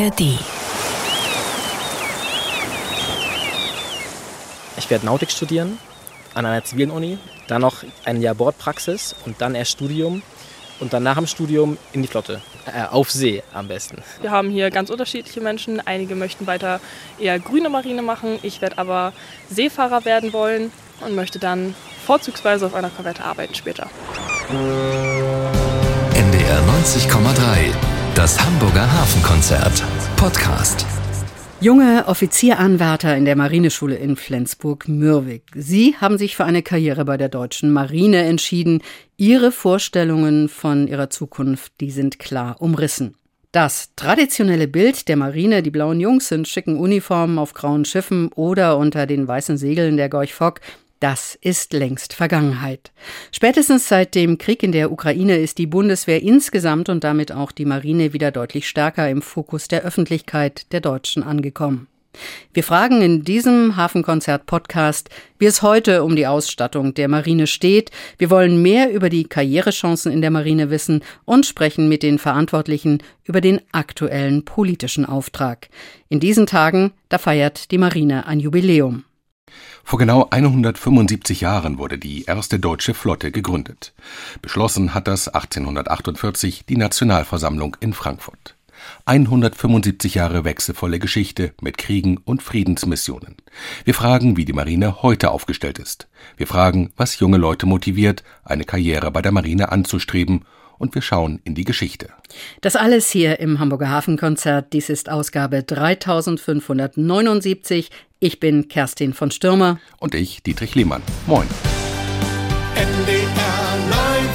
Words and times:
ARD. 0.00 0.20
Ich 4.78 4.88
werde 4.88 5.04
Nautik 5.04 5.30
studieren 5.30 5.78
an 6.34 6.46
einer 6.46 6.64
zivilen 6.64 6.90
Uni, 6.90 7.18
dann 7.48 7.60
noch 7.60 7.82
ein 8.04 8.22
Jahr 8.22 8.34
Bordpraxis 8.34 9.14
und 9.26 9.40
dann 9.40 9.54
erst 9.54 9.72
Studium 9.72 10.22
und 10.78 10.92
dann 10.92 11.02
nach 11.02 11.16
dem 11.16 11.26
Studium 11.26 11.76
in 11.92 12.02
die 12.02 12.08
Flotte. 12.08 12.40
Äh, 12.66 12.86
auf 12.90 13.10
See 13.10 13.42
am 13.52 13.68
besten. 13.68 14.02
Wir 14.20 14.30
haben 14.30 14.50
hier 14.50 14.70
ganz 14.70 14.90
unterschiedliche 14.90 15.40
Menschen. 15.40 15.80
Einige 15.84 16.14
möchten 16.14 16.46
weiter 16.46 16.80
eher 17.18 17.38
grüne 17.38 17.68
Marine 17.68 18.02
machen. 18.02 18.38
Ich 18.42 18.60
werde 18.62 18.78
aber 18.78 19.12
Seefahrer 19.50 20.04
werden 20.04 20.32
wollen 20.32 20.72
und 21.00 21.14
möchte 21.14 21.38
dann 21.38 21.74
vorzugsweise 22.06 22.66
auf 22.66 22.74
einer 22.74 22.90
Korvette 22.90 23.24
arbeiten 23.24 23.54
später. 23.54 23.90
NDR 26.14 26.62
90,3. 26.62 27.74
Das 28.14 28.38
Hamburger 28.38 28.90
Hafenkonzert. 28.92 29.82
Podcast. 30.20 30.84
Junge 31.62 32.04
Offizieranwärter 32.06 33.16
in 33.16 33.24
der 33.24 33.36
Marineschule 33.36 33.94
in 33.96 34.16
Flensburg-Mürwik. 34.16 35.44
Sie 35.54 35.96
haben 35.98 36.18
sich 36.18 36.36
für 36.36 36.44
eine 36.44 36.62
Karriere 36.62 37.06
bei 37.06 37.16
der 37.16 37.30
deutschen 37.30 37.72
Marine 37.72 38.24
entschieden. 38.24 38.82
Ihre 39.16 39.50
Vorstellungen 39.50 40.50
von 40.50 40.88
ihrer 40.88 41.08
Zukunft, 41.08 41.72
die 41.80 41.90
sind 41.90 42.18
klar 42.18 42.60
umrissen. 42.60 43.14
Das 43.50 43.94
traditionelle 43.96 44.68
Bild 44.68 45.08
der 45.08 45.16
Marine, 45.16 45.62
die 45.62 45.70
blauen 45.70 46.00
Jungs 46.00 46.30
in 46.32 46.44
schicken 46.44 46.76
Uniformen 46.76 47.38
auf 47.38 47.54
grauen 47.54 47.86
Schiffen 47.86 48.30
oder 48.34 48.76
unter 48.76 49.06
den 49.06 49.26
weißen 49.26 49.56
Segeln 49.56 49.96
der 49.96 50.10
Gorch 50.10 50.34
Fock, 50.34 50.60
das 51.00 51.38
ist 51.40 51.72
längst 51.72 52.12
Vergangenheit. 52.12 52.92
Spätestens 53.32 53.88
seit 53.88 54.14
dem 54.14 54.38
Krieg 54.38 54.62
in 54.62 54.72
der 54.72 54.92
Ukraine 54.92 55.38
ist 55.38 55.58
die 55.58 55.66
Bundeswehr 55.66 56.22
insgesamt 56.22 56.88
und 56.88 57.02
damit 57.04 57.32
auch 57.32 57.52
die 57.52 57.64
Marine 57.64 58.12
wieder 58.12 58.30
deutlich 58.30 58.68
stärker 58.68 59.08
im 59.08 59.22
Fokus 59.22 59.68
der 59.68 59.82
Öffentlichkeit 59.82 60.70
der 60.72 60.80
Deutschen 60.80 61.22
angekommen. 61.22 61.88
Wir 62.52 62.64
fragen 62.64 63.02
in 63.02 63.22
diesem 63.22 63.76
Hafenkonzert-Podcast, 63.76 65.10
wie 65.38 65.46
es 65.46 65.62
heute 65.62 66.02
um 66.02 66.16
die 66.16 66.26
Ausstattung 66.26 66.92
der 66.92 67.08
Marine 67.08 67.46
steht. 67.46 67.92
Wir 68.18 68.30
wollen 68.30 68.60
mehr 68.60 68.92
über 68.92 69.08
die 69.08 69.24
Karrierechancen 69.24 70.10
in 70.10 70.20
der 70.20 70.32
Marine 70.32 70.70
wissen 70.70 71.02
und 71.24 71.46
sprechen 71.46 71.88
mit 71.88 72.02
den 72.02 72.18
Verantwortlichen 72.18 73.02
über 73.24 73.40
den 73.40 73.60
aktuellen 73.70 74.44
politischen 74.44 75.06
Auftrag. 75.06 75.68
In 76.08 76.18
diesen 76.18 76.46
Tagen, 76.46 76.92
da 77.08 77.18
feiert 77.18 77.70
die 77.70 77.78
Marine 77.78 78.26
ein 78.26 78.40
Jubiläum. 78.40 79.04
Vor 79.90 79.98
genau 79.98 80.28
175 80.30 81.40
Jahren 81.40 81.78
wurde 81.78 81.98
die 81.98 82.22
erste 82.22 82.60
deutsche 82.60 82.94
Flotte 82.94 83.32
gegründet. 83.32 83.92
Beschlossen 84.40 84.94
hat 84.94 85.08
das 85.08 85.26
1848 85.26 86.64
die 86.64 86.76
Nationalversammlung 86.76 87.76
in 87.80 87.92
Frankfurt. 87.92 88.54
175 89.06 90.14
Jahre 90.14 90.44
wechselvolle 90.44 91.00
Geschichte 91.00 91.54
mit 91.60 91.76
Kriegen 91.76 92.18
und 92.18 92.40
Friedensmissionen. 92.40 93.34
Wir 93.84 93.94
fragen, 93.94 94.36
wie 94.36 94.44
die 94.44 94.52
Marine 94.52 95.02
heute 95.02 95.32
aufgestellt 95.32 95.80
ist. 95.80 96.06
Wir 96.36 96.46
fragen, 96.46 96.92
was 96.96 97.18
junge 97.18 97.38
Leute 97.38 97.66
motiviert, 97.66 98.22
eine 98.44 98.62
Karriere 98.62 99.10
bei 99.10 99.22
der 99.22 99.32
Marine 99.32 99.72
anzustreben 99.72 100.44
und 100.78 100.94
wir 100.94 101.02
schauen 101.02 101.40
in 101.42 101.56
die 101.56 101.64
Geschichte. 101.64 102.10
Das 102.60 102.76
alles 102.76 103.10
hier 103.10 103.40
im 103.40 103.58
Hamburger 103.58 103.90
Hafenkonzert. 103.90 104.72
Dies 104.72 104.88
ist 104.88 105.10
Ausgabe 105.10 105.64
3579. 105.64 107.90
Ich 108.22 108.38
bin 108.38 108.68
Kerstin 108.68 109.14
von 109.14 109.30
Stürmer. 109.30 109.80
Und 109.98 110.14
ich, 110.14 110.42
Dietrich 110.42 110.74
Lehmann. 110.74 111.00
Moin. 111.26 111.48
NDR 112.74 113.78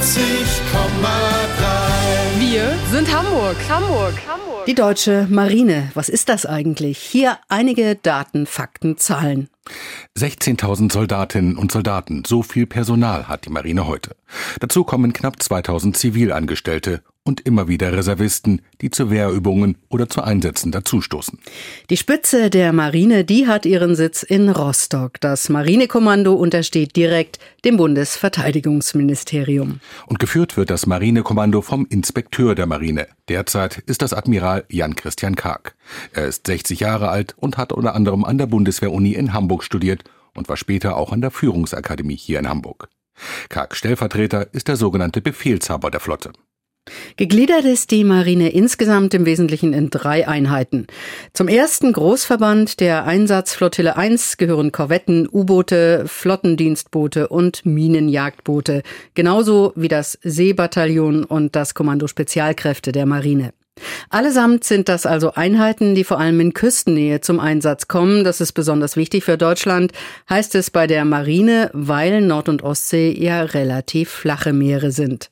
90,3. 0.02 2.40
Wir 2.40 2.76
sind 2.90 3.16
Hamburg. 3.16 3.54
Hamburg. 3.68 4.14
Hamburg. 4.26 4.66
Die 4.66 4.74
deutsche 4.74 5.28
Marine. 5.30 5.92
Was 5.94 6.08
ist 6.08 6.28
das 6.28 6.46
eigentlich? 6.46 6.98
Hier 6.98 7.38
einige 7.48 7.94
Daten, 7.94 8.46
Fakten, 8.46 8.98
Zahlen. 8.98 9.50
16.000 10.18 10.92
Soldatinnen 10.92 11.56
und 11.56 11.70
Soldaten, 11.70 12.24
so 12.26 12.42
viel 12.42 12.66
Personal 12.66 13.28
hat 13.28 13.44
die 13.44 13.50
Marine 13.50 13.86
heute. 13.86 14.16
Dazu 14.58 14.82
kommen 14.82 15.12
knapp 15.12 15.40
2000 15.40 15.96
Zivilangestellte 15.96 17.04
und 17.26 17.40
immer 17.40 17.66
wieder 17.68 17.92
Reservisten, 17.92 18.62
die 18.80 18.90
zu 18.90 19.10
Wehrübungen 19.10 19.76
oder 19.88 20.08
zu 20.08 20.22
Einsätzen 20.22 20.70
dazustoßen. 20.70 21.40
Die 21.90 21.96
Spitze 21.96 22.50
der 22.50 22.72
Marine, 22.72 23.24
die 23.24 23.48
hat 23.48 23.66
ihren 23.66 23.96
Sitz 23.96 24.22
in 24.22 24.48
Rostock. 24.48 25.20
Das 25.20 25.48
Marinekommando 25.48 26.34
untersteht 26.34 26.94
direkt 26.94 27.40
dem 27.64 27.76
Bundesverteidigungsministerium. 27.76 29.80
Und 30.06 30.20
geführt 30.20 30.56
wird 30.56 30.70
das 30.70 30.86
Marinekommando 30.86 31.62
vom 31.62 31.84
Inspekteur 31.90 32.54
der 32.54 32.66
Marine. 32.66 33.08
Derzeit 33.28 33.78
ist 33.86 34.02
das 34.02 34.12
Admiral 34.12 34.62
Jan 34.68 34.94
Christian 34.94 35.34
Karg. 35.34 35.74
Er 36.12 36.26
ist 36.26 36.46
60 36.46 36.78
Jahre 36.80 37.08
alt 37.08 37.34
und 37.36 37.58
hat 37.58 37.72
unter 37.72 37.96
anderem 37.96 38.24
an 38.24 38.38
der 38.38 38.46
Bundeswehr-Uni 38.46 39.10
in 39.12 39.32
Hamburg 39.32 39.64
studiert 39.64 40.04
und 40.34 40.48
war 40.48 40.56
später 40.56 40.96
auch 40.96 41.10
an 41.12 41.20
der 41.20 41.32
Führungsakademie 41.32 42.16
hier 42.16 42.38
in 42.38 42.48
Hamburg. 42.48 42.88
Karg 43.48 43.74
Stellvertreter 43.74 44.52
ist 44.52 44.68
der 44.68 44.76
sogenannte 44.76 45.20
Befehlshaber 45.20 45.90
der 45.90 46.00
Flotte. 46.00 46.30
Gegliedert 47.16 47.64
ist 47.64 47.90
die 47.90 48.04
Marine 48.04 48.50
insgesamt 48.50 49.14
im 49.14 49.26
Wesentlichen 49.26 49.72
in 49.72 49.90
drei 49.90 50.28
Einheiten. 50.28 50.86
Zum 51.32 51.48
ersten 51.48 51.92
Großverband 51.92 52.80
der 52.80 53.04
Einsatzflottille 53.04 53.96
1 53.96 54.36
gehören 54.36 54.70
Korvetten, 54.72 55.28
U-Boote, 55.30 56.04
Flottendienstboote 56.06 57.28
und 57.28 57.66
Minenjagdboote, 57.66 58.82
genauso 59.14 59.72
wie 59.76 59.88
das 59.88 60.18
Seebataillon 60.22 61.24
und 61.24 61.56
das 61.56 61.74
Kommando 61.74 62.06
Spezialkräfte 62.06 62.92
der 62.92 63.06
Marine. 63.06 63.52
Allesamt 64.08 64.64
sind 64.64 64.88
das 64.88 65.04
also 65.04 65.34
Einheiten, 65.34 65.94
die 65.94 66.04
vor 66.04 66.18
allem 66.18 66.40
in 66.40 66.54
Küstennähe 66.54 67.20
zum 67.20 67.40
Einsatz 67.40 67.88
kommen. 67.88 68.24
Das 68.24 68.40
ist 68.40 68.52
besonders 68.52 68.96
wichtig 68.96 69.24
für 69.24 69.36
Deutschland, 69.36 69.92
heißt 70.30 70.54
es 70.54 70.70
bei 70.70 70.86
der 70.86 71.04
Marine, 71.04 71.70
weil 71.74 72.22
Nord- 72.22 72.48
und 72.48 72.62
Ostsee 72.62 73.12
ja 73.12 73.42
relativ 73.42 74.08
flache 74.10 74.52
Meere 74.52 74.92
sind. 74.92 75.30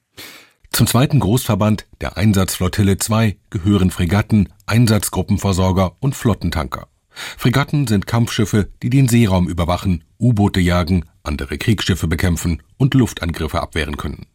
Zum 0.74 0.88
zweiten 0.88 1.20
Großverband, 1.20 1.86
der 2.00 2.16
Einsatzflottille 2.16 2.98
2, 2.98 3.36
gehören 3.48 3.92
Fregatten, 3.92 4.48
Einsatzgruppenversorger 4.66 5.94
und 6.00 6.16
Flottentanker. 6.16 6.88
Fregatten 7.10 7.86
sind 7.86 8.08
Kampfschiffe, 8.08 8.70
die 8.82 8.90
den 8.90 9.06
Seeraum 9.06 9.48
überwachen, 9.48 10.02
U-Boote 10.18 10.58
jagen, 10.58 11.04
andere 11.22 11.58
Kriegsschiffe 11.58 12.08
bekämpfen 12.08 12.60
und 12.76 12.94
Luftangriffe 12.94 13.62
abwehren 13.62 13.96
können. 13.96 14.26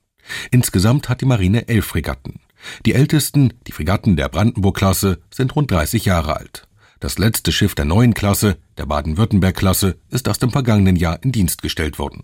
Insgesamt 0.49 1.09
hat 1.09 1.19
die 1.19 1.25
Marine 1.25 1.67
elf 1.67 1.87
Fregatten. 1.87 2.39
Die 2.85 2.93
ältesten, 2.93 3.51
die 3.67 3.73
Fregatten 3.73 4.15
der 4.15 4.29
Brandenburg-Klasse, 4.29 5.19
sind 5.31 5.57
rund 5.57 5.69
30 5.71 6.05
Jahre 6.05 6.37
alt. 6.37 6.69
Das 7.01 7.17
letzte 7.17 7.51
Schiff 7.51 7.75
der 7.75 7.83
neuen 7.83 8.13
Klasse, 8.13 8.55
der 8.77 8.85
Baden-Württemberg-Klasse, 8.85 9.97
ist 10.09 10.25
erst 10.25 10.41
im 10.43 10.51
vergangenen 10.51 10.95
Jahr 10.95 11.21
in 11.21 11.33
Dienst 11.33 11.61
gestellt 11.61 11.99
worden. 11.99 12.23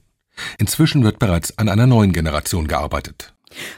Inzwischen 0.57 1.03
wird 1.03 1.19
bereits 1.19 1.57
an 1.57 1.67
einer 1.67 1.85
neuen 1.85 2.13
Generation 2.13 2.69
gearbeitet. 2.69 3.34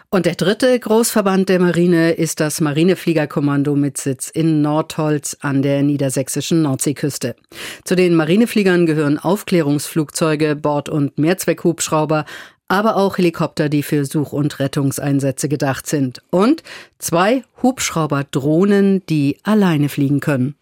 Und 0.10 0.26
der 0.26 0.36
dritte 0.36 0.80
Großverband 0.80 1.50
der 1.50 1.60
Marine 1.60 2.12
ist 2.12 2.40
das 2.40 2.62
Marinefliegerkommando 2.62 3.76
mit 3.76 3.98
Sitz 3.98 4.30
in 4.30 4.62
Nordholz 4.62 5.38
an 5.42 5.62
der 5.62 5.84
niedersächsischen 5.84 6.62
Nordseeküste. 6.62 7.36
Zu 7.84 7.96
den 7.96 8.16
Marinefliegern 8.16 8.86
gehören 8.86 9.18
Aufklärungsflugzeuge, 9.18 10.56
Bord- 10.56 10.90
und 10.90 11.18
Mehrzweckhubschrauber, 11.18 12.26
aber 12.68 12.98
auch 12.98 13.18
Helikopter, 13.18 13.70
die 13.70 13.84
für 13.84 14.06
Such- 14.06 14.34
und 14.34 14.60
Rettungseinsätze 14.60 15.48
gedacht 15.50 15.88
sind. 15.88 16.22
Und 16.30 16.64
zwei 17.00 17.44
Hubschrauberdrohnen, 17.64 19.06
die 19.08 19.38
alleine 19.44 19.90
fliegen 19.90 20.20
können. 20.20 20.56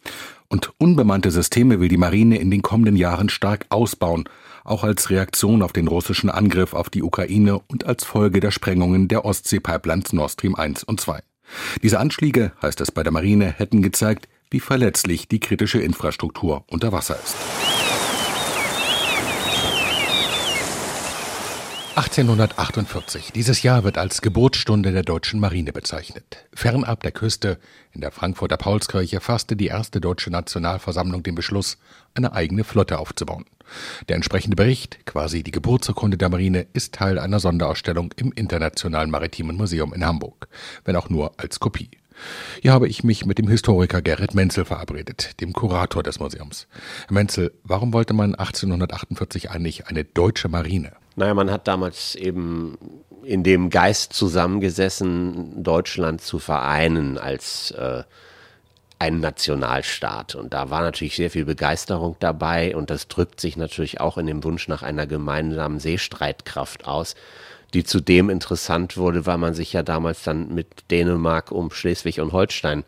Und 0.47 0.71
unbemannte 0.77 1.31
Systeme 1.31 1.79
will 1.79 1.89
die 1.89 1.97
Marine 1.97 2.37
in 2.37 2.51
den 2.51 2.61
kommenden 2.61 2.95
Jahren 2.95 3.29
stark 3.29 3.65
ausbauen– 3.69 4.29
auch 4.65 4.83
als 4.83 5.09
Reaktion 5.09 5.61
auf 5.61 5.71
den 5.71 5.87
russischen 5.87 6.29
Angriff 6.29 6.73
auf 6.73 6.89
die 6.89 7.03
Ukraine 7.03 7.59
und 7.67 7.85
als 7.85 8.03
Folge 8.03 8.41
der 8.41 8.51
Sprengungen 8.51 9.07
der 9.07 9.23
Ostsee-Pipelines 9.23 10.11
Nord 10.11 10.31
Stream 10.31 10.55
1 10.55 10.83
und 10.83 10.99
2. 10.99 11.21
Diese 11.83 11.99
Anschläge, 11.99 12.51
heißt 12.61 12.81
es 12.81 12.91
bei 12.91 13.03
der 13.03 13.13
Marine, 13.13 13.53
hätten 13.57 13.81
gezeigt, 13.81 14.27
wie 14.49 14.59
verletzlich 14.59 15.27
die 15.27 15.39
kritische 15.39 15.79
Infrastruktur 15.79 16.63
unter 16.67 16.91
Wasser 16.91 17.17
ist. 17.23 17.35
1848. 21.95 23.31
Dieses 23.31 23.63
Jahr 23.63 23.85
wird 23.85 23.97
als 23.97 24.21
Geburtsstunde 24.21 24.91
der 24.91 25.03
deutschen 25.03 25.39
Marine 25.39 25.71
bezeichnet. 25.71 26.45
Fernab 26.53 27.01
der 27.03 27.13
Küste, 27.13 27.57
in 27.93 28.01
der 28.01 28.11
Frankfurter 28.11 28.57
Paulskirche, 28.57 29.21
fasste 29.21 29.55
die 29.55 29.67
erste 29.67 30.01
deutsche 30.01 30.29
Nationalversammlung 30.29 31.23
den 31.23 31.35
Beschluss, 31.35 31.77
eine 32.13 32.33
eigene 32.33 32.65
Flotte 32.65 32.99
aufzubauen. 32.99 33.45
Der 34.09 34.17
entsprechende 34.17 34.57
Bericht, 34.57 35.05
quasi 35.05 35.41
die 35.41 35.51
Geburtsurkunde 35.51 36.17
der 36.17 36.27
Marine, 36.27 36.67
ist 36.73 36.93
Teil 36.93 37.17
einer 37.17 37.39
Sonderausstellung 37.39 38.11
im 38.17 38.33
Internationalen 38.33 39.09
Maritimen 39.09 39.55
Museum 39.55 39.93
in 39.93 40.05
Hamburg, 40.05 40.49
wenn 40.83 40.97
auch 40.97 41.09
nur 41.09 41.31
als 41.37 41.61
Kopie. 41.61 41.91
Hier 42.61 42.73
habe 42.73 42.89
ich 42.89 43.05
mich 43.05 43.25
mit 43.25 43.37
dem 43.37 43.47
Historiker 43.47 44.01
Gerrit 44.01 44.35
Menzel 44.35 44.65
verabredet, 44.65 45.39
dem 45.39 45.53
Kurator 45.53 46.03
des 46.03 46.19
Museums. 46.19 46.67
Herr 47.07 47.13
Menzel, 47.13 47.53
warum 47.63 47.93
wollte 47.93 48.13
man 48.13 48.35
1848 48.35 49.49
eigentlich 49.49 49.87
eine 49.87 50.03
deutsche 50.03 50.49
Marine? 50.49 50.91
Naja, 51.15 51.33
man 51.33 51.49
hat 51.49 51.67
damals 51.67 52.15
eben 52.15 52.77
in 53.23 53.43
dem 53.43 53.69
Geist 53.69 54.13
zusammengesessen, 54.13 55.63
Deutschland 55.63 56.21
zu 56.21 56.39
vereinen 56.39 57.17
als 57.17 57.71
äh, 57.71 58.03
ein 58.99 59.19
Nationalstaat. 59.19 60.35
Und 60.35 60.53
da 60.53 60.69
war 60.69 60.81
natürlich 60.81 61.15
sehr 61.15 61.31
viel 61.31 61.45
Begeisterung 61.45 62.15
dabei 62.19 62.75
und 62.75 62.89
das 62.89 63.07
drückt 63.07 63.39
sich 63.39 63.57
natürlich 63.57 63.99
auch 63.99 64.17
in 64.17 64.25
dem 64.25 64.43
Wunsch 64.43 64.67
nach 64.67 64.83
einer 64.83 65.07
gemeinsamen 65.07 65.79
Seestreitkraft 65.79 66.85
aus, 66.87 67.15
die 67.73 67.83
zudem 67.83 68.29
interessant 68.29 68.95
wurde, 68.95 69.25
weil 69.25 69.37
man 69.37 69.53
sich 69.53 69.73
ja 69.73 69.83
damals 69.83 70.23
dann 70.23 70.53
mit 70.53 70.89
Dänemark 70.91 71.51
um 71.51 71.71
Schleswig 71.71 72.19
und 72.21 72.31
Holstein 72.31 72.83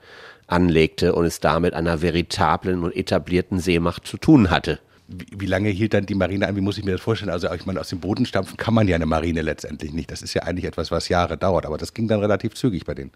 anlegte 0.48 1.14
und 1.14 1.26
es 1.26 1.42
damit 1.42 1.74
einer 1.74 2.02
veritablen 2.02 2.84
und 2.84 2.96
etablierten 2.96 3.60
Seemacht 3.60 4.08
zu 4.08 4.18
tun 4.18 4.50
hatte. 4.50 4.80
Wie, 5.08 5.46
lange 5.46 5.70
hielt 5.70 5.94
dann 5.94 6.06
die 6.06 6.16
Marine 6.16 6.48
an? 6.48 6.56
Wie 6.56 6.62
muss 6.62 6.78
ich 6.78 6.84
mir 6.84 6.92
das 6.92 7.02
vorstellen? 7.02 7.32
Also 7.32 7.52
ich 7.54 7.66
meine, 7.66 7.80
aus 7.80 7.90
dem 7.90 8.00
Boden 8.00 8.26
stampfen 8.26 8.58
kann 8.58 8.74
man 8.74 8.88
ja 8.88 8.96
eine 8.96 9.06
Marine 9.06 9.42
letztendlich 9.42 9.94
nicht. 9.94 10.12
Das 10.12 10.22
ist 10.22 10.34
ja 10.34 10.44
eigentlich 10.44 10.66
etwas, 10.66 10.92
was 10.92 11.08
Jahre 11.08 11.38
dauert, 11.38 11.66
aber 11.66 11.78
das 11.78 11.94
ging 11.94 12.08
dann 12.08 12.20
relativ 12.20 12.56
zügig 12.56 12.86
bei 12.86 12.94
denen. 12.94 13.12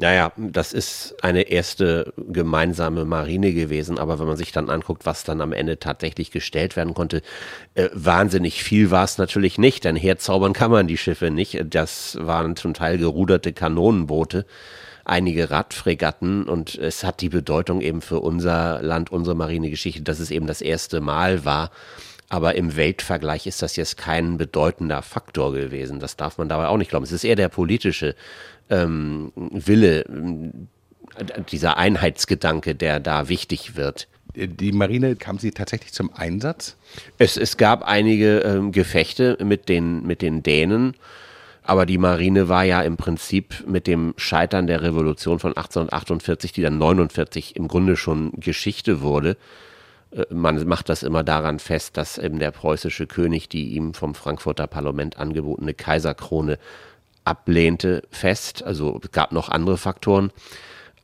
Naja, 0.00 0.32
das 0.36 0.72
ist 0.72 1.16
eine 1.22 1.42
erste 1.42 2.12
gemeinsame 2.16 3.04
Marine 3.04 3.52
gewesen, 3.52 3.98
aber 3.98 4.20
wenn 4.20 4.28
man 4.28 4.36
sich 4.36 4.52
dann 4.52 4.70
anguckt, 4.70 5.06
was 5.06 5.24
dann 5.24 5.40
am 5.40 5.52
Ende 5.52 5.80
tatsächlich 5.80 6.30
gestellt 6.30 6.76
werden 6.76 6.94
konnte, 6.94 7.20
äh, 7.74 7.88
wahnsinnig 7.92 8.62
viel 8.62 8.92
war 8.92 9.02
es 9.02 9.18
natürlich 9.18 9.58
nicht, 9.58 9.84
denn 9.84 9.96
herzaubern 9.96 10.52
kann 10.52 10.70
man 10.70 10.86
die 10.86 10.96
Schiffe 10.96 11.32
nicht. 11.32 11.58
Das 11.70 12.16
waren 12.20 12.54
zum 12.54 12.74
Teil 12.74 12.98
geruderte 12.98 13.52
Kanonenboote, 13.52 14.46
einige 15.08 15.50
Radfregatten 15.50 16.44
und 16.44 16.74
es 16.74 17.04
hat 17.04 17.20
die 17.20 17.28
Bedeutung 17.28 17.80
eben 17.80 18.00
für 18.00 18.20
unser 18.20 18.82
Land, 18.82 19.10
unsere 19.10 19.36
Marinegeschichte, 19.36 20.02
dass 20.02 20.20
es 20.20 20.30
eben 20.30 20.46
das 20.46 20.60
erste 20.60 21.00
Mal 21.00 21.44
war. 21.44 21.70
Aber 22.30 22.56
im 22.56 22.76
Weltvergleich 22.76 23.46
ist 23.46 23.62
das 23.62 23.76
jetzt 23.76 23.96
kein 23.96 24.36
bedeutender 24.36 25.00
Faktor 25.02 25.52
gewesen. 25.52 25.98
Das 25.98 26.16
darf 26.16 26.36
man 26.36 26.48
dabei 26.48 26.68
auch 26.68 26.76
nicht 26.76 26.90
glauben. 26.90 27.04
Es 27.04 27.12
ist 27.12 27.24
eher 27.24 27.36
der 27.36 27.48
politische 27.48 28.14
ähm, 28.68 29.32
Wille, 29.34 30.04
dieser 31.50 31.78
Einheitsgedanke, 31.78 32.74
der 32.74 33.00
da 33.00 33.28
wichtig 33.28 33.76
wird. 33.76 34.08
Die 34.34 34.72
Marine 34.72 35.16
kam 35.16 35.38
sie 35.38 35.52
tatsächlich 35.52 35.92
zum 35.92 36.12
Einsatz? 36.14 36.76
Es, 37.16 37.36
es 37.36 37.56
gab 37.56 37.82
einige 37.82 38.40
ähm, 38.40 38.72
Gefechte 38.72 39.38
mit 39.42 39.68
den, 39.70 40.06
mit 40.06 40.20
den 40.20 40.42
Dänen, 40.42 40.94
aber 41.68 41.84
die 41.84 41.98
Marine 41.98 42.48
war 42.48 42.64
ja 42.64 42.80
im 42.80 42.96
Prinzip 42.96 43.64
mit 43.66 43.86
dem 43.86 44.14
Scheitern 44.16 44.66
der 44.66 44.80
Revolution 44.80 45.38
von 45.38 45.50
1848, 45.50 46.50
die 46.52 46.62
dann 46.62 46.78
49 46.78 47.56
im 47.56 47.68
Grunde 47.68 47.94
schon 47.96 48.32
Geschichte 48.40 49.02
wurde, 49.02 49.36
äh, 50.10 50.24
man 50.30 50.66
macht 50.66 50.88
das 50.88 51.02
immer 51.02 51.22
daran 51.22 51.58
fest, 51.58 51.98
dass 51.98 52.16
eben 52.16 52.38
der 52.38 52.52
preußische 52.52 53.06
König 53.06 53.50
die 53.50 53.74
ihm 53.74 53.92
vom 53.92 54.14
Frankfurter 54.14 54.66
Parlament 54.66 55.18
angebotene 55.18 55.74
Kaiserkrone 55.74 56.58
ablehnte, 57.24 58.02
fest. 58.10 58.62
Also 58.62 58.98
es 59.04 59.12
gab 59.12 59.32
noch 59.32 59.50
andere 59.50 59.76
Faktoren. 59.76 60.30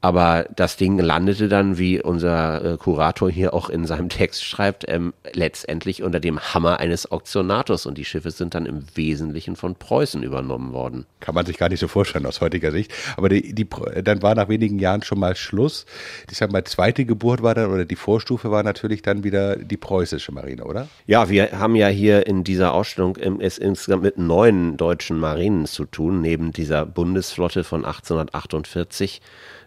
Aber 0.04 0.44
das 0.54 0.76
Ding 0.76 0.98
landete 0.98 1.48
dann, 1.48 1.78
wie 1.78 1.98
unser 1.98 2.74
äh, 2.74 2.76
Kurator 2.76 3.30
hier 3.30 3.54
auch 3.54 3.70
in 3.70 3.86
seinem 3.86 4.08
Text 4.10 4.44
schreibt, 4.44 4.84
ähm, 4.86 5.14
letztendlich 5.32 6.02
unter 6.02 6.20
dem 6.20 6.38
Hammer 6.38 6.78
eines 6.78 7.10
Auktionators 7.10 7.86
und 7.86 7.96
die 7.96 8.04
Schiffe 8.04 8.30
sind 8.30 8.54
dann 8.54 8.66
im 8.66 8.84
Wesentlichen 8.94 9.56
von 9.56 9.76
Preußen 9.76 10.22
übernommen 10.22 10.74
worden. 10.74 11.06
Kann 11.20 11.34
man 11.34 11.46
sich 11.46 11.56
gar 11.56 11.70
nicht 11.70 11.80
so 11.80 11.88
vorstellen 11.88 12.26
aus 12.26 12.42
heutiger 12.42 12.70
Sicht. 12.70 12.92
Aber 13.16 13.30
die, 13.30 13.54
die, 13.54 13.66
dann 14.02 14.20
war 14.20 14.34
nach 14.34 14.50
wenigen 14.50 14.78
Jahren 14.78 15.02
schon 15.02 15.18
mal 15.18 15.36
Schluss. 15.36 15.86
Ich 16.30 16.36
sag 16.36 16.52
mal, 16.52 16.64
zweite 16.64 17.06
Geburt 17.06 17.42
war 17.42 17.54
dann 17.54 17.72
oder 17.72 17.86
die 17.86 17.96
Vorstufe 17.96 18.50
war 18.50 18.62
natürlich 18.62 19.00
dann 19.00 19.24
wieder 19.24 19.56
die 19.56 19.78
preußische 19.78 20.32
Marine, 20.32 20.64
oder? 20.64 20.88
Ja, 21.06 21.30
wir 21.30 21.58
haben 21.58 21.76
ja 21.76 21.88
hier 21.88 22.26
in 22.26 22.44
dieser 22.44 22.74
Ausstellung 22.74 23.16
es 23.40 23.56
insgesamt 23.56 24.02
mit 24.02 24.18
neun 24.18 24.76
deutschen 24.76 25.18
Marinen 25.18 25.64
zu 25.64 25.86
tun, 25.86 26.20
neben 26.20 26.52
dieser 26.52 26.84
Bundesflotte 26.84 27.64
von 27.64 27.86
1848 27.86 29.22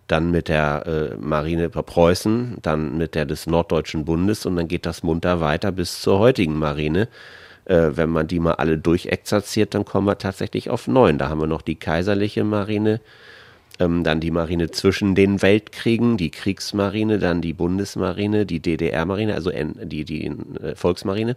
dann 0.07 0.31
mit 0.31 0.47
der 0.47 0.85
äh, 0.85 1.15
Marine 1.17 1.69
Preußen, 1.69 2.57
dann 2.61 2.97
mit 2.97 3.15
der 3.15 3.25
des 3.25 3.47
Norddeutschen 3.47 4.05
Bundes 4.05 4.45
und 4.45 4.55
dann 4.55 4.67
geht 4.67 4.85
das 4.85 5.03
munter 5.03 5.41
weiter 5.41 5.71
bis 5.71 6.01
zur 6.01 6.19
heutigen 6.19 6.57
Marine. 6.57 7.09
Äh, 7.65 7.91
wenn 7.95 8.09
man 8.09 8.27
die 8.27 8.39
mal 8.39 8.53
alle 8.53 8.77
durchexerziert, 8.77 9.73
dann 9.73 9.83
kommen 9.83 10.07
wir 10.07 10.17
tatsächlich 10.17 10.69
auf 10.69 10.87
neun. 10.87 11.17
Da 11.17 11.29
haben 11.29 11.41
wir 11.41 11.47
noch 11.47 11.61
die 11.61 11.75
kaiserliche 11.75 12.45
Marine, 12.45 13.01
ähm, 13.79 14.05
dann 14.05 14.21
die 14.21 14.31
Marine 14.31 14.71
zwischen 14.71 15.15
den 15.15 15.41
Weltkriegen, 15.41 16.15
die 16.15 16.31
Kriegsmarine, 16.31 17.19
dann 17.19 17.41
die 17.41 17.53
Bundesmarine, 17.53 18.45
die 18.45 18.61
DDR-Marine, 18.61 19.35
also 19.35 19.51
die, 19.51 20.05
die 20.05 20.25
äh, 20.25 20.75
Volksmarine 20.75 21.35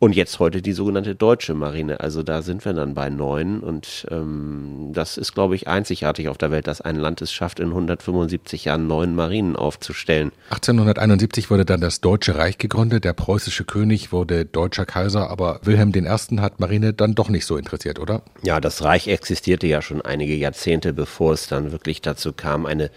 und 0.00 0.14
jetzt 0.14 0.38
heute 0.38 0.62
die 0.62 0.72
sogenannte 0.72 1.16
deutsche 1.16 1.54
Marine. 1.54 1.98
Also 2.00 2.22
da 2.22 2.42
sind 2.42 2.64
wir 2.64 2.72
dann 2.72 2.94
bei 2.94 3.10
neun. 3.10 3.60
Und 3.60 4.06
ähm, 4.10 4.90
das 4.92 5.16
ist, 5.16 5.34
glaube 5.34 5.56
ich, 5.56 5.66
einzigartig 5.66 6.28
auf 6.28 6.38
der 6.38 6.52
Welt, 6.52 6.68
dass 6.68 6.80
ein 6.80 6.96
Land 6.96 7.20
es 7.20 7.32
schafft, 7.32 7.58
in 7.58 7.68
175 7.68 8.66
Jahren 8.66 8.86
neun 8.86 9.16
Marinen 9.16 9.56
aufzustellen. 9.56 10.30
1871 10.50 11.50
wurde 11.50 11.64
dann 11.64 11.80
das 11.80 12.00
Deutsche 12.00 12.36
Reich 12.36 12.58
gegründet. 12.58 13.04
Der 13.04 13.12
preußische 13.12 13.64
König 13.64 14.12
wurde 14.12 14.44
deutscher 14.44 14.86
Kaiser, 14.86 15.30
aber 15.30 15.60
Wilhelm 15.64 15.92
I. 15.94 16.06
hat 16.38 16.60
Marine 16.60 16.92
dann 16.92 17.16
doch 17.16 17.28
nicht 17.28 17.46
so 17.46 17.56
interessiert, 17.56 17.98
oder? 17.98 18.22
Ja, 18.42 18.60
das 18.60 18.84
Reich 18.84 19.08
existierte 19.08 19.66
ja 19.66 19.82
schon 19.82 20.00
einige 20.00 20.34
Jahrzehnte, 20.34 20.92
bevor 20.92 21.32
es 21.32 21.48
dann 21.48 21.72
wirklich 21.72 22.02
dazu 22.02 22.32
kam, 22.32 22.66
eine 22.66 22.90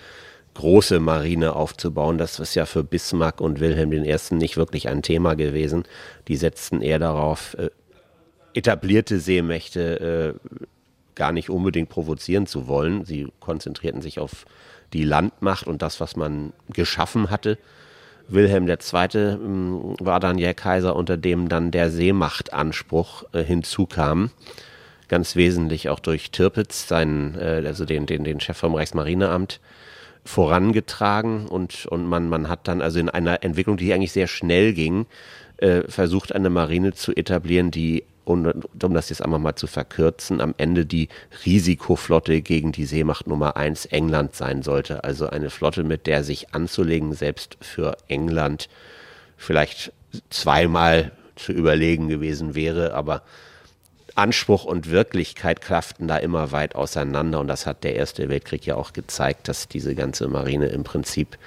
große 0.61 0.99
Marine 0.99 1.55
aufzubauen. 1.55 2.19
Das 2.19 2.39
ist 2.39 2.53
ja 2.53 2.67
für 2.67 2.83
Bismarck 2.83 3.41
und 3.41 3.59
Wilhelm 3.59 3.91
I. 3.91 4.15
nicht 4.35 4.57
wirklich 4.57 4.87
ein 4.87 5.01
Thema 5.01 5.33
gewesen. 5.33 5.85
Die 6.27 6.37
setzten 6.37 6.81
eher 6.81 6.99
darauf, 6.99 7.55
äh, 7.55 7.71
etablierte 8.53 9.19
Seemächte 9.19 10.37
äh, 10.39 10.57
gar 11.15 11.31
nicht 11.31 11.49
unbedingt 11.49 11.89
provozieren 11.89 12.45
zu 12.45 12.67
wollen. 12.67 13.05
Sie 13.05 13.29
konzentrierten 13.39 14.03
sich 14.03 14.19
auf 14.19 14.45
die 14.93 15.03
Landmacht 15.03 15.65
und 15.65 15.81
das, 15.81 15.99
was 15.99 16.15
man 16.15 16.53
geschaffen 16.69 17.31
hatte. 17.31 17.57
Wilhelm 18.27 18.67
II. 18.67 18.77
Äh, 18.77 19.37
war 19.99 20.19
dann 20.19 20.37
ja 20.37 20.53
Kaiser, 20.53 20.95
unter 20.95 21.17
dem 21.17 21.49
dann 21.49 21.71
der 21.71 21.89
Seemachtanspruch 21.89 23.23
äh, 23.33 23.43
hinzukam. 23.43 24.29
Ganz 25.07 25.35
wesentlich 25.35 25.89
auch 25.89 25.99
durch 25.99 26.29
Tirpitz, 26.29 26.87
seinen, 26.87 27.35
äh, 27.35 27.63
also 27.65 27.83
den, 27.83 28.05
den, 28.05 28.23
den 28.23 28.39
Chef 28.39 28.57
vom 28.57 28.75
Reichsmarineamt 28.75 29.59
vorangetragen 30.23 31.47
und, 31.47 31.85
und 31.87 32.05
man, 32.05 32.29
man 32.29 32.47
hat 32.47 32.67
dann 32.67 32.81
also 32.81 32.99
in 32.99 33.09
einer 33.09 33.43
Entwicklung, 33.43 33.77
die 33.77 33.93
eigentlich 33.93 34.11
sehr 34.11 34.27
schnell 34.27 34.73
ging, 34.73 35.05
äh, 35.57 35.83
versucht, 35.87 36.33
eine 36.33 36.49
Marine 36.49 36.93
zu 36.93 37.15
etablieren, 37.15 37.71
die, 37.71 38.03
um, 38.23 38.45
um 38.81 38.93
das 38.93 39.09
jetzt 39.09 39.21
einmal 39.21 39.39
mal 39.39 39.55
zu 39.55 39.67
verkürzen, 39.67 40.41
am 40.41 40.53
Ende 40.57 40.85
die 40.85 41.09
Risikoflotte 41.45 42.41
gegen 42.41 42.71
die 42.71 42.85
Seemacht 42.85 43.27
Nummer 43.27 43.57
eins 43.57 43.85
England 43.85 44.35
sein 44.35 44.61
sollte. 44.61 45.03
Also 45.03 45.27
eine 45.27 45.49
Flotte, 45.49 45.83
mit 45.83 46.07
der 46.07 46.23
sich 46.23 46.53
anzulegen, 46.53 47.13
selbst 47.13 47.57
für 47.61 47.97
England 48.07 48.69
vielleicht 49.37 49.91
zweimal 50.29 51.11
zu 51.35 51.51
überlegen 51.51 52.07
gewesen 52.09 52.53
wäre, 52.53 52.93
aber 52.93 53.23
Anspruch 54.15 54.65
und 54.65 54.89
Wirklichkeit 54.89 55.61
klafften 55.61 56.07
da 56.07 56.17
immer 56.17 56.51
weit 56.51 56.75
auseinander 56.75 57.39
und 57.39 57.47
das 57.47 57.65
hat 57.65 57.83
der 57.83 57.95
Erste 57.95 58.29
Weltkrieg 58.29 58.65
ja 58.65 58.75
auch 58.75 58.93
gezeigt, 58.93 59.47
dass 59.47 59.67
diese 59.67 59.95
ganze 59.95 60.27
Marine 60.27 60.67
im 60.67 60.83
Prinzip 60.83 61.37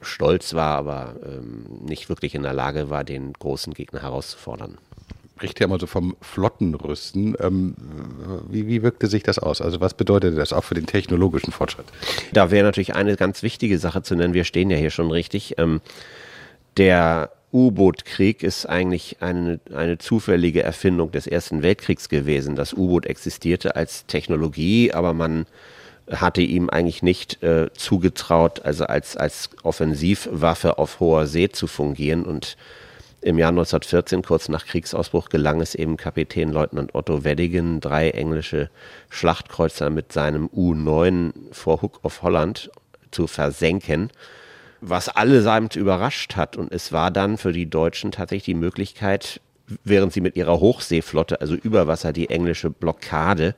stolz 0.00 0.54
war, 0.54 0.76
aber 0.76 1.16
ähm, 1.24 1.64
nicht 1.86 2.08
wirklich 2.08 2.34
in 2.34 2.42
der 2.42 2.52
Lage 2.52 2.90
war, 2.90 3.04
den 3.04 3.32
großen 3.32 3.74
Gegner 3.74 4.02
herauszufordern. 4.02 4.78
Spricht 5.36 5.58
ja 5.58 5.66
immer 5.66 5.80
so 5.80 5.88
vom 5.88 6.16
Flottenrüsten. 6.20 7.36
Ähm, 7.40 7.74
wie, 8.48 8.68
wie 8.68 8.82
wirkte 8.82 9.08
sich 9.08 9.24
das 9.24 9.40
aus? 9.40 9.60
Also 9.60 9.80
was 9.80 9.94
bedeutet 9.94 10.38
das 10.38 10.52
auch 10.52 10.62
für 10.62 10.74
den 10.74 10.86
technologischen 10.86 11.50
Fortschritt? 11.50 11.86
Da 12.32 12.52
wäre 12.52 12.64
natürlich 12.64 12.94
eine 12.94 13.16
ganz 13.16 13.42
wichtige 13.42 13.78
Sache 13.78 14.02
zu 14.02 14.14
nennen. 14.14 14.34
Wir 14.34 14.44
stehen 14.44 14.70
ja 14.70 14.76
hier 14.76 14.90
schon 14.90 15.10
richtig. 15.10 15.58
Ähm, 15.58 15.80
der 16.76 17.32
U-Boot-Krieg 17.52 18.42
ist 18.42 18.66
eigentlich 18.66 19.18
eine, 19.20 19.60
eine 19.74 19.98
zufällige 19.98 20.62
Erfindung 20.62 21.12
des 21.12 21.26
Ersten 21.26 21.62
Weltkriegs 21.62 22.08
gewesen. 22.08 22.56
Das 22.56 22.72
U-Boot 22.72 23.04
existierte 23.06 23.76
als 23.76 24.06
Technologie, 24.06 24.92
aber 24.92 25.12
man 25.12 25.46
hatte 26.10 26.40
ihm 26.40 26.70
eigentlich 26.70 27.02
nicht 27.02 27.42
äh, 27.42 27.70
zugetraut, 27.74 28.62
also 28.64 28.84
als, 28.84 29.16
als 29.16 29.50
Offensivwaffe 29.62 30.78
auf 30.78 30.98
hoher 30.98 31.26
See 31.26 31.50
zu 31.50 31.66
fungieren. 31.66 32.24
Und 32.24 32.56
im 33.20 33.38
Jahr 33.38 33.50
1914, 33.50 34.22
kurz 34.22 34.48
nach 34.48 34.66
Kriegsausbruch, 34.66 35.28
gelang 35.28 35.60
es 35.60 35.74
eben 35.74 35.96
Kapitänleutnant 35.96 36.94
Otto 36.94 37.22
Weddigen, 37.22 37.80
drei 37.80 38.10
englische 38.10 38.70
Schlachtkreuzer 39.10 39.90
mit 39.90 40.12
seinem 40.12 40.48
U-9 40.52 41.32
vor 41.52 41.82
Hook 41.82 42.00
of 42.02 42.22
Holland 42.22 42.70
zu 43.10 43.26
versenken 43.26 44.10
was 44.82 45.08
allesamt 45.08 45.76
überrascht 45.76 46.36
hat. 46.36 46.56
Und 46.56 46.72
es 46.72 46.92
war 46.92 47.10
dann 47.10 47.38
für 47.38 47.52
die 47.52 47.70
Deutschen 47.70 48.10
tatsächlich 48.10 48.44
die 48.44 48.54
Möglichkeit, 48.54 49.40
während 49.84 50.12
sie 50.12 50.20
mit 50.20 50.36
ihrer 50.36 50.60
Hochseeflotte, 50.60 51.40
also 51.40 51.54
über 51.54 51.86
Wasser, 51.86 52.12
die 52.12 52.28
englische 52.28 52.68
Blockade 52.68 53.54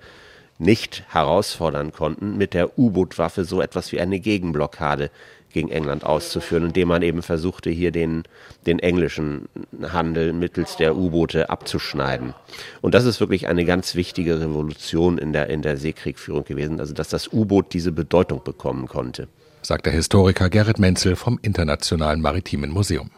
nicht 0.59 1.03
herausfordern 1.09 1.93
konnten, 1.93 2.37
mit 2.37 2.55
der 2.55 2.79
U-Boot-Waffe 2.79 3.45
so 3.45 3.61
etwas 3.61 3.91
wie 3.91 4.01
eine 4.01 4.21
Gegenblockade 4.21 5.11
gegen 5.53 5.71
England 5.71 6.05
auszuführen, 6.05 6.67
indem 6.67 6.89
man 6.89 7.03
eben 7.03 7.23
versuchte, 7.23 7.71
hier 7.71 7.91
den, 7.91 8.25
den 8.67 8.81
englischen 8.81 9.49
Handel 9.83 10.33
mittels 10.33 10.77
der 10.77 10.97
U-Boote 10.97 11.49
abzuschneiden. 11.49 12.35
Und 12.83 12.95
das 12.95 13.05
ist 13.05 13.21
wirklich 13.21 13.47
eine 13.47 13.65
ganz 13.65 13.95
wichtige 13.95 14.41
Revolution 14.41 15.17
in 15.17 15.33
der, 15.33 15.49
in 15.49 15.63
der 15.63 15.77
Seekriegführung 15.77 16.45
gewesen, 16.45 16.81
also 16.81 16.93
dass 16.93 17.09
das 17.09 17.33
U-Boot 17.33 17.73
diese 17.73 17.93
Bedeutung 17.93 18.43
bekommen 18.45 18.87
konnte. 18.89 19.29
Sagt 19.65 19.87
der 19.87 19.95
Historiker 19.95 20.51
Gerrit 20.51 20.79
Menzel 20.79 21.17
vom 21.17 21.39
Internationalen 21.41 22.21
Maritimen 22.21 22.71
Museum. 22.71 23.09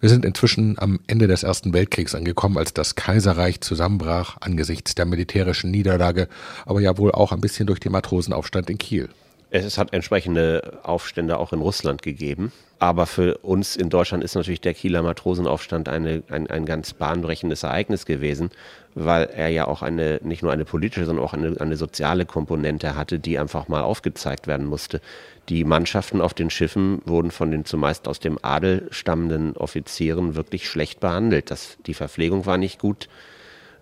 Wir 0.00 0.10
sind 0.10 0.26
inzwischen 0.26 0.78
am 0.78 1.00
Ende 1.06 1.28
des 1.28 1.44
Ersten 1.44 1.72
Weltkriegs 1.72 2.14
angekommen, 2.14 2.58
als 2.58 2.74
das 2.74 2.94
Kaiserreich 2.94 3.62
zusammenbrach 3.62 4.36
angesichts 4.40 4.94
der 4.94 5.06
militärischen 5.06 5.70
Niederlage, 5.70 6.28
aber 6.66 6.82
ja 6.82 6.98
wohl 6.98 7.12
auch 7.12 7.32
ein 7.32 7.40
bisschen 7.40 7.66
durch 7.66 7.80
den 7.80 7.92
Matrosenaufstand 7.92 8.68
in 8.68 8.76
Kiel. 8.76 9.08
Es 9.50 9.78
hat 9.78 9.94
entsprechende 9.94 10.80
Aufstände 10.82 11.38
auch 11.38 11.52
in 11.52 11.60
Russland 11.60 12.02
gegeben. 12.02 12.52
Aber 12.80 13.06
für 13.06 13.38
uns 13.38 13.74
in 13.74 13.88
Deutschland 13.90 14.22
ist 14.22 14.36
natürlich 14.36 14.60
der 14.60 14.74
Kieler 14.74 15.02
Matrosenaufstand 15.02 15.88
eine, 15.88 16.22
ein, 16.28 16.46
ein 16.48 16.64
ganz 16.64 16.92
bahnbrechendes 16.92 17.64
Ereignis 17.64 18.06
gewesen, 18.06 18.50
weil 18.94 19.24
er 19.24 19.48
ja 19.48 19.66
auch 19.66 19.82
eine, 19.82 20.20
nicht 20.22 20.42
nur 20.42 20.52
eine 20.52 20.64
politische, 20.64 21.04
sondern 21.04 21.24
auch 21.24 21.34
eine, 21.34 21.60
eine 21.60 21.76
soziale 21.76 22.24
Komponente 22.24 22.94
hatte, 22.94 23.18
die 23.18 23.38
einfach 23.38 23.66
mal 23.66 23.82
aufgezeigt 23.82 24.46
werden 24.46 24.66
musste. 24.66 25.00
Die 25.48 25.64
Mannschaften 25.64 26.20
auf 26.20 26.34
den 26.34 26.50
Schiffen 26.50 27.00
wurden 27.04 27.32
von 27.32 27.50
den 27.50 27.64
zumeist 27.64 28.06
aus 28.06 28.20
dem 28.20 28.38
Adel 28.42 28.86
stammenden 28.90 29.56
Offizieren 29.56 30.36
wirklich 30.36 30.68
schlecht 30.68 31.00
behandelt. 31.00 31.50
Das, 31.50 31.78
die 31.86 31.94
Verpflegung 31.94 32.46
war 32.46 32.58
nicht 32.58 32.78
gut 32.78 33.08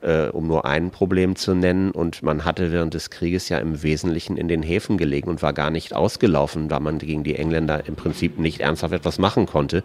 äh, 0.03 0.29
um 0.29 0.47
nur 0.47 0.65
ein 0.65 0.91
Problem 0.91 1.37
zu 1.37 1.55
nennen. 1.55 1.91
Und 1.91 2.23
man 2.23 2.45
hatte 2.45 2.73
während 2.73 2.95
des 2.95 3.11
Krieges 3.11 3.49
ja 3.49 3.59
im 3.59 3.83
Wesentlichen 3.83 4.37
in 4.37 4.49
den 4.49 4.63
Häfen 4.63 4.99
gelegen 4.99 5.29
und 5.29 5.43
war 5.43 5.53
gar 5.53 5.71
nicht 5.71 5.95
ausgelaufen, 5.95 6.69
da 6.69 6.81
man 6.81 6.99
gegen 6.99 7.25
die 7.25 7.37
Engländer 7.37 7.87
im 7.87 7.97
Prinzip 7.97 8.39
nicht 8.39 8.61
ernsthaft 8.61 8.95
etwas 8.95 9.19
machen 9.19 9.47
konnte. 9.47 9.83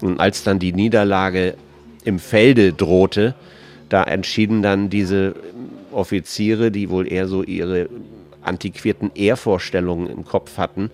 Und 0.00 0.20
als 0.20 0.42
dann 0.42 0.58
die 0.58 0.72
Niederlage 0.72 1.54
im 2.04 2.18
Felde 2.18 2.72
drohte, 2.72 3.34
da 3.88 4.02
entschieden 4.02 4.62
dann 4.62 4.90
diese 4.90 5.34
Offiziere, 5.92 6.70
die 6.70 6.90
wohl 6.90 7.10
eher 7.10 7.28
so 7.28 7.42
ihre 7.42 7.88
antiquierten 8.42 9.10
Ehrvorstellungen 9.14 10.08
im 10.08 10.24
Kopf 10.24 10.58
hatten, 10.58 10.90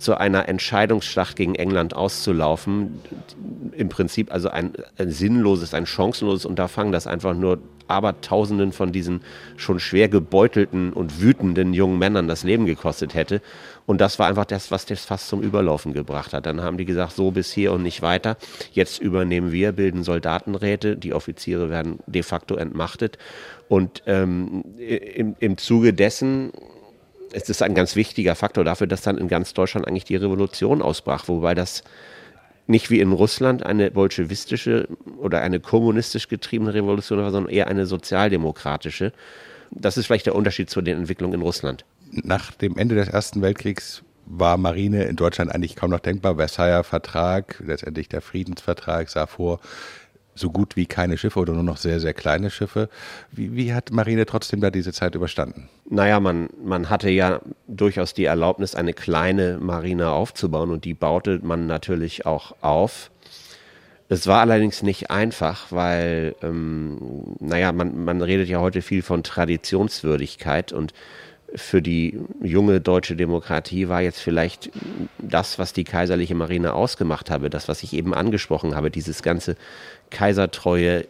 zu 0.00 0.16
einer 0.16 0.48
Entscheidungsschlacht 0.48 1.36
gegen 1.36 1.54
England 1.54 1.94
auszulaufen. 1.94 3.00
Im 3.72 3.90
Prinzip 3.90 4.32
also 4.32 4.48
ein, 4.48 4.72
ein 4.96 5.10
sinnloses, 5.10 5.74
ein 5.74 5.86
chancenloses 5.86 6.46
Unterfangen, 6.46 6.90
das 6.90 7.06
einfach 7.06 7.34
nur 7.34 7.58
Abertausenden 7.86 8.72
von 8.72 8.92
diesen 8.92 9.20
schon 9.56 9.80
schwer 9.80 10.08
gebeutelten 10.08 10.92
und 10.92 11.20
wütenden 11.20 11.74
jungen 11.74 11.98
Männern 11.98 12.28
das 12.28 12.44
Leben 12.44 12.64
gekostet 12.64 13.14
hätte. 13.14 13.42
Und 13.84 14.00
das 14.00 14.18
war 14.18 14.28
einfach 14.28 14.44
das, 14.44 14.70
was 14.70 14.86
das 14.86 15.04
fast 15.04 15.28
zum 15.28 15.42
Überlaufen 15.42 15.92
gebracht 15.92 16.32
hat. 16.32 16.46
Dann 16.46 16.62
haben 16.62 16.78
die 16.78 16.84
gesagt, 16.84 17.12
so 17.12 17.32
bis 17.32 17.52
hier 17.52 17.72
und 17.72 17.82
nicht 17.82 18.00
weiter. 18.00 18.36
Jetzt 18.72 19.00
übernehmen 19.00 19.52
wir, 19.52 19.72
bilden 19.72 20.04
Soldatenräte, 20.04 20.96
die 20.96 21.12
Offiziere 21.12 21.68
werden 21.68 21.98
de 22.06 22.22
facto 22.22 22.54
entmachtet. 22.54 23.18
Und 23.68 24.02
ähm, 24.06 24.64
im, 24.78 25.34
im 25.40 25.58
Zuge 25.58 25.92
dessen 25.92 26.52
es 27.32 27.48
ist 27.48 27.62
ein 27.62 27.74
ganz 27.74 27.96
wichtiger 27.96 28.34
Faktor 28.34 28.64
dafür, 28.64 28.86
dass 28.86 29.02
dann 29.02 29.18
in 29.18 29.28
ganz 29.28 29.54
Deutschland 29.54 29.86
eigentlich 29.86 30.04
die 30.04 30.16
Revolution 30.16 30.82
ausbrach, 30.82 31.28
wobei 31.28 31.54
das 31.54 31.82
nicht 32.66 32.90
wie 32.90 33.00
in 33.00 33.12
Russland 33.12 33.64
eine 33.64 33.90
bolschewistische 33.90 34.88
oder 35.18 35.40
eine 35.40 35.60
kommunistisch 35.60 36.28
getriebene 36.28 36.72
Revolution 36.72 37.18
war, 37.18 37.30
sondern 37.30 37.52
eher 37.52 37.66
eine 37.66 37.86
sozialdemokratische. 37.86 39.12
Das 39.70 39.96
ist 39.96 40.06
vielleicht 40.06 40.26
der 40.26 40.34
Unterschied 40.34 40.70
zu 40.70 40.80
den 40.80 40.98
Entwicklungen 40.98 41.34
in 41.34 41.42
Russland. 41.42 41.84
Nach 42.10 42.52
dem 42.52 42.76
Ende 42.76 42.94
des 42.94 43.08
Ersten 43.08 43.42
Weltkriegs 43.42 44.02
war 44.26 44.56
Marine 44.56 45.04
in 45.04 45.16
Deutschland 45.16 45.52
eigentlich 45.52 45.76
kaum 45.76 45.90
noch 45.90 46.00
denkbar. 46.00 46.36
Versailler 46.36 46.84
Vertrag, 46.84 47.60
letztendlich 47.64 48.08
der 48.08 48.20
Friedensvertrag 48.20 49.08
sah 49.08 49.26
vor, 49.26 49.60
so 50.40 50.50
gut 50.50 50.76
wie 50.76 50.86
keine 50.86 51.18
Schiffe 51.18 51.38
oder 51.38 51.52
nur 51.52 51.62
noch 51.62 51.76
sehr, 51.76 52.00
sehr 52.00 52.14
kleine 52.14 52.50
Schiffe. 52.50 52.88
Wie, 53.30 53.54
wie 53.54 53.72
hat 53.72 53.92
Marine 53.92 54.26
trotzdem 54.26 54.60
da 54.60 54.70
diese 54.70 54.92
Zeit 54.92 55.14
überstanden? 55.14 55.68
Naja, 55.88 56.18
man, 56.20 56.48
man 56.64 56.90
hatte 56.90 57.10
ja 57.10 57.40
durchaus 57.68 58.14
die 58.14 58.24
Erlaubnis, 58.24 58.74
eine 58.74 58.92
kleine 58.92 59.58
Marine 59.60 60.10
aufzubauen 60.10 60.70
und 60.70 60.84
die 60.84 60.94
baute 60.94 61.40
man 61.42 61.66
natürlich 61.66 62.26
auch 62.26 62.56
auf. 62.60 63.10
Es 64.08 64.26
war 64.26 64.40
allerdings 64.40 64.82
nicht 64.82 65.10
einfach, 65.10 65.70
weil, 65.70 66.34
ähm, 66.42 67.36
naja, 67.38 67.70
man, 67.70 68.04
man 68.04 68.20
redet 68.22 68.48
ja 68.48 68.58
heute 68.58 68.82
viel 68.82 69.02
von 69.02 69.22
Traditionswürdigkeit 69.22 70.72
und 70.72 70.94
für 71.54 71.82
die 71.82 72.18
junge 72.42 72.80
deutsche 72.80 73.16
Demokratie 73.16 73.88
war 73.88 74.02
jetzt 74.02 74.20
vielleicht 74.20 74.70
das, 75.18 75.58
was 75.58 75.72
die 75.72 75.84
kaiserliche 75.84 76.34
Marine 76.34 76.74
ausgemacht 76.74 77.30
habe, 77.30 77.50
das, 77.50 77.68
was 77.68 77.82
ich 77.82 77.92
eben 77.92 78.14
angesprochen 78.14 78.74
habe, 78.74 78.90
dieses 78.90 79.22
ganze 79.22 79.56
kaisertreue, 80.10 81.06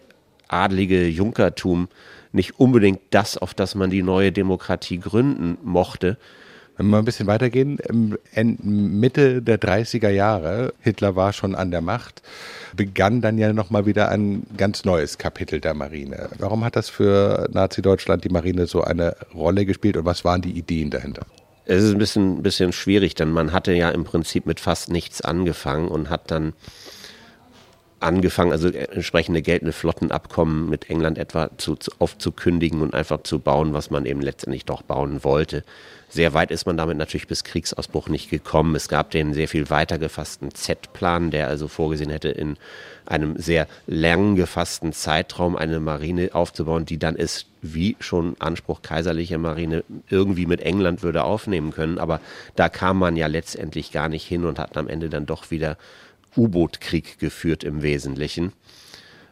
adlige 0.48 1.06
Junkertum, 1.06 1.88
nicht 2.32 2.60
unbedingt 2.60 3.00
das, 3.10 3.36
auf 3.36 3.54
das 3.54 3.74
man 3.74 3.90
die 3.90 4.02
neue 4.02 4.32
Demokratie 4.32 4.98
gründen 4.98 5.58
mochte. 5.62 6.16
Wenn 6.76 6.86
wir 6.86 6.90
mal 6.92 6.98
ein 7.00 7.04
bisschen 7.04 7.26
weitergehen, 7.26 7.78
Mitte 8.62 9.42
der 9.42 9.60
30er 9.60 10.08
Jahre, 10.08 10.72
Hitler 10.80 11.14
war 11.14 11.34
schon 11.34 11.54
an 11.54 11.70
der 11.70 11.82
Macht, 11.82 12.22
begann 12.74 13.20
dann 13.20 13.36
ja 13.36 13.52
nochmal 13.52 13.84
wieder 13.84 14.08
ein 14.08 14.46
ganz 14.56 14.86
neues 14.86 15.18
Kapitel 15.18 15.60
der 15.60 15.74
Marine. 15.74 16.30
Warum 16.38 16.64
hat 16.64 16.76
das 16.76 16.88
für 16.88 17.48
Nazi-Deutschland 17.52 18.24
die 18.24 18.30
Marine 18.30 18.66
so 18.66 18.82
eine 18.82 19.14
Rolle 19.34 19.66
gespielt 19.66 19.98
und 19.98 20.06
was 20.06 20.24
waren 20.24 20.40
die 20.40 20.52
Ideen 20.52 20.88
dahinter? 20.90 21.26
Es 21.66 21.82
ist 21.82 21.92
ein 21.92 21.98
bisschen, 21.98 22.42
bisschen 22.42 22.72
schwierig, 22.72 23.14
denn 23.14 23.30
man 23.30 23.52
hatte 23.52 23.72
ja 23.72 23.90
im 23.90 24.04
Prinzip 24.04 24.46
mit 24.46 24.58
fast 24.58 24.90
nichts 24.90 25.20
angefangen 25.20 25.88
und 25.88 26.08
hat 26.08 26.30
dann 26.30 26.54
angefangen, 28.00 28.52
also 28.52 28.68
entsprechende 28.68 29.42
geltende 29.42 29.72
Flottenabkommen 29.72 30.68
mit 30.68 30.88
England 30.90 31.18
etwa 31.18 31.50
zu, 31.58 31.76
zu, 31.76 31.92
aufzukündigen 31.98 32.80
und 32.80 32.94
einfach 32.94 33.22
zu 33.22 33.38
bauen, 33.38 33.72
was 33.74 33.90
man 33.90 34.06
eben 34.06 34.22
letztendlich 34.22 34.64
doch 34.64 34.82
bauen 34.82 35.22
wollte. 35.22 35.64
Sehr 36.08 36.34
weit 36.34 36.50
ist 36.50 36.66
man 36.66 36.76
damit 36.76 36.96
natürlich 36.96 37.28
bis 37.28 37.44
Kriegsausbruch 37.44 38.08
nicht 38.08 38.30
gekommen. 38.30 38.74
Es 38.74 38.88
gab 38.88 39.10
den 39.12 39.32
sehr 39.32 39.46
viel 39.46 39.70
weiter 39.70 39.96
gefassten 39.98 40.52
Z-Plan, 40.52 41.30
der 41.30 41.46
also 41.46 41.68
vorgesehen 41.68 42.10
hätte, 42.10 42.30
in 42.30 42.56
einem 43.06 43.36
sehr 43.36 43.68
lang 43.86 44.34
gefassten 44.34 44.92
Zeitraum 44.92 45.54
eine 45.54 45.78
Marine 45.78 46.30
aufzubauen, 46.32 46.84
die 46.84 46.98
dann 46.98 47.14
es, 47.14 47.46
wie 47.62 47.96
schon 48.00 48.34
Anspruch 48.40 48.82
kaiserlicher 48.82 49.38
Marine, 49.38 49.84
irgendwie 50.08 50.46
mit 50.46 50.62
England 50.62 51.02
würde 51.04 51.22
aufnehmen 51.22 51.70
können. 51.70 51.98
Aber 51.98 52.20
da 52.56 52.68
kam 52.68 52.98
man 52.98 53.14
ja 53.14 53.28
letztendlich 53.28 53.92
gar 53.92 54.08
nicht 54.08 54.26
hin 54.26 54.44
und 54.44 54.58
hat 54.58 54.76
am 54.76 54.88
Ende 54.88 55.10
dann 55.10 55.26
doch 55.26 55.52
wieder 55.52 55.76
U-Boot-Krieg 56.36 57.18
geführt 57.18 57.64
im 57.64 57.82
Wesentlichen. 57.82 58.52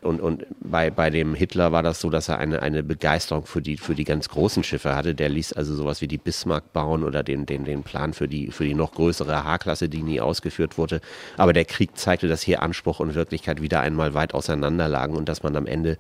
Und, 0.01 0.21
und 0.21 0.47
bei, 0.61 0.91
bei 0.91 1.11
dem 1.11 1.35
Hitler 1.35 1.73
war 1.73 1.83
das 1.83 2.01
so, 2.01 2.09
dass 2.09 2.29
er 2.29 2.39
eine, 2.39 2.63
eine 2.63 2.85
Begeisterung 2.85 3.47
für 3.47 3.61
die, 3.61 3.77
für 3.77 3.97
die 3.97 4.05
ganz 4.05 4.29
großen 4.29 4.63
Schiffe 4.63 4.95
hatte. 4.95 5.15
Der 5.15 5.29
ließ 5.29 5.55
also 5.55 5.75
sowas 5.75 6.01
wie 6.01 6.07
die 6.07 6.19
Bismarck 6.19 6.73
bauen 6.73 7.03
oder 7.03 7.25
den, 7.25 7.47
den, 7.47 7.65
den 7.65 7.83
Plan 7.83 8.13
für 8.13 8.29
die, 8.29 8.53
für 8.53 8.65
die 8.65 8.75
noch 8.75 8.93
größere 8.93 9.43
H-Klasse, 9.43 9.89
die 9.89 10.03
nie 10.03 10.21
ausgeführt 10.21 10.79
wurde. 10.79 11.01
Aber 11.37 11.53
der 11.53 11.65
Krieg 11.65 11.97
zeigte, 11.97 12.29
dass 12.29 12.43
hier 12.43 12.63
Anspruch 12.63 13.01
und 13.01 13.17
Wirklichkeit 13.17 13.61
wieder 13.61 13.81
einmal 13.81 14.15
weit 14.15 14.35
auseinanderlagen 14.35 15.17
und 15.17 15.29
dass 15.29 15.43
man 15.43 15.57
am 15.57 15.67
Ende 15.67 15.99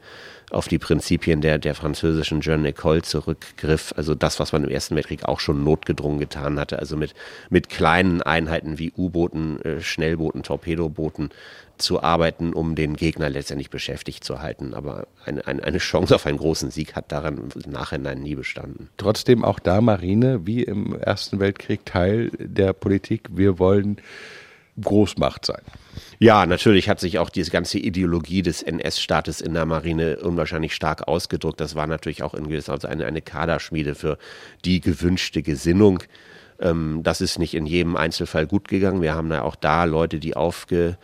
auf 0.51 0.69
die 0.69 0.79
Prinzipien 0.79 1.41
der, 1.41 1.59
der 1.59 1.75
französischen 1.75 2.41
Jeune 2.41 2.71
École 2.71 3.03
zurückgriff. 3.03 3.93
Also 3.97 4.15
das, 4.15 4.41
was 4.41 4.53
man 4.53 4.65
im 4.65 4.71
Ersten 4.71 4.97
Weltkrieg 4.97 5.25
auch 5.25 5.41
schon 5.41 5.65
notgedrungen 5.65 6.19
getan 6.19 6.59
hatte. 6.59 6.79
Also 6.79 6.97
mit, 6.97 7.15
mit 7.51 7.69
kleinen 7.69 8.23
Einheiten 8.23 8.79
wie 8.79 8.93
U-Booten, 8.97 9.61
äh, 9.63 9.81
Schnellbooten, 9.81 10.43
Torpedobooten 10.43 11.31
zu 11.77 12.03
arbeiten, 12.03 12.53
um 12.53 12.75
den 12.75 12.97
Gegner 12.97 13.31
letztendlich 13.31 13.71
beschäftigt 13.71 14.25
zu 14.25 14.41
halten. 14.41 14.75
Aber 14.75 15.07
eine, 15.25 15.47
eine, 15.47 15.63
eine 15.63 15.79
Chance 15.79 16.15
auf 16.15 16.27
einen 16.27 16.39
großen 16.39 16.71
Sieg 16.71 16.97
hat 16.97 17.13
daran 17.13 17.51
im 17.55 17.71
Nachhinein 17.71 18.21
nie 18.21 18.35
bestanden. 18.35 18.89
Trotzdem 18.97 19.45
auch 19.45 19.59
da 19.59 19.81
Marine, 19.81 20.47
wie 20.47 20.63
im 20.63 20.95
Ersten 20.99 21.41
Weltkrieg, 21.41 21.85
Teil 21.87 22.31
der 22.39 22.73
Politik. 22.73 23.29
Wir 23.31 23.59
wollen 23.59 23.99
Großmacht 24.83 25.45
sein. 25.45 25.63
Ja, 26.19 26.47
natürlich 26.47 26.89
hat 26.89 27.01
sich 27.01 27.19
auch 27.19 27.31
diese 27.31 27.51
ganze 27.51 27.79
Ideologie 27.79 28.43
des 28.43 28.63
NS-Staates 28.63 29.41
in 29.41 29.55
der 29.55 29.67
Marine 29.67 30.19
unwahrscheinlich 30.19 30.75
stark 30.75 31.07
ausgedrückt. 31.07 31.61
Das 31.61 31.75
war 31.75 31.87
natürlich 31.87 32.23
auch 32.23 32.35
in 32.35 32.49
gewisser 32.49 32.75
Weise 32.75 32.89
eine, 32.89 33.07
eine 33.07 33.23
Kaderschmiede 33.23 33.95
für 33.95 34.19
die 34.65 34.81
gewünschte 34.81 35.43
Gesinnung. 35.43 36.03
Ähm, 36.61 37.01
das 37.03 37.21
ist 37.21 37.39
nicht 37.39 37.55
in 37.55 37.67
jedem 37.67 37.97
Einzelfall 37.97 38.47
gut 38.47 38.69
gegangen. 38.69 39.03
Wir 39.03 39.15
haben 39.15 39.31
ja 39.31 39.43
auch 39.43 39.57
da 39.57 39.85
Leute, 39.85 40.19
die 40.19 40.37
aufge, 40.37 40.99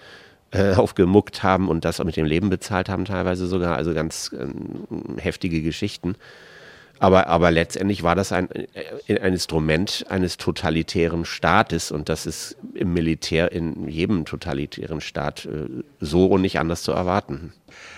äh, 0.50 0.75
aufgemuckt 0.75 1.43
haben 1.43 1.69
und 1.69 1.85
das 1.85 2.02
mit 2.02 2.16
dem 2.16 2.26
Leben 2.26 2.50
bezahlt 2.50 2.88
haben, 2.88 3.04
teilweise 3.04 3.47
sogar. 3.47 3.76
Also 3.76 3.95
ganz 3.95 4.33
äh, 4.33 5.21
heftige 5.21 5.62
Geschichten. 5.62 6.16
Aber, 6.98 7.26
aber 7.26 7.50
letztendlich 7.50 8.02
war 8.02 8.14
das 8.14 8.32
ein, 8.32 8.48
äh, 8.50 9.20
ein 9.20 9.32
Instrument 9.32 10.04
eines 10.08 10.36
totalitären 10.36 11.24
Staates 11.24 11.90
und 11.90 12.08
das 12.08 12.26
ist 12.26 12.56
im 12.74 12.92
Militär 12.92 13.52
in 13.52 13.88
jedem 13.88 14.24
totalitären 14.24 15.00
Staat 15.00 15.46
äh, 15.46 15.68
so 16.00 16.26
und 16.26 16.42
nicht 16.42 16.58
anders 16.58 16.82
zu 16.82 16.92
erwarten. 16.92 17.52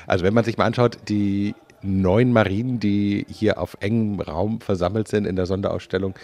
Also 0.07 0.25
wenn 0.25 0.35
man 0.35 0.45
sich 0.45 0.57
mal 0.57 0.65
anschaut, 0.65 0.99
die 1.09 1.55
neun 1.83 2.33
Marinen, 2.33 2.81
die 2.81 3.27
hier 3.29 3.59
auf 3.61 3.77
engem 3.81 4.21
Raum 4.21 4.61
versammelt 4.61 5.09
sind 5.09 5.27
in 5.27 5.37
der 5.37 5.47
Sonderausstellung, 5.47 6.15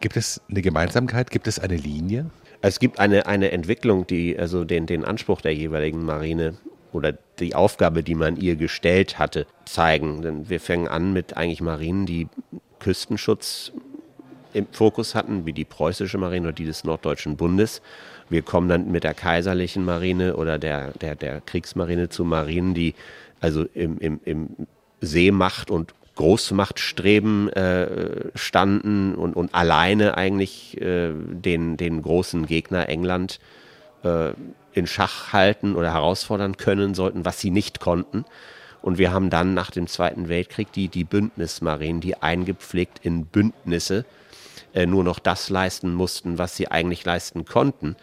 gibt 0.00 0.16
es 0.16 0.40
eine 0.50 0.62
Gemeinsamkeit, 0.62 1.30
gibt 1.30 1.46
es 1.46 1.58
eine 1.58 1.76
Linie? 1.76 2.30
Es 2.60 2.78
gibt 2.78 3.00
eine, 3.00 3.26
eine 3.26 3.50
Entwicklung, 3.50 4.06
die 4.06 4.38
also 4.38 4.64
den, 4.64 4.86
den 4.86 5.04
Anspruch 5.04 5.40
der 5.40 5.54
jeweiligen 5.54 6.04
Marine 6.04 6.54
oder 6.92 7.14
die 7.38 7.54
Aufgabe, 7.54 8.02
die 8.02 8.14
man 8.14 8.36
ihr 8.36 8.56
gestellt 8.56 9.18
hatte, 9.18 9.46
zeigen. 9.64 10.22
Denn 10.22 10.48
wir 10.48 10.60
fangen 10.60 10.88
an 10.88 11.12
mit 11.12 11.36
eigentlich 11.36 11.60
Marinen, 11.60 12.06
die 12.06 12.28
Küstenschutz 12.78 13.72
im 14.52 14.66
Fokus 14.70 15.14
hatten, 15.14 15.46
wie 15.46 15.52
die 15.52 15.64
preußische 15.64 16.18
Marine 16.18 16.48
oder 16.48 16.52
die 16.52 16.66
des 16.66 16.84
Norddeutschen 16.84 17.36
Bundes. 17.36 17.80
Wir 18.28 18.42
kommen 18.42 18.68
dann 18.68 18.90
mit 18.90 19.04
der 19.04 19.14
kaiserlichen 19.14 19.84
Marine 19.84 20.36
oder 20.36 20.58
der, 20.58 20.92
der, 20.92 21.16
der 21.16 21.40
Kriegsmarine 21.40 22.08
zu 22.08 22.24
Marinen, 22.24 22.74
die 22.74 22.94
also 23.40 23.64
im, 23.74 23.98
im, 23.98 24.20
im 24.24 24.48
Seemacht- 25.00 25.70
und 25.70 25.94
Großmachtstreben 26.14 27.48
äh, 27.50 28.30
standen 28.34 29.14
und, 29.14 29.34
und 29.34 29.54
alleine 29.54 30.16
eigentlich 30.16 30.80
äh, 30.80 31.12
den, 31.14 31.76
den 31.76 32.02
großen 32.02 32.46
Gegner 32.46 32.88
England 32.88 33.40
äh, 34.02 34.32
in 34.74 34.86
Schach 34.86 35.32
halten 35.32 35.76
oder 35.76 35.92
herausfordern 35.92 36.56
können 36.56 36.94
sollten, 36.94 37.24
was 37.24 37.40
sie 37.40 37.50
nicht 37.50 37.80
konnten. 37.80 38.24
Und 38.80 38.98
wir 38.98 39.12
haben 39.12 39.30
dann 39.30 39.54
nach 39.54 39.70
dem 39.70 39.86
Zweiten 39.86 40.28
Weltkrieg 40.28 40.72
die, 40.72 40.88
die 40.88 41.04
Bündnismarinen, 41.04 42.00
die 42.00 42.20
eingepflegt 42.20 42.98
in 43.02 43.26
Bündnisse 43.26 44.04
äh, 44.74 44.86
nur 44.86 45.04
noch 45.04 45.18
das 45.18 45.50
leisten 45.50 45.94
mussten, 45.94 46.38
was 46.38 46.56
sie 46.56 46.68
eigentlich 46.68 47.04
leisten 47.04 47.44
konnten. 47.44 47.96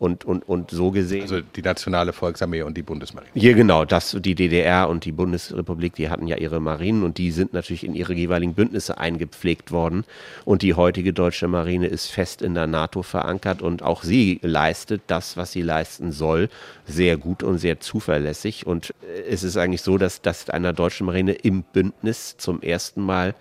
Und, 0.00 0.24
und, 0.24 0.46
und 0.48 0.72
so 0.72 0.90
gesehen. 0.90 1.22
Also 1.22 1.40
die 1.40 1.62
Nationale 1.62 2.12
Volksarmee 2.12 2.62
und 2.62 2.76
die 2.76 2.82
Bundesmarine. 2.82 3.30
Hier 3.34 3.54
genau, 3.54 3.84
das, 3.84 4.16
die 4.18 4.34
DDR 4.34 4.88
und 4.88 5.04
die 5.04 5.12
Bundesrepublik, 5.12 5.94
die 5.94 6.10
hatten 6.10 6.26
ja 6.26 6.36
ihre 6.36 6.60
Marinen 6.60 7.04
und 7.04 7.16
die 7.16 7.30
sind 7.30 7.52
natürlich 7.52 7.84
in 7.84 7.94
ihre 7.94 8.12
jeweiligen 8.12 8.54
Bündnisse 8.54 8.98
eingepflegt 8.98 9.70
worden. 9.70 10.04
Und 10.44 10.62
die 10.62 10.74
heutige 10.74 11.12
deutsche 11.12 11.46
Marine 11.46 11.86
ist 11.86 12.08
fest 12.08 12.42
in 12.42 12.54
der 12.54 12.66
NATO 12.66 13.02
verankert 13.02 13.62
und 13.62 13.82
auch 13.82 14.02
sie 14.02 14.40
leistet 14.42 15.02
das, 15.06 15.36
was 15.36 15.52
sie 15.52 15.62
leisten 15.62 16.10
soll, 16.10 16.48
sehr 16.86 17.16
gut 17.16 17.44
und 17.44 17.58
sehr 17.58 17.78
zuverlässig. 17.78 18.66
Und 18.66 18.92
es 19.28 19.44
ist 19.44 19.56
eigentlich 19.56 19.82
so, 19.82 19.96
dass, 19.96 20.20
dass 20.20 20.50
einer 20.50 20.72
deutschen 20.72 21.06
Marine 21.06 21.32
im 21.32 21.62
Bündnis 21.62 22.36
zum 22.36 22.60
ersten 22.62 23.00
Mal 23.00 23.34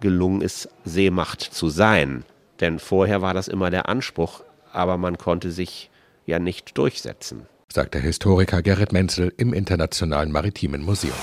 gelungen 0.00 0.42
ist, 0.42 0.68
Seemacht 0.84 1.40
zu 1.40 1.70
sein. 1.70 2.24
Denn 2.60 2.78
vorher 2.78 3.22
war 3.22 3.34
das 3.34 3.48
immer 3.48 3.70
der 3.70 3.88
Anspruch, 3.88 4.42
aber 4.72 4.98
man 4.98 5.18
konnte 5.18 5.50
sich 5.50 5.90
ja 6.26 6.38
nicht 6.38 6.76
durchsetzen. 6.78 7.46
Sagt 7.72 7.94
der 7.94 8.02
Historiker 8.02 8.62
Gerrit 8.62 8.92
Menzel 8.92 9.32
im 9.36 9.52
Internationalen 9.52 10.30
Maritimen 10.30 10.84
Museum. 10.84 11.14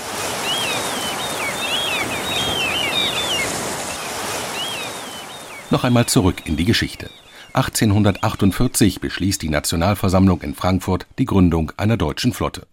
Noch 5.69 5.85
einmal 5.85 6.05
zurück 6.07 6.45
in 6.45 6.57
die 6.57 6.65
Geschichte. 6.65 7.09
1848 7.53 8.99
beschließt 8.99 9.41
die 9.41 9.49
Nationalversammlung 9.49 10.41
in 10.41 10.53
Frankfurt 10.53 11.07
die 11.17 11.25
Gründung 11.25 11.71
einer 11.77 11.95
deutschen 11.97 12.33
Flotte 12.33 12.67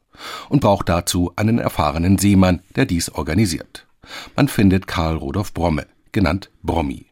und 0.48 0.60
braucht 0.60 0.88
dazu 0.88 1.32
einen 1.36 1.58
erfahrenen 1.58 2.18
Seemann, 2.18 2.62
der 2.74 2.86
dies 2.86 3.10
organisiert. 3.10 3.86
Man 4.34 4.48
findet 4.48 4.86
Karl 4.86 5.16
Rudolf 5.16 5.52
Bromme, 5.52 5.86
genannt 6.10 6.50
Brommi. 6.62 7.06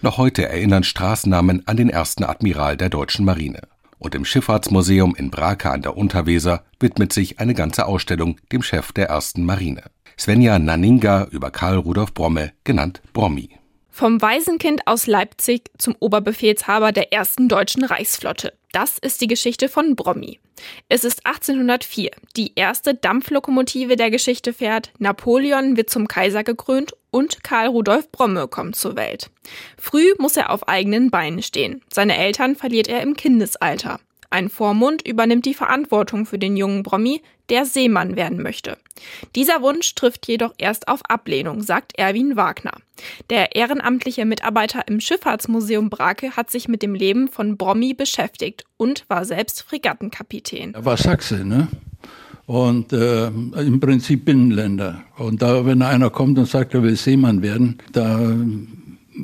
Noch 0.00 0.18
heute 0.18 0.48
erinnern 0.48 0.84
Straßennamen 0.84 1.66
an 1.66 1.76
den 1.76 1.88
ersten 1.88 2.24
Admiral 2.24 2.76
der 2.76 2.90
deutschen 2.90 3.24
Marine 3.24 3.62
und 4.02 4.14
im 4.14 4.24
Schifffahrtsmuseum 4.24 5.14
in 5.16 5.30
Brake 5.30 5.70
an 5.70 5.82
der 5.82 5.96
Unterweser 5.96 6.64
widmet 6.80 7.12
sich 7.12 7.38
eine 7.38 7.54
ganze 7.54 7.86
Ausstellung 7.86 8.38
dem 8.50 8.62
Chef 8.62 8.92
der 8.92 9.08
ersten 9.08 9.44
Marine. 9.44 9.84
Svenja 10.18 10.58
Nanninga 10.58 11.28
über 11.30 11.50
Karl 11.50 11.78
Rudolf 11.78 12.12
Bromme, 12.12 12.52
genannt 12.64 13.00
Brommi. 13.12 13.50
Vom 13.90 14.22
Waisenkind 14.22 14.86
aus 14.86 15.06
Leipzig 15.06 15.70
zum 15.78 15.94
Oberbefehlshaber 16.00 16.92
der 16.92 17.12
ersten 17.12 17.48
deutschen 17.48 17.84
Reichsflotte. 17.84 18.54
Das 18.72 18.98
ist 18.98 19.20
die 19.20 19.26
Geschichte 19.26 19.68
von 19.68 19.96
Brommi. 19.96 20.40
Es 20.88 21.04
ist 21.04 21.26
1804. 21.26 22.10
Die 22.36 22.52
erste 22.54 22.94
Dampflokomotive 22.94 23.96
der 23.96 24.10
Geschichte 24.10 24.54
fährt, 24.54 24.92
Napoleon 24.98 25.76
wird 25.76 25.90
zum 25.90 26.08
Kaiser 26.08 26.42
gekrönt 26.42 26.94
und 27.12 27.44
Karl 27.44 27.68
Rudolf 27.68 28.10
Bromme 28.10 28.48
kommt 28.48 28.74
zur 28.74 28.96
Welt. 28.96 29.30
Früh 29.78 30.14
muss 30.18 30.36
er 30.36 30.50
auf 30.50 30.66
eigenen 30.66 31.10
Beinen 31.10 31.42
stehen. 31.42 31.82
Seine 31.92 32.16
Eltern 32.16 32.56
verliert 32.56 32.88
er 32.88 33.02
im 33.02 33.14
Kindesalter. 33.14 34.00
Ein 34.30 34.48
Vormund 34.48 35.06
übernimmt 35.06 35.44
die 35.44 35.52
Verantwortung 35.52 36.24
für 36.24 36.38
den 36.38 36.56
jungen 36.56 36.82
Brommi, 36.82 37.20
der 37.50 37.66
Seemann 37.66 38.16
werden 38.16 38.42
möchte. 38.42 38.78
Dieser 39.36 39.60
Wunsch 39.60 39.94
trifft 39.94 40.26
jedoch 40.26 40.54
erst 40.56 40.88
auf 40.88 41.00
Ablehnung, 41.06 41.60
sagt 41.60 41.98
Erwin 41.98 42.34
Wagner. 42.34 42.72
Der 43.28 43.54
ehrenamtliche 43.54 44.24
Mitarbeiter 44.24 44.88
im 44.88 45.00
Schifffahrtsmuseum 45.00 45.90
Brake 45.90 46.34
hat 46.34 46.50
sich 46.50 46.66
mit 46.66 46.82
dem 46.82 46.94
Leben 46.94 47.28
von 47.28 47.58
Brommi 47.58 47.92
beschäftigt 47.92 48.64
und 48.78 49.04
war 49.08 49.26
selbst 49.26 49.62
Fregattenkapitän. 49.62 50.72
Er 50.72 50.84
war 50.86 50.96
Sachse, 50.96 51.44
ne? 51.44 51.68
Und 52.46 52.92
äh, 52.92 53.26
im 53.28 53.80
Prinzip 53.80 54.24
Binnenländer. 54.24 55.02
Und 55.16 55.42
da, 55.42 55.64
wenn 55.64 55.82
einer 55.82 56.10
kommt 56.10 56.38
und 56.38 56.46
sagt, 56.46 56.74
er 56.74 56.82
will 56.82 56.96
Seemann 56.96 57.42
werden, 57.42 57.78
da 57.92 58.34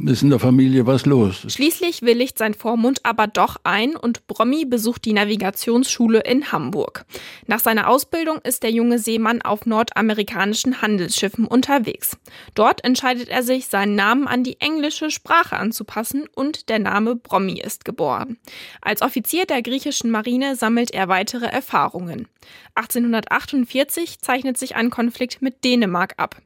ist 0.06 0.22
in 0.22 0.30
der 0.30 0.38
Familie 0.38 0.86
was 0.86 1.06
los. 1.06 1.46
Schließlich 1.48 2.02
willigt 2.02 2.38
sein 2.38 2.54
Vormund 2.54 3.00
aber 3.04 3.26
doch 3.26 3.56
ein 3.64 3.96
und 3.96 4.26
Brommi 4.26 4.64
besucht 4.64 5.04
die 5.04 5.12
Navigationsschule 5.12 6.20
in 6.20 6.52
Hamburg. 6.52 7.04
Nach 7.46 7.60
seiner 7.60 7.88
Ausbildung 7.88 8.38
ist 8.44 8.62
der 8.62 8.70
junge 8.70 8.98
Seemann 8.98 9.42
auf 9.42 9.66
nordamerikanischen 9.66 10.82
Handelsschiffen 10.82 11.46
unterwegs. 11.46 12.18
Dort 12.54 12.84
entscheidet 12.84 13.28
er 13.28 13.42
sich, 13.42 13.66
seinen 13.66 13.94
Namen 13.94 14.28
an 14.28 14.44
die 14.44 14.60
englische 14.60 15.10
Sprache 15.10 15.56
anzupassen 15.56 16.26
und 16.34 16.68
der 16.68 16.78
Name 16.78 17.16
Brommi 17.16 17.60
ist 17.60 17.84
geboren. 17.84 18.38
Als 18.82 19.02
Offizier 19.02 19.46
der 19.46 19.62
griechischen 19.62 20.10
Marine 20.10 20.56
sammelt 20.56 20.90
er 20.90 21.08
weitere 21.08 21.46
Erfahrungen. 21.46 22.28
1848 22.78 24.20
zeichnet 24.20 24.56
sich 24.56 24.76
ein 24.76 24.90
Konflikt 24.90 25.42
mit 25.42 25.64
Dänemark 25.64 26.14
ab. 26.16 26.36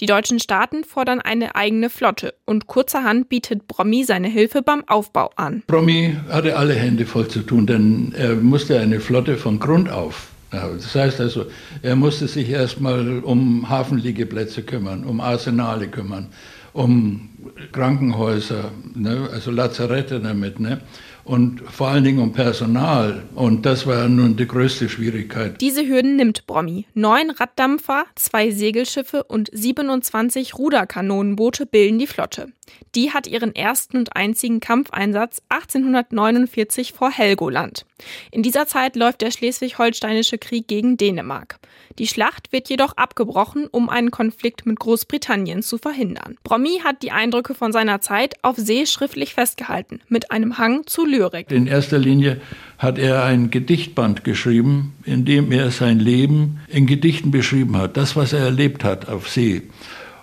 Die 0.00 0.06
deutschen 0.06 0.38
Staaten 0.38 0.84
fordern 0.84 1.20
eine 1.20 1.54
eigene 1.54 1.90
Flotte 1.90 2.34
und 2.44 2.66
kurzerhand 2.66 3.28
bietet 3.28 3.68
Brommi 3.68 4.04
seine 4.04 4.28
Hilfe 4.28 4.62
beim 4.62 4.86
Aufbau 4.88 5.30
an. 5.36 5.62
Brommi 5.66 6.16
hatte 6.28 6.56
alle 6.56 6.74
Hände 6.74 7.06
voll 7.06 7.28
zu 7.28 7.40
tun, 7.40 7.66
denn 7.66 8.12
er 8.16 8.34
musste 8.36 8.78
eine 8.80 9.00
Flotte 9.00 9.36
von 9.36 9.58
Grund 9.58 9.90
auf. 9.90 10.28
Das 10.50 10.94
heißt 10.94 11.20
also, 11.20 11.46
er 11.80 11.96
musste 11.96 12.28
sich 12.28 12.50
erstmal 12.50 13.20
um 13.20 13.70
Hafenliegeplätze 13.70 14.62
kümmern, 14.62 15.04
um 15.04 15.20
Arsenale 15.22 15.88
kümmern, 15.88 16.28
um 16.74 17.30
Krankenhäuser, 17.72 18.70
ne, 18.94 19.28
also 19.32 19.50
Lazarette 19.50 20.20
damit. 20.20 20.60
Ne? 20.60 20.82
Und 21.24 21.60
vor 21.60 21.88
allen 21.88 22.04
Dingen 22.04 22.18
um 22.18 22.32
Personal. 22.32 23.22
Und 23.34 23.66
das 23.66 23.86
war 23.86 24.08
nun 24.08 24.36
die 24.36 24.46
größte 24.46 24.88
Schwierigkeit. 24.88 25.60
Diese 25.60 25.86
Hürden 25.86 26.16
nimmt 26.16 26.46
Brommi. 26.46 26.86
Neun 26.94 27.30
Raddampfer, 27.30 28.04
zwei 28.14 28.50
Segelschiffe 28.50 29.24
und 29.24 29.48
27 29.52 30.58
Ruderkanonenboote 30.58 31.66
bilden 31.66 31.98
die 31.98 32.06
Flotte. 32.06 32.48
Die 32.94 33.12
hat 33.12 33.26
ihren 33.26 33.54
ersten 33.54 33.96
und 33.96 34.16
einzigen 34.16 34.60
Kampfeinsatz 34.60 35.42
1849 35.48 36.92
vor 36.92 37.10
Helgoland. 37.10 37.86
In 38.30 38.42
dieser 38.42 38.66
Zeit 38.66 38.96
läuft 38.96 39.22
der 39.22 39.30
Schleswig-Holsteinische 39.30 40.38
Krieg 40.38 40.68
gegen 40.68 40.96
Dänemark. 40.96 41.58
Die 41.98 42.06
Schlacht 42.06 42.52
wird 42.52 42.68
jedoch 42.68 42.96
abgebrochen, 42.96 43.66
um 43.70 43.88
einen 43.88 44.10
Konflikt 44.10 44.66
mit 44.66 44.78
Großbritannien 44.78 45.62
zu 45.62 45.78
verhindern. 45.78 46.36
Brommi 46.42 46.80
hat 46.84 47.02
die 47.02 47.12
Eindrücke 47.12 47.54
von 47.54 47.72
seiner 47.72 48.00
Zeit 48.00 48.34
auf 48.42 48.56
See 48.56 48.86
schriftlich 48.86 49.34
festgehalten, 49.34 50.00
mit 50.08 50.30
einem 50.30 50.58
Hang 50.58 50.86
zu 50.86 51.04
Lyrik. 51.04 51.50
In 51.50 51.66
erster 51.66 51.98
Linie 51.98 52.40
hat 52.78 52.98
er 52.98 53.24
ein 53.24 53.50
Gedichtband 53.50 54.24
geschrieben, 54.24 54.94
in 55.04 55.24
dem 55.24 55.52
er 55.52 55.70
sein 55.70 55.98
Leben 55.98 56.60
in 56.68 56.86
Gedichten 56.86 57.30
beschrieben 57.30 57.76
hat, 57.76 57.96
das, 57.96 58.16
was 58.16 58.32
er 58.32 58.40
erlebt 58.40 58.84
hat 58.84 59.08
auf 59.08 59.28
See. 59.28 59.62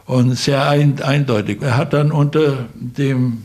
Und 0.10 0.34
sehr 0.34 0.68
eindeutig. 0.68 1.62
Er 1.62 1.78
hat 1.78 1.94
dann 1.94 2.12
unter 2.12 2.66
dem 2.74 3.44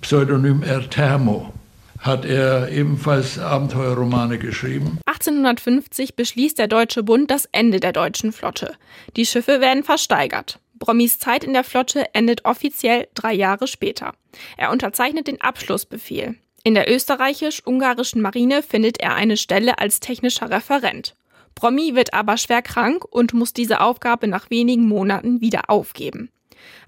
Pseudonym 0.00 0.62
Ertermo 0.62 1.52
hat 1.98 2.24
er 2.24 2.70
ebenfalls 2.70 3.38
Abenteuerromane 3.38 4.38
geschrieben. 4.38 4.98
1850 5.04 6.16
beschließt 6.16 6.58
der 6.58 6.68
Deutsche 6.68 7.02
Bund 7.02 7.30
das 7.30 7.46
Ende 7.52 7.80
der 7.80 7.92
deutschen 7.92 8.32
Flotte. 8.32 8.72
Die 9.16 9.26
Schiffe 9.26 9.60
werden 9.60 9.84
versteigert. 9.84 10.58
Brommis 10.78 11.18
Zeit 11.18 11.44
in 11.44 11.52
der 11.52 11.64
Flotte 11.64 12.06
endet 12.14 12.46
offiziell 12.46 13.08
drei 13.14 13.34
Jahre 13.34 13.66
später. 13.66 14.14
Er 14.56 14.70
unterzeichnet 14.70 15.26
den 15.26 15.42
Abschlussbefehl. 15.42 16.36
In 16.64 16.72
der 16.72 16.90
österreichisch-ungarischen 16.90 18.22
Marine 18.22 18.62
findet 18.62 19.00
er 19.00 19.14
eine 19.14 19.36
Stelle 19.36 19.78
als 19.78 20.00
technischer 20.00 20.48
Referent. 20.48 21.14
Brommi 21.56 21.94
wird 21.94 22.14
aber 22.14 22.36
schwer 22.36 22.62
krank 22.62 23.04
und 23.10 23.34
muss 23.34 23.52
diese 23.52 23.80
Aufgabe 23.80 24.28
nach 24.28 24.50
wenigen 24.50 24.86
Monaten 24.86 25.40
wieder 25.40 25.68
aufgeben. 25.68 26.30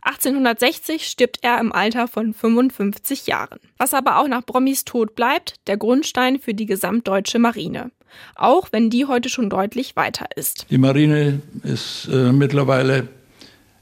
1860 0.02 1.07
stirbt 1.07 1.38
er 1.42 1.59
im 1.59 1.72
Alter 1.72 2.07
von 2.07 2.33
55 2.33 3.26
Jahren. 3.26 3.59
Was 3.78 3.94
aber 3.94 4.18
auch 4.18 4.28
nach 4.28 4.44
Brommis 4.44 4.85
Tod 4.85 5.14
bleibt, 5.14 5.54
der 5.66 5.76
Grundstein 5.76 6.38
für 6.38 6.54
die 6.54 6.66
gesamtdeutsche 6.66 7.38
Marine. 7.38 7.90
Auch 8.37 8.68
wenn 8.70 8.90
die 8.90 9.07
heute 9.07 9.28
schon 9.28 9.50
deutlich 9.50 9.96
weiter 9.96 10.26
ist. 10.37 10.66
Die 10.70 10.78
Marine 10.78 11.40
ist 11.62 12.09
äh, 12.12 12.33
mittlerweile 12.33 13.09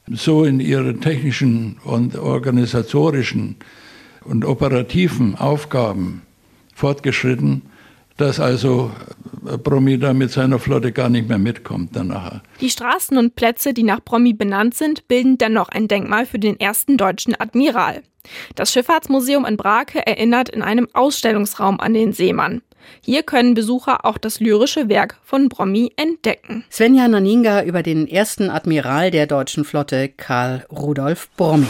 so 0.09 0.45
in 0.45 0.61
ihren 0.61 1.01
technischen 1.01 1.79
und 1.85 2.17
organisatorischen 2.17 3.57
und 4.25 4.45
operativen 4.45 5.37
Aufgaben 5.37 6.23
fortgeschritten, 6.75 7.63
dass 8.17 8.41
also 8.41 8.91
Bromi 9.63 9.99
da 9.99 10.13
mit 10.13 10.31
seiner 10.31 10.59
Flotte 10.59 10.93
gar 10.93 11.09
nicht 11.09 11.29
mehr 11.29 11.39
mitkommt 11.39 11.91
danach. 11.95 12.41
Die 12.61 12.71
Straßen 12.71 13.17
und 13.17 13.37
Plätze, 13.37 13.73
die 13.75 13.83
nach 13.83 14.01
Bromi 14.01 14.33
benannt 14.33 14.75
sind, 14.75 15.07
bilden 15.09 15.39
dennoch 15.39 15.69
ein 15.69 15.89
Denkmal 15.89 16.27
für 16.27 16.39
den 16.39 16.59
ersten 16.59 16.97
deutschen 16.97 17.39
Admiral. 17.39 18.03
Das 18.57 18.73
Schifffahrtsmuseum 18.73 19.45
in 19.45 19.57
Brake 19.57 20.05
erinnert 20.05 20.49
in 20.49 20.63
einem 20.63 20.89
Ausstellungsraum 20.93 21.79
an 21.79 21.95
den 21.95 22.13
Seemann. 22.13 22.63
Hier 23.03 23.23
können 23.23 23.55
Besucher 23.55 24.05
auch 24.05 24.19
das 24.19 24.41
lyrische 24.41 24.89
Werk 24.89 25.17
von 25.23 25.49
Brommi 25.49 25.93
entdecken. 25.97 26.65
Svenja 26.71 27.09
Naninga 27.09 27.63
über 27.63 27.83
den 27.83 28.07
ersten 28.07 28.51
Admiral 28.51 29.11
der 29.11 29.27
deutschen 29.27 29.65
Flotte, 29.65 30.09
Karl 30.09 30.65
Rudolf 30.71 31.29
Brommi. 31.37 31.67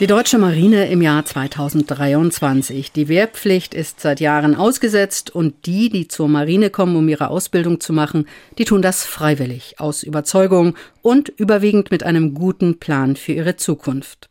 Die 0.00 0.06
deutsche 0.06 0.38
Marine 0.38 0.88
im 0.90 1.02
Jahr 1.02 1.26
2023. 1.26 2.90
Die 2.90 3.08
Wehrpflicht 3.08 3.74
ist 3.74 4.00
seit 4.00 4.18
Jahren 4.18 4.54
ausgesetzt 4.54 5.28
und 5.28 5.66
die, 5.66 5.90
die 5.90 6.08
zur 6.08 6.26
Marine 6.26 6.70
kommen, 6.70 6.96
um 6.96 7.06
ihre 7.06 7.28
Ausbildung 7.28 7.80
zu 7.80 7.92
machen, 7.92 8.26
die 8.56 8.64
tun 8.64 8.80
das 8.80 9.04
freiwillig, 9.04 9.74
aus 9.76 10.02
Überzeugung 10.02 10.74
und 11.02 11.28
überwiegend 11.28 11.90
mit 11.90 12.02
einem 12.02 12.32
guten 12.32 12.78
Plan 12.78 13.14
für 13.14 13.32
ihre 13.32 13.56
Zukunft. 13.56 14.30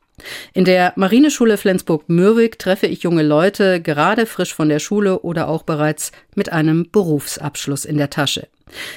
In 0.53 0.65
der 0.65 0.91
Marineschule 0.95 1.55
Flensburg-Mürwik 1.55 2.57
treffe 2.57 2.87
ich 2.87 3.03
junge 3.03 3.21
Leute, 3.21 3.79
gerade 3.79 4.25
frisch 4.25 4.55
von 4.55 4.69
der 4.69 4.79
Schule 4.79 5.19
oder 5.19 5.47
auch 5.47 5.61
bereits 5.61 6.11
mit 6.33 6.51
einem 6.51 6.89
Berufsabschluss 6.91 7.85
in 7.85 7.97
der 7.97 8.09
Tasche. 8.09 8.47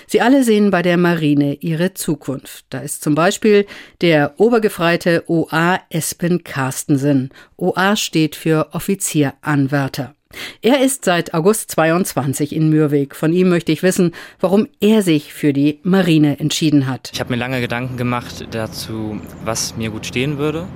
Sie 0.07 0.21
alle 0.21 0.45
sehen 0.45 0.71
bei 0.71 0.83
der 0.83 0.97
Marine 0.97 1.55
ihre 1.55 1.95
Zukunft. 1.95 2.67
Da 2.71 2.81
ist 2.81 3.03
zum 3.03 3.15
Beispiel 3.15 3.67
der 4.01 4.35
Obergefreite 4.39 5.25
OA 5.27 5.81
Espen 5.91 6.45
Carstensen. 6.45 7.31
OA 7.57 7.97
steht 7.97 8.37
für 8.37 8.69
Offizieranwärter. 8.73 10.15
Er 10.63 10.83
ist 10.83 11.05
seit 11.05 11.35
August 11.35 11.71
22 11.73 12.55
in 12.55 12.71
Mürwik. 12.71 13.15
Von 13.15 13.33
ihm 13.33 13.49
möchte 13.49 13.73
ich 13.73 13.83
wissen, 13.83 14.13
warum 14.41 14.69
er 14.81 15.03
sich 15.03 15.33
für 15.33 15.53
die 15.53 15.81
Marine 15.83 16.41
entschieden 16.41 16.87
hat. 16.87 17.11
Ich 17.13 17.21
habe 17.21 17.31
mir 17.31 17.37
lange 17.37 17.61
Gedanken 17.61 17.97
gemacht 17.97 18.47
dazu, 18.51 19.21
was 19.45 19.77
mir 19.77 19.91
gut 19.91 20.07
stehen 20.07 20.39
würde, 20.39 20.67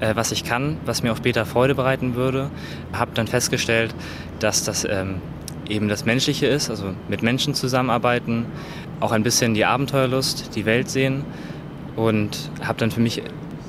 äh, 0.00 0.14
was 0.14 0.32
ich 0.32 0.44
kann, 0.44 0.78
was 0.84 1.02
mir 1.02 1.12
auch 1.12 1.16
später 1.16 1.46
Freude 1.46 1.74
bereiten 1.74 2.14
würde. 2.14 2.50
Habe 2.92 3.12
dann 3.14 3.26
festgestellt, 3.26 3.94
dass 4.40 4.64
das 4.64 4.84
ähm, 4.84 5.16
eben 5.68 5.88
das 5.88 6.04
Menschliche 6.04 6.46
ist, 6.46 6.70
also 6.70 6.94
mit 7.08 7.22
Menschen 7.22 7.54
zusammenarbeiten, 7.54 8.46
auch 9.00 9.12
ein 9.12 9.22
bisschen 9.22 9.54
die 9.54 9.64
Abenteuerlust, 9.64 10.54
die 10.54 10.64
Welt 10.64 10.90
sehen 10.90 11.24
und 11.96 12.50
habe 12.62 12.78
dann 12.78 12.90
für 12.90 13.00
mich 13.00 13.22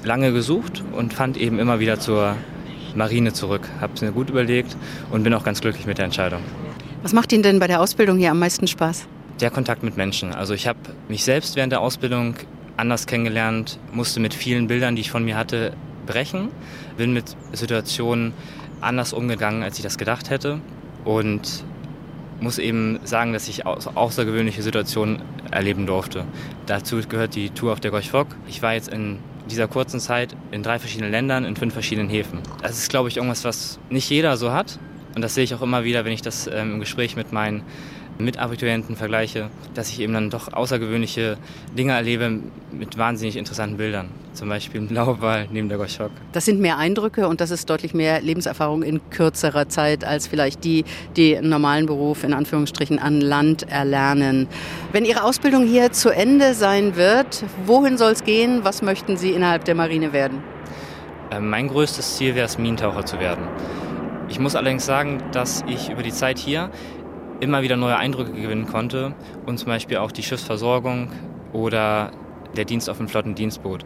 lange 0.03 0.31
gesucht 0.31 0.83
und 0.93 1.13
fand 1.13 1.37
eben 1.37 1.59
immer 1.59 1.79
wieder 1.79 1.99
zur 1.99 2.35
Marine 2.95 3.33
zurück. 3.33 3.67
Habe 3.79 3.93
es 3.95 4.01
mir 4.01 4.11
gut 4.11 4.29
überlegt 4.29 4.75
und 5.11 5.23
bin 5.23 5.33
auch 5.33 5.43
ganz 5.43 5.61
glücklich 5.61 5.85
mit 5.85 5.97
der 5.97 6.05
Entscheidung. 6.05 6.41
Was 7.01 7.13
macht 7.13 7.31
Ihnen 7.31 7.43
denn 7.43 7.59
bei 7.59 7.67
der 7.67 7.81
Ausbildung 7.81 8.17
hier 8.17 8.31
am 8.31 8.39
meisten 8.39 8.67
Spaß? 8.67 9.07
Der 9.39 9.51
Kontakt 9.51 9.83
mit 9.83 9.95
Menschen. 9.95 10.33
Also 10.33 10.53
ich 10.53 10.67
habe 10.67 10.79
mich 11.07 11.23
selbst 11.23 11.55
während 11.55 11.71
der 11.71 11.81
Ausbildung 11.81 12.35
anders 12.75 13.07
kennengelernt, 13.07 13.79
musste 13.93 14.19
mit 14.19 14.33
vielen 14.33 14.67
Bildern, 14.67 14.95
die 14.95 15.01
ich 15.01 15.11
von 15.11 15.23
mir 15.23 15.37
hatte, 15.37 15.73
brechen, 16.05 16.49
bin 16.97 17.13
mit 17.13 17.35
Situationen 17.53 18.33
anders 18.81 19.13
umgegangen, 19.13 19.63
als 19.63 19.77
ich 19.77 19.83
das 19.83 19.97
gedacht 19.97 20.29
hätte 20.29 20.59
und 21.05 21.63
muss 22.39 22.57
eben 22.57 22.99
sagen, 23.03 23.33
dass 23.33 23.47
ich 23.47 23.65
außergewöhnliche 23.65 24.61
Situationen 24.61 25.21
erleben 25.51 25.85
durfte. 25.85 26.25
Dazu 26.65 26.99
gehört 27.07 27.35
die 27.35 27.49
Tour 27.49 27.73
auf 27.73 27.79
der 27.79 27.91
Gorch. 27.91 28.11
Ich 28.47 28.61
war 28.61 28.73
jetzt 28.73 28.87
in 28.87 29.19
dieser 29.49 29.67
kurzen 29.67 29.99
Zeit 29.99 30.35
in 30.51 30.63
drei 30.63 30.79
verschiedenen 30.79 31.11
Ländern, 31.11 31.43
in 31.43 31.55
fünf 31.55 31.73
verschiedenen 31.73 32.09
Häfen. 32.09 32.39
Das 32.61 32.77
ist, 32.77 32.89
glaube 32.89 33.09
ich, 33.09 33.17
irgendwas, 33.17 33.43
was 33.43 33.79
nicht 33.89 34.09
jeder 34.09 34.37
so 34.37 34.51
hat. 34.51 34.79
Und 35.15 35.21
das 35.21 35.35
sehe 35.35 35.43
ich 35.43 35.55
auch 35.55 35.61
immer 35.61 35.83
wieder, 35.83 36.05
wenn 36.05 36.13
ich 36.13 36.21
das 36.21 36.47
ähm, 36.47 36.73
im 36.73 36.79
Gespräch 36.79 37.15
mit 37.15 37.31
meinen 37.33 37.63
mit 38.19 38.37
Abiturienten 38.37 38.97
vergleiche, 38.97 39.49
dass 39.73 39.89
ich 39.89 40.01
eben 40.01 40.13
dann 40.13 40.29
doch 40.29 40.51
außergewöhnliche 40.51 41.37
Dinge 41.77 41.93
erlebe 41.93 42.41
mit 42.71 42.97
wahnsinnig 42.97 43.37
interessanten 43.37 43.77
Bildern. 43.77 44.09
Zum 44.33 44.49
Beispiel 44.49 44.81
im 44.81 44.87
Blauwal 44.87 45.47
neben 45.51 45.69
der 45.69 45.77
Goschok. 45.77 46.11
Das 46.33 46.43
sind 46.43 46.59
mehr 46.59 46.77
Eindrücke 46.77 47.29
und 47.29 47.39
das 47.39 47.49
ist 47.49 47.69
deutlich 47.69 47.93
mehr 47.93 48.21
Lebenserfahrung 48.21 48.83
in 48.83 49.09
kürzerer 49.09 49.69
Zeit 49.69 50.03
als 50.03 50.27
vielleicht 50.27 50.65
die, 50.65 50.83
die 51.15 51.37
einen 51.37 51.49
normalen 51.49 51.85
Beruf 51.85 52.25
in 52.25 52.33
Anführungsstrichen 52.33 52.99
an 52.99 53.21
Land 53.21 53.63
erlernen. 53.69 54.47
Wenn 54.91 55.05
Ihre 55.05 55.23
Ausbildung 55.23 55.65
hier 55.65 55.93
zu 55.93 56.09
Ende 56.09 56.53
sein 56.53 56.97
wird, 56.97 57.45
wohin 57.65 57.97
soll 57.97 58.11
es 58.11 58.25
gehen? 58.25 58.59
Was 58.63 58.81
möchten 58.81 59.15
Sie 59.15 59.31
innerhalb 59.31 59.63
der 59.63 59.75
Marine 59.75 60.11
werden? 60.11 60.43
Ähm, 61.31 61.49
mein 61.49 61.69
größtes 61.69 62.17
Ziel 62.17 62.35
wäre 62.35 62.47
es, 62.47 62.57
Minentaucher 62.57 63.05
zu 63.05 63.19
werden. 63.19 63.47
Ich 64.29 64.39
muss 64.39 64.55
allerdings 64.55 64.85
sagen, 64.85 65.23
dass 65.31 65.63
ich 65.67 65.89
über 65.89 66.03
die 66.03 66.11
Zeit 66.11 66.37
hier 66.37 66.69
immer 67.39 67.61
wieder 67.61 67.77
neue 67.77 67.97
Eindrücke 67.97 68.33
gewinnen 68.33 68.67
konnte 68.67 69.13
und 69.45 69.57
zum 69.57 69.67
Beispiel 69.67 69.97
auch 69.97 70.11
die 70.11 70.23
Schiffsversorgung 70.23 71.11
oder 71.53 72.11
der 72.55 72.65
Dienst 72.65 72.89
auf 72.89 72.97
dem 72.97 73.07
Flottendienstboot 73.07 73.85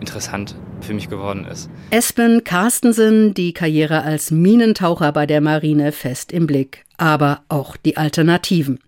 interessant 0.00 0.54
für 0.80 0.94
mich 0.94 1.08
geworden 1.08 1.46
ist. 1.46 1.70
Espen 1.90 2.44
Carstensen, 2.44 3.32
die 3.34 3.52
Karriere 3.52 4.02
als 4.02 4.30
Minentaucher 4.30 5.12
bei 5.12 5.26
der 5.26 5.40
Marine 5.40 5.92
fest 5.92 6.32
im 6.32 6.46
Blick, 6.46 6.84
aber 6.98 7.42
auch 7.48 7.76
die 7.76 7.96
Alternativen. 7.96 8.80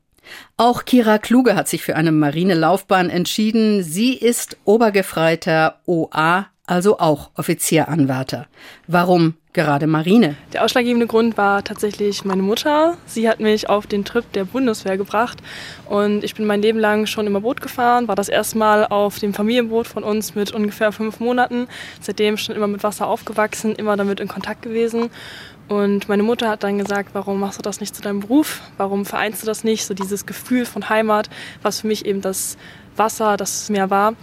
Auch 0.58 0.84
Kira 0.84 1.16
Kluge 1.16 1.56
hat 1.56 1.68
sich 1.68 1.82
für 1.82 1.96
eine 1.96 2.12
Marinelaufbahn 2.12 3.08
entschieden. 3.08 3.82
Sie 3.82 4.12
ist 4.12 4.58
Obergefreiter 4.64 5.80
OA 5.86 6.48
also 6.68 6.98
auch 6.98 7.30
Offizieranwärter. 7.34 8.46
Warum 8.86 9.34
gerade 9.54 9.86
Marine? 9.86 10.36
Der 10.52 10.64
ausschlaggebende 10.64 11.06
Grund 11.06 11.36
war 11.38 11.64
tatsächlich 11.64 12.24
meine 12.24 12.42
Mutter. 12.42 12.96
Sie 13.06 13.28
hat 13.28 13.40
mich 13.40 13.68
auf 13.68 13.86
den 13.86 14.04
Trip 14.04 14.30
der 14.34 14.44
Bundeswehr 14.44 14.98
gebracht 14.98 15.38
und 15.86 16.22
ich 16.22 16.34
bin 16.34 16.46
mein 16.46 16.60
Leben 16.60 16.78
lang 16.78 17.06
schon 17.06 17.26
immer 17.26 17.40
Boot 17.40 17.62
gefahren, 17.62 18.06
war 18.06 18.14
das 18.14 18.28
erste 18.28 18.58
Mal 18.58 18.86
auf 18.86 19.18
dem 19.18 19.32
Familienboot 19.32 19.88
von 19.88 20.04
uns 20.04 20.34
mit 20.34 20.52
ungefähr 20.52 20.92
fünf 20.92 21.20
Monaten. 21.20 21.68
Seitdem 22.00 22.36
schon 22.36 22.54
immer 22.54 22.66
mit 22.66 22.82
Wasser 22.82 23.06
aufgewachsen, 23.06 23.74
immer 23.74 23.96
damit 23.96 24.20
in 24.20 24.28
Kontakt 24.28 24.62
gewesen. 24.62 25.10
Und 25.68 26.08
meine 26.08 26.22
Mutter 26.22 26.48
hat 26.48 26.62
dann 26.62 26.78
gesagt, 26.78 27.10
warum 27.14 27.40
machst 27.40 27.58
du 27.58 27.62
das 27.62 27.80
nicht 27.80 27.94
zu 27.94 28.02
deinem 28.02 28.20
Beruf? 28.20 28.60
Warum 28.76 29.04
vereinst 29.04 29.42
du 29.42 29.46
das 29.46 29.64
nicht? 29.64 29.84
So 29.84 29.94
dieses 29.94 30.26
Gefühl 30.26 30.64
von 30.66 30.88
Heimat, 30.88 31.28
was 31.62 31.80
für 31.80 31.86
mich 31.86 32.06
eben 32.06 32.20
das 32.20 32.56
Wasser, 32.96 33.36
das 33.36 33.68
Meer 33.68 33.90
war, 33.90 34.14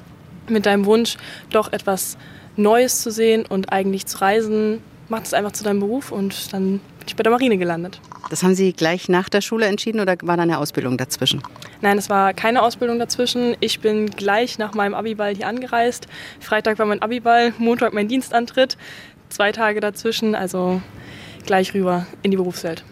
mit 0.49 0.65
deinem 0.65 0.85
Wunsch 0.85 1.17
doch 1.51 1.71
etwas 1.71 2.17
Neues 2.57 3.01
zu 3.01 3.11
sehen 3.11 3.45
und 3.45 3.71
eigentlich 3.71 4.05
zu 4.05 4.21
reisen, 4.21 4.81
mach 5.09 5.21
es 5.23 5.33
einfach 5.33 5.51
zu 5.51 5.63
deinem 5.63 5.79
Beruf 5.79 6.11
und 6.11 6.53
dann 6.53 6.79
bin 6.79 7.07
ich 7.07 7.15
bei 7.15 7.23
der 7.23 7.31
Marine 7.31 7.57
gelandet. 7.57 7.99
Das 8.29 8.41
haben 8.43 8.55
Sie 8.55 8.73
gleich 8.73 9.09
nach 9.09 9.29
der 9.29 9.41
Schule 9.41 9.67
entschieden 9.67 9.99
oder 9.99 10.15
war 10.23 10.37
da 10.37 10.43
eine 10.43 10.57
Ausbildung 10.57 10.97
dazwischen? 10.97 11.43
Nein, 11.81 11.97
es 11.97 12.09
war 12.09 12.33
keine 12.33 12.63
Ausbildung 12.63 12.97
dazwischen. 12.97 13.55
Ich 13.59 13.79
bin 13.79 14.09
gleich 14.09 14.57
nach 14.57 14.73
meinem 14.73 14.95
Abiball 14.95 15.35
hier 15.35 15.47
angereist. 15.47 16.07
Freitag 16.39 16.79
war 16.79 16.85
mein 16.85 17.01
Abiball, 17.01 17.53
Montag 17.57 17.93
mein 17.93 18.07
Dienstantritt. 18.07 18.77
Zwei 19.29 19.51
Tage 19.51 19.79
dazwischen, 19.79 20.33
also 20.33 20.81
gleich 21.45 21.73
rüber 21.73 22.07
in 22.23 22.31
die 22.31 22.37
Berufswelt. 22.37 22.83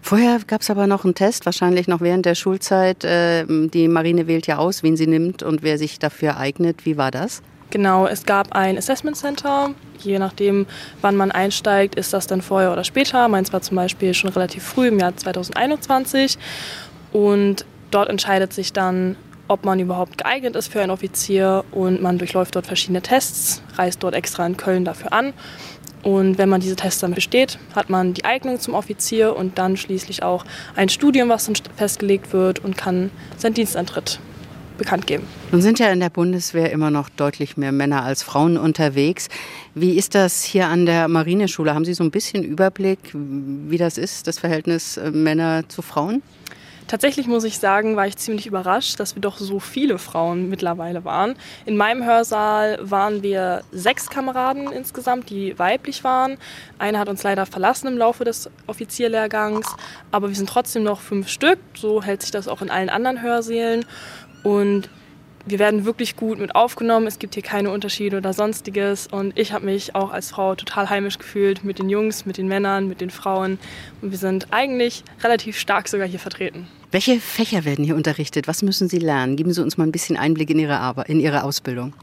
Vorher 0.00 0.40
gab 0.46 0.62
es 0.62 0.70
aber 0.70 0.86
noch 0.86 1.04
einen 1.04 1.14
Test, 1.14 1.46
wahrscheinlich 1.46 1.86
noch 1.86 2.00
während 2.00 2.26
der 2.26 2.34
Schulzeit. 2.34 2.98
Ähm, 3.04 3.70
die 3.70 3.86
Marine 3.86 4.26
wählt 4.26 4.46
ja 4.46 4.58
aus, 4.58 4.82
wen 4.82 4.96
sie 4.96 5.06
nimmt 5.06 5.42
und 5.42 5.62
wer 5.62 5.78
sich 5.78 5.98
dafür 5.98 6.38
eignet. 6.38 6.84
Wie 6.86 6.96
war 6.96 7.10
das? 7.10 7.42
Genau, 7.72 8.06
es 8.06 8.26
gab 8.26 8.52
ein 8.52 8.76
Assessment 8.76 9.16
Center. 9.16 9.70
Je 9.98 10.18
nachdem, 10.18 10.66
wann 11.00 11.16
man 11.16 11.32
einsteigt, 11.32 11.94
ist 11.94 12.12
das 12.12 12.26
dann 12.26 12.42
vorher 12.42 12.70
oder 12.70 12.84
später. 12.84 13.26
Meins 13.28 13.50
war 13.50 13.62
zum 13.62 13.76
Beispiel 13.76 14.12
schon 14.12 14.28
relativ 14.28 14.62
früh 14.62 14.88
im 14.88 14.98
Jahr 14.98 15.16
2021. 15.16 16.36
Und 17.14 17.64
dort 17.90 18.10
entscheidet 18.10 18.52
sich 18.52 18.74
dann, 18.74 19.16
ob 19.48 19.64
man 19.64 19.80
überhaupt 19.80 20.18
geeignet 20.18 20.54
ist 20.54 20.70
für 20.70 20.82
einen 20.82 20.90
Offizier. 20.90 21.64
Und 21.70 22.02
man 22.02 22.18
durchläuft 22.18 22.54
dort 22.56 22.66
verschiedene 22.66 23.00
Tests, 23.00 23.62
reist 23.76 24.02
dort 24.02 24.14
extra 24.14 24.44
in 24.44 24.58
Köln 24.58 24.84
dafür 24.84 25.14
an. 25.14 25.32
Und 26.02 26.36
wenn 26.36 26.50
man 26.50 26.60
diese 26.60 26.76
Tests 26.76 27.00
dann 27.00 27.14
besteht, 27.14 27.58
hat 27.74 27.88
man 27.88 28.12
die 28.12 28.26
Eignung 28.26 28.60
zum 28.60 28.74
Offizier 28.74 29.34
und 29.34 29.56
dann 29.56 29.78
schließlich 29.78 30.22
auch 30.22 30.44
ein 30.76 30.90
Studium, 30.90 31.30
was 31.30 31.46
dann 31.46 31.54
festgelegt 31.74 32.34
wird 32.34 32.58
und 32.58 32.76
kann 32.76 33.10
seinen 33.38 33.54
Dienstantritt 33.54 34.20
bekannt 34.82 35.06
geben. 35.06 35.26
Nun 35.52 35.62
sind 35.62 35.78
ja 35.78 35.90
in 35.90 36.00
der 36.00 36.10
Bundeswehr 36.10 36.72
immer 36.72 36.90
noch 36.90 37.08
deutlich 37.08 37.56
mehr 37.56 37.70
Männer 37.72 38.02
als 38.02 38.22
Frauen 38.24 38.56
unterwegs. 38.56 39.28
Wie 39.74 39.96
ist 39.96 40.16
das 40.16 40.42
hier 40.42 40.66
an 40.66 40.86
der 40.86 41.06
Marineschule? 41.06 41.72
Haben 41.74 41.84
Sie 41.84 41.94
so 41.94 42.02
ein 42.02 42.10
bisschen 42.10 42.42
Überblick, 42.42 42.98
wie 43.14 43.78
das 43.78 43.96
ist, 43.96 44.26
das 44.26 44.40
Verhältnis 44.40 44.96
äh, 44.96 45.10
Männer 45.10 45.68
zu 45.68 45.82
Frauen? 45.82 46.22
Tatsächlich 46.88 47.26
muss 47.26 47.44
ich 47.44 47.58
sagen, 47.58 47.96
war 47.96 48.06
ich 48.06 48.16
ziemlich 48.16 48.46
überrascht, 48.46 48.98
dass 49.00 49.14
wir 49.14 49.22
doch 49.22 49.38
so 49.38 49.60
viele 49.60 49.98
Frauen 49.98 50.50
mittlerweile 50.50 51.04
waren. 51.04 51.36
In 51.64 51.76
meinem 51.76 52.04
Hörsaal 52.04 52.78
waren 52.82 53.22
wir 53.22 53.62
sechs 53.70 54.10
Kameraden 54.10 54.70
insgesamt, 54.72 55.30
die 55.30 55.58
weiblich 55.58 56.04
waren. 56.04 56.36
Eine 56.78 56.98
hat 56.98 57.08
uns 57.08 57.22
leider 57.22 57.46
verlassen 57.46 57.86
im 57.86 57.96
Laufe 57.96 58.24
des 58.24 58.50
Offizierlehrgangs, 58.66 59.74
aber 60.10 60.28
wir 60.28 60.36
sind 60.36 60.48
trotzdem 60.48 60.82
noch 60.82 61.00
fünf 61.00 61.28
Stück. 61.28 61.60
So 61.74 62.02
hält 62.02 62.20
sich 62.20 62.30
das 62.30 62.48
auch 62.48 62.60
in 62.60 62.70
allen 62.70 62.90
anderen 62.90 63.22
Hörsälen. 63.22 63.86
Und 64.42 64.88
wir 65.46 65.58
werden 65.58 65.84
wirklich 65.84 66.16
gut 66.16 66.38
mit 66.38 66.54
aufgenommen. 66.54 67.06
Es 67.06 67.18
gibt 67.18 67.34
hier 67.34 67.42
keine 67.42 67.70
Unterschiede 67.70 68.16
oder 68.18 68.32
sonstiges. 68.32 69.06
Und 69.06 69.38
ich 69.38 69.52
habe 69.52 69.64
mich 69.64 69.94
auch 69.94 70.10
als 70.10 70.30
Frau 70.30 70.54
total 70.54 70.88
heimisch 70.88 71.18
gefühlt 71.18 71.64
mit 71.64 71.78
den 71.78 71.88
Jungs, 71.88 72.26
mit 72.26 72.38
den 72.38 72.48
Männern, 72.48 72.88
mit 72.88 73.00
den 73.00 73.10
Frauen. 73.10 73.58
Und 74.00 74.10
wir 74.10 74.18
sind 74.18 74.48
eigentlich 74.50 75.02
relativ 75.22 75.58
stark 75.58 75.88
sogar 75.88 76.06
hier 76.06 76.20
vertreten. 76.20 76.68
Welche 76.92 77.18
Fächer 77.20 77.64
werden 77.64 77.84
hier 77.84 77.96
unterrichtet? 77.96 78.46
Was 78.46 78.62
müssen 78.62 78.88
Sie 78.88 78.98
lernen? 78.98 79.36
Geben 79.36 79.52
Sie 79.52 79.62
uns 79.62 79.78
mal 79.78 79.84
ein 79.84 79.92
bisschen 79.92 80.16
Einblick 80.16 80.50
in 80.50 80.58
Ihre, 80.58 80.78
Arbeit, 80.78 81.08
in 81.08 81.20
Ihre 81.20 81.42
Ausbildung. 81.42 81.94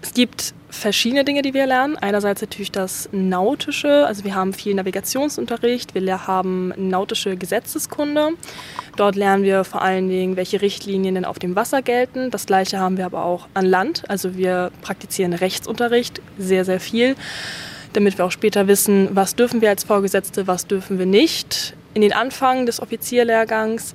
Es 0.00 0.14
gibt 0.14 0.54
verschiedene 0.72 1.22
Dinge, 1.22 1.42
die 1.42 1.52
wir 1.52 1.66
lernen. 1.66 1.96
Einerseits 1.96 2.40
natürlich 2.40 2.72
das 2.72 3.08
Nautische, 3.12 4.06
also 4.06 4.24
wir 4.24 4.34
haben 4.34 4.54
viel 4.54 4.74
Navigationsunterricht, 4.74 5.94
wir 5.94 6.26
haben 6.26 6.72
nautische 6.76 7.36
Gesetzeskunde. 7.36 8.30
Dort 8.96 9.14
lernen 9.14 9.44
wir 9.44 9.64
vor 9.64 9.82
allen 9.82 10.08
Dingen, 10.08 10.36
welche 10.36 10.62
Richtlinien 10.62 11.14
denn 11.14 11.24
auf 11.26 11.38
dem 11.38 11.54
Wasser 11.54 11.82
gelten. 11.82 12.30
Das 12.30 12.46
gleiche 12.46 12.78
haben 12.78 12.96
wir 12.96 13.04
aber 13.04 13.24
auch 13.24 13.48
an 13.54 13.66
Land. 13.66 14.08
Also 14.08 14.34
wir 14.34 14.72
praktizieren 14.80 15.34
Rechtsunterricht 15.34 16.22
sehr, 16.38 16.64
sehr 16.64 16.80
viel, 16.80 17.16
damit 17.92 18.16
wir 18.16 18.24
auch 18.24 18.32
später 18.32 18.66
wissen, 18.66 19.10
was 19.12 19.36
dürfen 19.36 19.60
wir 19.60 19.68
als 19.68 19.84
Vorgesetzte, 19.84 20.46
was 20.46 20.66
dürfen 20.66 20.98
wir 20.98 21.06
nicht. 21.06 21.74
In 21.94 22.00
den 22.00 22.14
Anfang 22.14 22.64
des 22.64 22.80
Offizierlehrgangs 22.80 23.94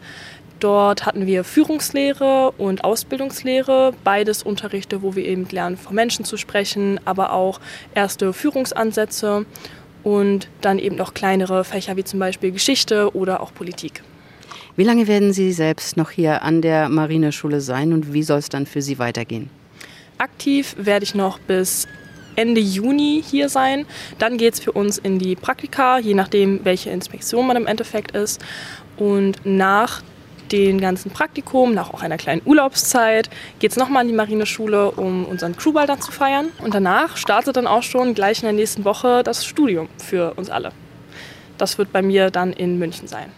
Dort 0.60 1.06
hatten 1.06 1.28
wir 1.28 1.43
Führungslehre 1.43 2.52
und 2.58 2.84
Ausbildungslehre, 2.84 3.93
beides 4.04 4.41
Unterrichte, 4.41 5.04
wo 5.04 5.15
wir 5.15 5.26
eben 5.26 5.48
lernen, 5.50 5.78
vor 5.78 5.93
Menschen 5.93 6.26
zu 6.26 6.38
sprechen, 6.38 7.00
aber 7.06 7.32
auch 7.34 7.60
erste 7.93 8.34
Führungsansätze 8.34 9.46
und 10.04 10.48
dann 10.62 10.80
eben 10.80 10.96
noch 10.96 11.13
kleinere 11.13 11.63
Fächer 11.63 11.96
wie 11.96 12.04
zum 12.04 12.20
Beispiel 12.20 12.52
Geschichte 12.52 13.15
oder 13.15 13.41
auch 13.41 13.54
Politik. 13.54 14.02
Wie 14.76 14.84
lange 14.84 15.08
werden 15.08 15.34
Sie 15.34 15.52
selbst 15.52 15.98
noch 15.98 16.12
hier 16.12 16.43
an 16.43 16.62
der 16.62 16.89
Marineschule 16.89 17.62
sein 17.62 17.93
und 17.93 18.13
wie 18.13 18.24
soll 18.24 18.39
es 18.39 18.50
dann 18.50 18.65
für 18.65 18.82
Sie 18.82 19.00
weitergehen? 19.00 19.50
Aktiv 20.17 20.76
werde 20.80 21.04
ich 21.04 21.13
noch 21.13 21.39
bis 21.39 21.88
Ende 22.36 22.62
Juni 22.62 23.24
hier 23.28 23.50
sein. 23.50 23.86
Dann 24.20 24.38
geht 24.38 24.54
es 24.54 24.60
für 24.60 24.72
uns 24.72 24.98
in 24.98 25.20
die 25.20 25.36
Praktika, 25.36 25.98
je 26.00 26.13
nachdem, 26.13 26.63
welche 26.63 26.91
Inspektion 26.91 27.48
man 27.48 27.58
im 27.58 27.65
Endeffekt 27.67 28.15
ist. 28.15 28.39
Und 28.98 29.41
nach 29.43 30.04
den 30.52 30.80
ganzen 30.80 31.12
Praktikum, 31.12 31.74
nach 31.74 31.94
auch 31.94 32.02
einer 32.02 32.18
kleinen 32.18 32.42
Urlaubszeit, 32.46 33.30
geht 33.60 33.72
es 33.72 33.78
nochmal 33.78 34.04
in 34.04 34.10
die 34.10 34.16
Marineschule, 34.16 34.92
um 34.92 35.26
unseren 35.26 35.56
Crewball 35.56 35.88
dann 35.88 36.02
zu 36.02 36.12
feiern. 36.12 36.48
Und 36.64 36.74
danach 36.74 37.18
startet 37.18 37.58
dann 37.58 37.68
auch 37.68 37.84
schon 37.84 38.14
gleich 38.14 38.40
in 38.40 38.44
der 38.44 38.54
nächsten 38.54 38.86
Woche 38.86 39.24
das 39.24 39.46
Studium 39.46 39.90
für 39.98 40.34
uns 40.36 40.50
alle. 40.50 40.72
Das 41.58 41.78
wird 41.78 41.92
bei 41.92 42.02
mir 42.02 42.30
dann 42.30 42.54
in 42.54 42.78
München 42.78 43.08
sein. 43.08 43.32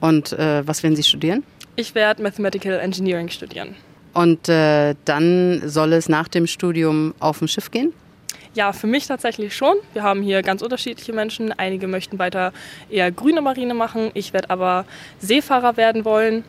Und 0.00 0.32
äh, 0.32 0.66
was 0.66 0.82
werden 0.82 0.96
Sie 0.96 1.02
studieren? 1.02 1.42
Ich 1.76 1.94
werde 1.94 2.22
Mathematical 2.22 2.78
Engineering 2.80 3.28
studieren. 3.28 3.74
Und 4.14 4.48
äh, 4.48 4.94
dann 5.04 5.62
soll 5.64 5.92
es 5.92 6.08
nach 6.08 6.28
dem 6.28 6.46
Studium 6.46 7.14
auf 7.20 7.38
dem 7.38 7.48
Schiff 7.48 7.70
gehen? 7.70 7.92
Ja, 8.58 8.72
für 8.72 8.88
mich 8.88 9.06
tatsächlich 9.06 9.54
schon. 9.54 9.76
Wir 9.92 10.02
haben 10.02 10.20
hier 10.20 10.42
ganz 10.42 10.62
unterschiedliche 10.62 11.12
Menschen. 11.12 11.52
Einige 11.52 11.86
möchten 11.86 12.18
weiter 12.18 12.52
eher 12.90 13.12
grüne 13.12 13.40
Marine 13.40 13.72
machen. 13.72 14.10
Ich 14.14 14.32
werde 14.32 14.50
aber 14.50 14.84
Seefahrer 15.20 15.76
werden 15.76 16.04
wollen 16.04 16.42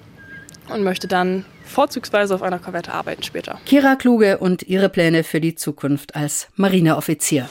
und 0.74 0.84
möchte 0.84 1.08
dann 1.08 1.46
vorzugsweise 1.66 2.34
auf 2.34 2.42
einer 2.42 2.58
Korvette 2.58 2.92
arbeiten 2.96 3.22
später. 3.22 3.60
Kira 3.68 3.94
Kluge 3.94 4.40
und 4.40 4.64
ihre 4.64 4.90
Pläne 4.90 5.24
für 5.24 5.40
die 5.40 5.54
Zukunft 5.54 6.16
als 6.16 6.48
Marineoffizier. 6.56 7.48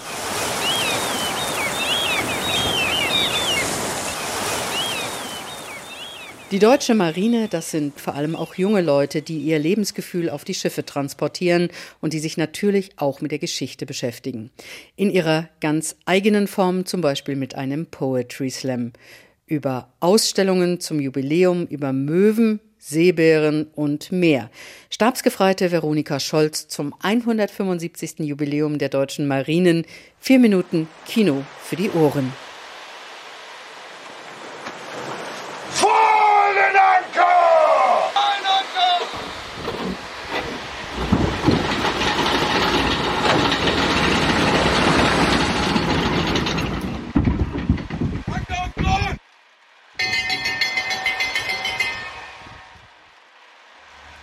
Die 6.50 6.58
deutsche 6.58 6.94
Marine, 6.94 7.46
das 7.50 7.70
sind 7.70 8.00
vor 8.00 8.14
allem 8.14 8.34
auch 8.34 8.54
junge 8.54 8.80
Leute, 8.80 9.20
die 9.20 9.37
ihr 9.37 9.58
Lebensgefühl 9.58 10.30
auf 10.30 10.44
die 10.44 10.54
Schiffe 10.54 10.82
transportieren 10.82 11.68
und 12.00 12.14
die 12.14 12.20
sich 12.20 12.38
natürlich 12.38 12.92
auch 12.96 13.20
mit 13.20 13.32
der 13.32 13.38
Geschichte 13.38 13.84
beschäftigen. 13.84 14.50
In 14.96 15.11
ihrer 15.11 15.50
ganz 15.61 15.96
eigenen 16.06 16.46
Form, 16.46 16.87
zum 16.87 17.02
Beispiel 17.02 17.37
mit 17.37 17.54
einem 17.54 17.84
Poetry 17.84 18.48
Slam. 18.48 18.94
Über 19.44 19.92
Ausstellungen 20.00 20.80
zum 20.80 21.00
Jubiläum, 21.00 21.66
über 21.66 21.92
Möwen, 21.92 22.61
Seebären 22.78 23.66
und 23.74 24.11
mehr. 24.11 24.50
Stabsgefreite 24.88 25.70
Veronika 25.70 26.18
Scholz 26.18 26.66
zum 26.68 26.94
175. 27.02 28.20
Jubiläum 28.20 28.78
der 28.78 28.88
deutschen 28.88 29.26
Marinen. 29.26 29.84
Vier 30.18 30.38
Minuten 30.38 30.88
Kino 31.04 31.44
für 31.62 31.76
die 31.76 31.90
Ohren. 31.90 32.32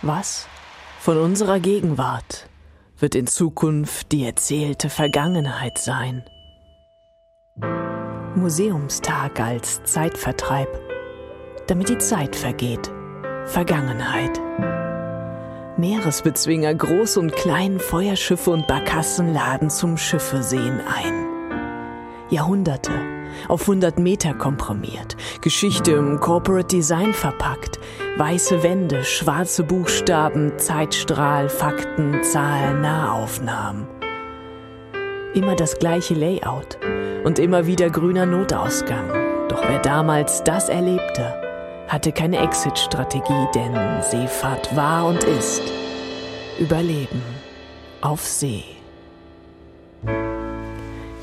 Was 0.06 0.46
von 1.00 1.18
unserer 1.18 1.58
Gegenwart 1.58 2.48
wird 2.96 3.16
in 3.16 3.26
Zukunft 3.26 4.12
die 4.12 4.24
erzählte 4.24 4.88
Vergangenheit 4.88 5.78
sein? 5.78 6.22
Museumstag 8.36 9.40
als 9.40 9.82
Zeitvertreib, 9.82 10.68
damit 11.66 11.88
die 11.88 11.98
Zeit 11.98 12.36
vergeht. 12.36 12.88
Vergangenheit. 13.46 14.40
Meeresbezwinger, 15.76 16.72
groß 16.72 17.16
und 17.16 17.34
klein, 17.34 17.80
Feuerschiffe 17.80 18.52
und 18.52 18.68
Barkassen 18.68 19.34
laden 19.34 19.70
zum 19.70 19.96
Schiffe 19.96 20.44
sehen 20.44 20.82
ein. 20.86 21.26
Jahrhunderte, 22.30 22.92
auf 23.48 23.62
100 23.62 23.98
Meter 23.98 24.34
komprimiert, 24.34 25.16
Geschichte 25.40 25.92
im 25.92 26.20
Corporate 26.20 26.76
Design 26.76 27.12
verpackt, 27.12 27.78
weiße 28.16 28.62
Wände, 28.62 29.04
schwarze 29.04 29.62
Buchstaben, 29.62 30.58
Zeitstrahl, 30.58 31.48
Fakten, 31.48 32.22
Zahlen, 32.22 32.80
Nahaufnahmen. 32.80 33.86
Immer 35.34 35.54
das 35.54 35.78
gleiche 35.78 36.14
Layout 36.14 36.78
und 37.24 37.38
immer 37.38 37.66
wieder 37.66 37.90
grüner 37.90 38.26
Notausgang. 38.26 39.08
Doch 39.48 39.62
wer 39.68 39.80
damals 39.80 40.42
das 40.44 40.68
erlebte, 40.68 41.34
hatte 41.88 42.12
keine 42.12 42.38
Exit-Strategie, 42.38 43.46
denn 43.54 43.74
Seefahrt 44.02 44.74
war 44.74 45.06
und 45.06 45.22
ist 45.24 45.62
Überleben 46.58 47.22
auf 48.00 48.24
See. 48.24 48.64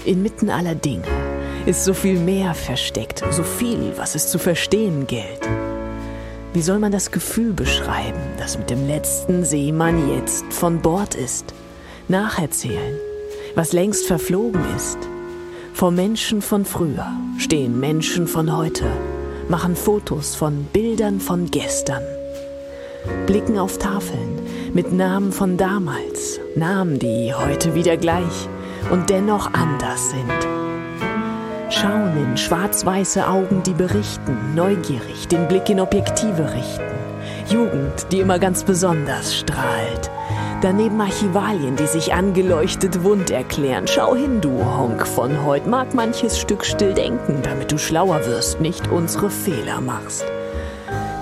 Inmitten 0.05 0.49
aller 0.49 0.75
Dinge 0.75 1.32
ist 1.65 1.85
so 1.85 1.93
viel 1.93 2.19
mehr 2.19 2.53
versteckt, 2.53 3.23
so 3.31 3.43
viel, 3.43 3.93
was 3.95 4.15
es 4.15 4.29
zu 4.29 4.37
verstehen 4.37 5.07
gilt. 5.07 5.47
Wie 6.53 6.61
soll 6.61 6.77
man 6.79 6.91
das 6.91 7.11
Gefühl 7.11 7.53
beschreiben, 7.53 8.19
das 8.37 8.57
mit 8.57 8.69
dem 8.69 8.87
letzten 8.87 9.43
Seemann 9.45 10.09
jetzt 10.13 10.45
von 10.51 10.81
Bord 10.81 11.15
ist? 11.15 11.53
Nacherzählen, 12.09 12.99
was 13.55 13.71
längst 13.71 14.05
verflogen 14.05 14.61
ist. 14.75 14.97
Vor 15.73 15.91
Menschen 15.91 16.41
von 16.41 16.65
früher 16.65 17.07
stehen 17.39 17.79
Menschen 17.79 18.27
von 18.27 18.55
heute, 18.55 18.85
machen 19.47 19.75
Fotos 19.75 20.35
von 20.35 20.65
Bildern 20.65 21.19
von 21.19 21.49
gestern, 21.49 22.03
blicken 23.25 23.57
auf 23.57 23.79
Tafeln 23.79 24.39
mit 24.73 24.91
Namen 24.91 25.31
von 25.31 25.57
damals, 25.57 26.39
Namen, 26.55 26.99
die 26.99 27.33
heute 27.33 27.73
wieder 27.73 27.97
gleich 27.97 28.47
und 28.91 29.09
dennoch 29.09 29.53
anders 29.53 30.11
sind. 30.11 30.52
Schauen 31.75 32.15
in 32.15 32.37
schwarz-weiße 32.37 33.27
Augen, 33.27 33.63
die 33.63 33.73
berichten, 33.73 34.53
neugierig 34.53 35.27
den 35.27 35.47
Blick 35.47 35.69
in 35.69 35.79
Objektive 35.79 36.53
richten. 36.53 36.83
Jugend, 37.49 38.05
die 38.11 38.19
immer 38.19 38.37
ganz 38.37 38.63
besonders 38.63 39.35
strahlt. 39.35 40.11
Daneben 40.61 41.01
Archivalien, 41.01 41.75
die 41.75 41.87
sich 41.87 42.13
angeleuchtet 42.13 43.03
wund 43.03 43.31
erklären. 43.31 43.87
Schau 43.87 44.15
hin, 44.15 44.39
du 44.39 44.63
Honk 44.63 45.07
von 45.07 45.43
heut, 45.43 45.65
mag 45.65 45.95
manches 45.95 46.39
Stück 46.39 46.63
still 46.63 46.93
denken, 46.93 47.41
damit 47.41 47.71
du 47.71 47.79
schlauer 47.79 48.23
wirst, 48.27 48.61
nicht 48.61 48.91
unsere 48.91 49.31
Fehler 49.31 49.81
machst. 49.81 50.25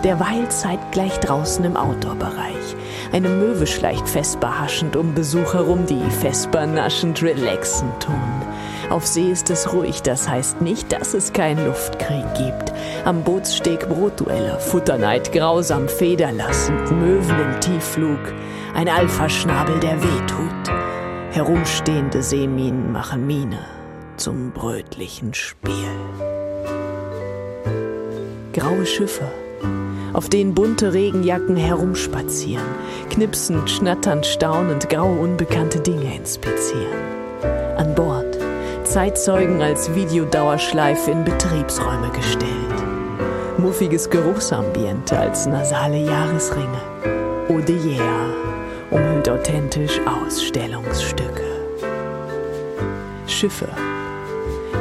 Derweil 0.04 0.50
zeitgleich 0.50 1.18
draußen 1.22 1.64
im 1.64 1.78
Outdoor-Bereich. 1.78 2.76
Eine 3.14 3.30
Möwe 3.30 3.68
schleicht 3.68 4.08
festbar 4.10 4.60
haschend 4.60 4.98
um 4.98 5.14
Besucher 5.14 5.62
rum, 5.62 5.86
die 5.86 6.02
festbar 6.10 6.66
naschend 6.66 7.24
relaxen 7.24 7.88
tun. 8.00 8.42
Auf 8.92 9.08
See 9.08 9.32
ist 9.32 9.50
es 9.50 9.72
ruhig, 9.72 10.02
das 10.02 10.28
heißt 10.28 10.60
nicht, 10.60 10.92
dass 10.92 11.14
es 11.14 11.32
keinen 11.32 11.66
Luftkrieg 11.66 12.26
gibt. 12.36 12.74
Am 13.06 13.24
Bootssteg 13.24 13.88
Brotduelle, 13.88 14.60
Futterneid 14.60 15.32
grausam 15.32 15.88
federlassend, 15.88 16.92
Möwen 16.92 17.40
im 17.40 17.62
Tiefflug, 17.62 18.20
ein 18.76 18.90
Alphaschnabel, 18.90 19.80
der 19.80 20.04
wehtut. 20.04 20.76
Herumstehende 21.32 22.22
Seeminen 22.22 22.92
machen 22.92 23.26
Miene 23.26 23.60
zum 24.18 24.52
brötlichen 24.52 25.34
Spiel. 25.34 25.74
Graue 28.52 28.86
Schiffe, 28.86 29.32
auf 30.12 30.28
denen 30.28 30.54
bunte 30.54 30.92
Regenjacken 30.92 31.56
herumspazieren, 31.56 32.66
knipsend, 33.10 33.70
schnatternd, 33.70 34.26
staunend, 34.26 34.90
graue, 34.90 35.18
unbekannte 35.18 35.80
Dinge 35.80 36.14
inspizieren. 36.14 37.22
An 37.78 37.96
Bord 37.96 38.31
Zeitzeugen 38.92 39.62
als 39.62 39.96
Videodauerschleife 39.96 41.12
in 41.12 41.24
Betriebsräume 41.24 42.10
gestellt. 42.10 42.52
Muffiges 43.58 44.10
Geruchsambiente 44.10 45.18
als 45.18 45.46
nasale 45.46 45.96
Jahresringe. 45.96 46.82
Eau 47.48 47.62
de 47.62 47.78
Yeah 47.78 48.02
umhüllt 48.90 49.30
authentisch 49.30 49.98
Ausstellungsstücke. 50.06 51.46
Schiffe, 53.28 53.70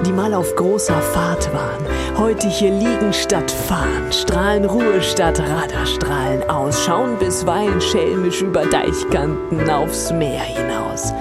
die 0.04 0.12
mal 0.12 0.34
auf 0.34 0.56
großer 0.56 1.00
Fahrt 1.00 1.48
waren, 1.54 2.18
heute 2.18 2.48
hier 2.48 2.72
liegen 2.72 3.12
statt 3.12 3.48
fahren, 3.48 4.10
strahlen 4.10 4.64
Ruhe 4.64 5.00
statt 5.02 5.38
Radarstrahlen 5.38 6.50
aus, 6.50 6.84
schauen 6.84 7.16
bisweilen 7.16 7.80
schelmisch 7.80 8.42
über 8.42 8.66
Deichkanten 8.66 9.70
aufs 9.70 10.12
Meer 10.12 10.40
hinaus. 10.40 11.14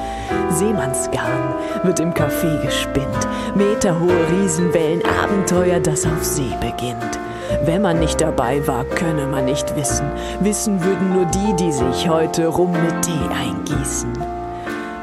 Seemannsgarn 0.50 1.56
wird 1.84 2.00
im 2.00 2.13
Café 2.13 2.62
gespinnt, 2.62 3.28
meterhohe 3.56 4.28
Riesenwellen, 4.32 5.02
Abenteuer, 5.24 5.80
das 5.80 6.06
auf 6.06 6.24
See 6.24 6.52
beginnt. 6.60 7.20
Wenn 7.63 7.82
man 7.82 8.00
nicht 8.00 8.22
dabei 8.22 8.65
war, 8.68 8.86
könne 8.86 9.26
man 9.28 9.46
nicht 9.46 9.76
wissen. 9.76 10.06
Wissen 10.42 10.84
würden 10.84 11.13
nur 11.13 11.26
die, 11.26 11.56
die 11.56 11.72
sich 11.72 12.08
heute 12.08 12.48
rum 12.48 12.72
mit 12.72 13.02
Tee 13.02 13.34
eingießen. 13.34 14.13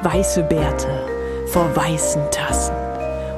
Weiße 0.03 0.43
Bärte 0.45 0.89
vor 1.47 1.75
weißen 1.75 2.23
Tassen. 2.31 2.75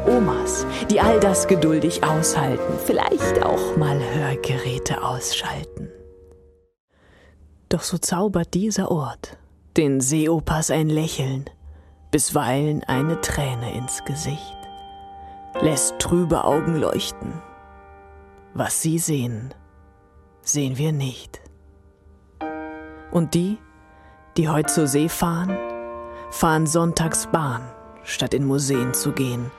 Omas, 0.06 0.66
die 0.90 1.00
all 1.00 1.20
das 1.20 1.46
geduldig 1.46 2.02
aushalten, 2.04 2.74
vielleicht 2.84 3.42
auch 3.44 3.76
mal 3.76 3.98
Hörgeräte 4.14 5.02
ausschalten. 5.02 5.90
Doch 7.68 7.82
so 7.82 7.98
zaubert 7.98 8.54
dieser 8.54 8.90
Ort 8.90 9.36
den 9.76 10.00
Seeopas 10.00 10.70
ein 10.70 10.88
Lächeln, 10.88 11.44
bisweilen 12.10 12.84
eine 12.84 13.20
Träne 13.20 13.74
ins 13.74 14.04
Gesicht, 14.04 14.56
lässt 15.60 15.98
trübe 15.98 16.44
Augen 16.44 16.76
leuchten 16.76 17.42
was 18.58 18.82
Sie 18.82 18.98
sehen, 18.98 19.54
sehen 20.42 20.78
wir 20.78 20.90
nicht. 20.90 21.40
Und 23.12 23.34
die, 23.34 23.58
die 24.36 24.48
heute 24.48 24.72
zur 24.72 24.88
See 24.88 25.08
fahren, 25.08 25.56
fahren 26.30 26.66
sonntags 26.66 27.28
Bahn, 27.28 27.62
statt 28.02 28.34
in 28.34 28.44
Museen 28.44 28.94
zu 28.94 29.12
gehen, 29.12 29.50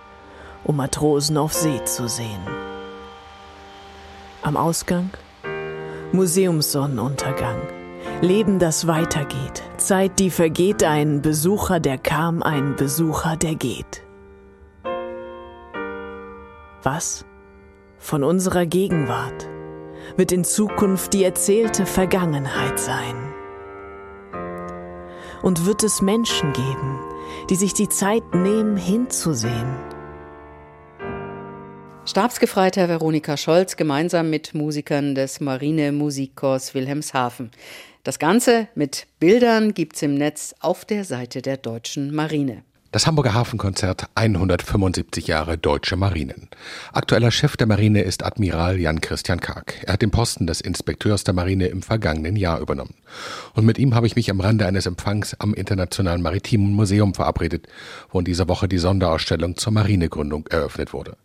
um 0.66 0.76
Matrosen 0.76 1.38
auf 1.38 1.54
See 1.54 1.84
zu 1.86 2.10
sehen. 2.10 2.42
Am 4.42 4.58
Ausgang 4.58 5.10
Museumssonnenuntergang. 6.12 7.79
Leben, 8.22 8.60
das 8.60 8.88
weitergeht. 8.88 9.64
Zeit, 9.78 10.20
die 10.20 10.30
vergeht. 10.30 10.84
Ein 10.84 11.22
Besucher, 11.22 11.80
der 11.80 11.98
kam, 11.98 12.44
ein 12.44 12.76
Besucher, 12.76 13.38
der 13.38 13.56
geht. 13.56 14.04
Was? 16.84 17.26
von 18.00 18.24
unserer 18.24 18.66
Gegenwart 18.66 19.48
wird 20.16 20.32
in 20.32 20.44
Zukunft 20.44 21.14
die 21.14 21.24
erzählte 21.24 21.86
Vergangenheit 21.86 22.80
sein. 22.80 23.16
Und 25.44 25.66
wird 25.66 25.84
es 25.84 26.02
Menschen 26.02 26.52
geben, 26.54 27.00
die 27.50 27.56
sich 27.56 27.74
die 27.74 27.90
Zeit 27.90 28.34
nehmen, 28.34 28.76
hinzusehen. 28.76 29.76
Stabsgefreiter 32.06 32.90
Veronika 32.90 33.38
Scholz 33.38 33.76
gemeinsam 33.76 34.30
mit 34.32 34.56
Musikern 34.56 35.14
des 35.14 35.40
Marine 35.40 35.92
Musikchors 35.92 36.74
Wilhelmshaven. 36.74 37.52
Das 38.10 38.18
Ganze 38.18 38.68
mit 38.74 39.06
Bildern 39.20 39.76
gibt's 39.76 40.02
im 40.02 40.16
Netz 40.16 40.56
auf 40.62 40.84
der 40.84 41.04
Seite 41.04 41.44
der 41.44 41.58
deutschen 41.58 42.12
Marine. 42.12 42.64
Das 42.92 43.06
Hamburger 43.06 43.36
Hafenkonzert 43.36 44.08
175 44.16 45.28
Jahre 45.28 45.60
Deutsche 45.60 45.96
Marinen. 45.96 46.48
Aktueller 46.92 47.30
Chef 47.30 47.56
der 47.56 47.68
Marine 47.68 48.02
ist 48.02 48.26
Admiral 48.26 48.80
Jan 48.80 49.00
Christian 49.00 49.40
Karg. 49.40 49.76
Er 49.86 49.94
hat 49.94 50.02
den 50.02 50.10
Posten 50.10 50.48
des 50.48 50.60
Inspekteurs 50.60 51.24
der 51.24 51.36
Marine 51.36 51.68
im 51.68 51.84
vergangenen 51.84 52.36
Jahr 52.36 52.62
übernommen. 52.62 52.96
Und 53.54 53.68
mit 53.68 53.78
ihm 53.78 53.94
habe 53.94 54.08
ich 54.08 54.16
mich 54.16 54.32
am 54.32 54.40
Rande 54.40 54.66
eines 54.66 54.88
Empfangs 54.88 55.36
am 55.38 55.54
Internationalen 55.54 56.24
Maritimen 56.24 56.74
Museum 56.74 57.14
verabredet, 57.14 57.68
wo 58.10 58.18
in 58.18 58.26
dieser 58.26 58.48
Woche 58.48 58.68
die 58.68 58.80
Sonderausstellung 58.80 59.56
zur 59.56 59.74
Marinegründung 59.74 60.48
eröffnet 60.48 60.92
wurde. 60.94 61.16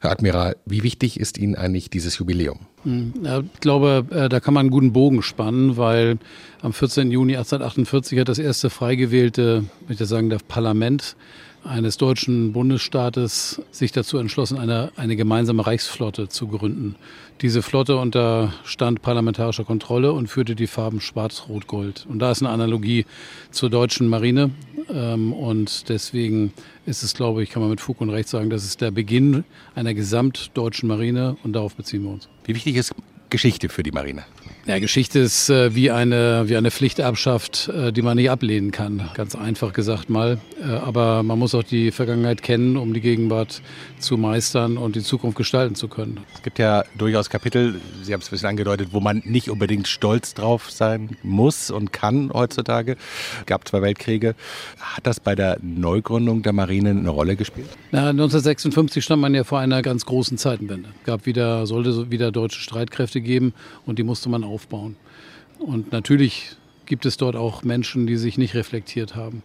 Herr 0.00 0.10
Admiral, 0.10 0.56
wie 0.66 0.82
wichtig 0.82 1.18
ist 1.18 1.38
Ihnen 1.38 1.54
eigentlich 1.54 1.90
dieses 1.90 2.18
Jubiläum? 2.18 2.60
Hm, 2.82 3.14
ich 3.54 3.60
glaube, 3.60 4.06
äh, 4.10 4.28
da 4.28 4.40
kann 4.40 4.54
man 4.54 4.62
einen 4.62 4.70
guten 4.70 4.92
Bogen 4.92 5.22
spannen, 5.22 5.76
weil 5.76 6.18
am 6.62 6.72
14. 6.72 7.10
Juni 7.10 7.36
1848 7.36 8.18
hat 8.18 8.28
das 8.28 8.38
erste 8.38 8.70
frei 8.70 8.96
gewählte, 8.96 9.64
ich 9.88 9.98
sagen 9.98 10.30
darf, 10.30 10.46
Parlament 10.46 11.16
eines 11.64 11.96
deutschen 11.96 12.52
Bundesstaates 12.52 13.62
sich 13.70 13.92
dazu 13.92 14.18
entschlossen, 14.18 14.58
eine, 14.58 14.92
eine 14.96 15.16
gemeinsame 15.16 15.66
Reichsflotte 15.66 16.28
zu 16.28 16.48
gründen. 16.48 16.94
Diese 17.40 17.62
Flotte 17.62 17.96
unterstand 17.96 19.02
parlamentarischer 19.02 19.64
Kontrolle 19.64 20.12
und 20.12 20.28
führte 20.28 20.54
die 20.54 20.66
Farben 20.66 21.00
Schwarz, 21.00 21.44
Rot, 21.48 21.66
Gold. 21.66 22.06
Und 22.08 22.20
da 22.20 22.30
ist 22.30 22.42
eine 22.42 22.50
Analogie 22.50 23.06
zur 23.50 23.70
deutschen 23.70 24.08
Marine. 24.08 24.50
Ähm, 24.88 25.32
und 25.32 25.88
deswegen 25.88 26.52
ist 26.86 27.02
es, 27.02 27.14
glaube 27.14 27.42
ich, 27.42 27.50
kann 27.50 27.62
man 27.62 27.70
mit 27.70 27.80
Fug 27.80 28.00
und 28.00 28.10
Recht 28.10 28.28
sagen, 28.28 28.50
das 28.50 28.64
ist 28.64 28.80
der 28.80 28.90
Beginn 28.90 29.44
einer 29.74 29.94
gesamtdeutschen 29.94 30.88
Marine 30.88 31.36
und 31.42 31.54
darauf 31.54 31.74
beziehen 31.74 32.02
wir 32.02 32.10
uns. 32.10 32.28
Wie 32.44 32.54
wichtig 32.54 32.76
ist 32.76 32.94
Geschichte 33.30 33.68
für 33.68 33.82
die 33.82 33.92
Marine? 33.92 34.24
Ja, 34.66 34.78
Geschichte 34.78 35.18
ist 35.18 35.50
äh, 35.50 35.74
wie, 35.74 35.90
eine, 35.90 36.44
wie 36.48 36.56
eine 36.56 36.70
Pflichterbschaft, 36.70 37.68
äh, 37.68 37.92
die 37.92 38.00
man 38.00 38.16
nicht 38.16 38.30
ablehnen 38.30 38.70
kann. 38.70 39.10
Ganz 39.12 39.36
einfach 39.36 39.74
gesagt 39.74 40.08
mal. 40.08 40.38
Äh, 40.58 40.70
aber 40.70 41.22
man 41.22 41.38
muss 41.38 41.54
auch 41.54 41.62
die 41.62 41.90
Vergangenheit 41.90 42.42
kennen, 42.42 42.78
um 42.78 42.94
die 42.94 43.02
Gegenwart 43.02 43.60
zu 43.98 44.16
meistern 44.16 44.78
und 44.78 44.96
die 44.96 45.02
Zukunft 45.02 45.36
gestalten 45.36 45.74
zu 45.74 45.88
können. 45.88 46.20
Es 46.34 46.42
gibt 46.42 46.58
ja 46.58 46.84
durchaus 46.96 47.28
Kapitel, 47.28 47.78
Sie 48.02 48.14
haben 48.14 48.20
es 48.20 48.28
ein 48.28 48.30
bisschen 48.30 48.48
angedeutet, 48.48 48.88
wo 48.92 49.00
man 49.00 49.20
nicht 49.26 49.50
unbedingt 49.50 49.86
stolz 49.86 50.32
drauf 50.32 50.70
sein 50.70 51.18
muss 51.22 51.70
und 51.70 51.92
kann 51.92 52.30
heutzutage. 52.32 52.96
Es 53.40 53.46
gab 53.46 53.68
zwei 53.68 53.82
Weltkriege. 53.82 54.34
Hat 54.80 55.06
das 55.06 55.20
bei 55.20 55.34
der 55.34 55.58
Neugründung 55.60 56.42
der 56.42 56.54
Marine 56.54 56.90
eine 56.90 57.10
Rolle 57.10 57.36
gespielt? 57.36 57.68
Na, 57.92 58.08
1956 58.08 59.04
stand 59.04 59.20
man 59.20 59.34
ja 59.34 59.44
vor 59.44 59.58
einer 59.58 59.82
ganz 59.82 60.06
großen 60.06 60.38
Zeitenwende. 60.38 60.88
Es 61.00 61.04
gab 61.04 61.26
wieder, 61.26 61.66
sollte 61.66 62.10
wieder 62.10 62.32
deutsche 62.32 62.60
Streitkräfte 62.60 63.20
geben 63.20 63.52
und 63.84 63.98
die 63.98 64.04
musste 64.04 64.30
man 64.30 64.42
aufbauen. 64.54 64.96
Und 65.58 65.92
natürlich 65.92 66.56
gibt 66.86 67.06
es 67.06 67.16
dort 67.16 67.36
auch 67.36 67.64
Menschen, 67.64 68.06
die 68.06 68.16
sich 68.16 68.38
nicht 68.38 68.54
reflektiert 68.54 69.16
haben. 69.16 69.42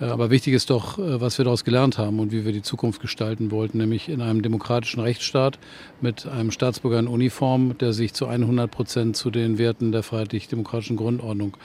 Äh, 0.00 0.04
aber 0.06 0.30
wichtig 0.30 0.54
ist 0.54 0.70
doch, 0.70 0.98
äh, 0.98 1.20
was 1.20 1.38
wir 1.38 1.44
daraus 1.44 1.64
gelernt 1.64 1.98
haben 1.98 2.20
und 2.20 2.32
wie 2.32 2.44
wir 2.44 2.52
die 2.52 2.62
Zukunft 2.62 3.00
gestalten 3.00 3.50
wollten, 3.50 3.78
nämlich 3.78 4.08
in 4.08 4.20
einem 4.20 4.42
demokratischen 4.42 5.00
Rechtsstaat 5.00 5.58
mit 6.00 6.26
einem 6.26 6.50
Staatsbürger 6.50 6.98
in 6.98 7.08
Uniform, 7.08 7.76
der 7.78 7.92
sich 7.92 8.14
zu 8.14 8.26
100 8.26 8.70
Prozent 8.70 9.16
zu 9.16 9.30
den 9.30 9.58
Werten 9.58 9.92
der 9.92 10.02
freiheitlich-demokratischen 10.02 10.96
Grundordnung 10.96 11.56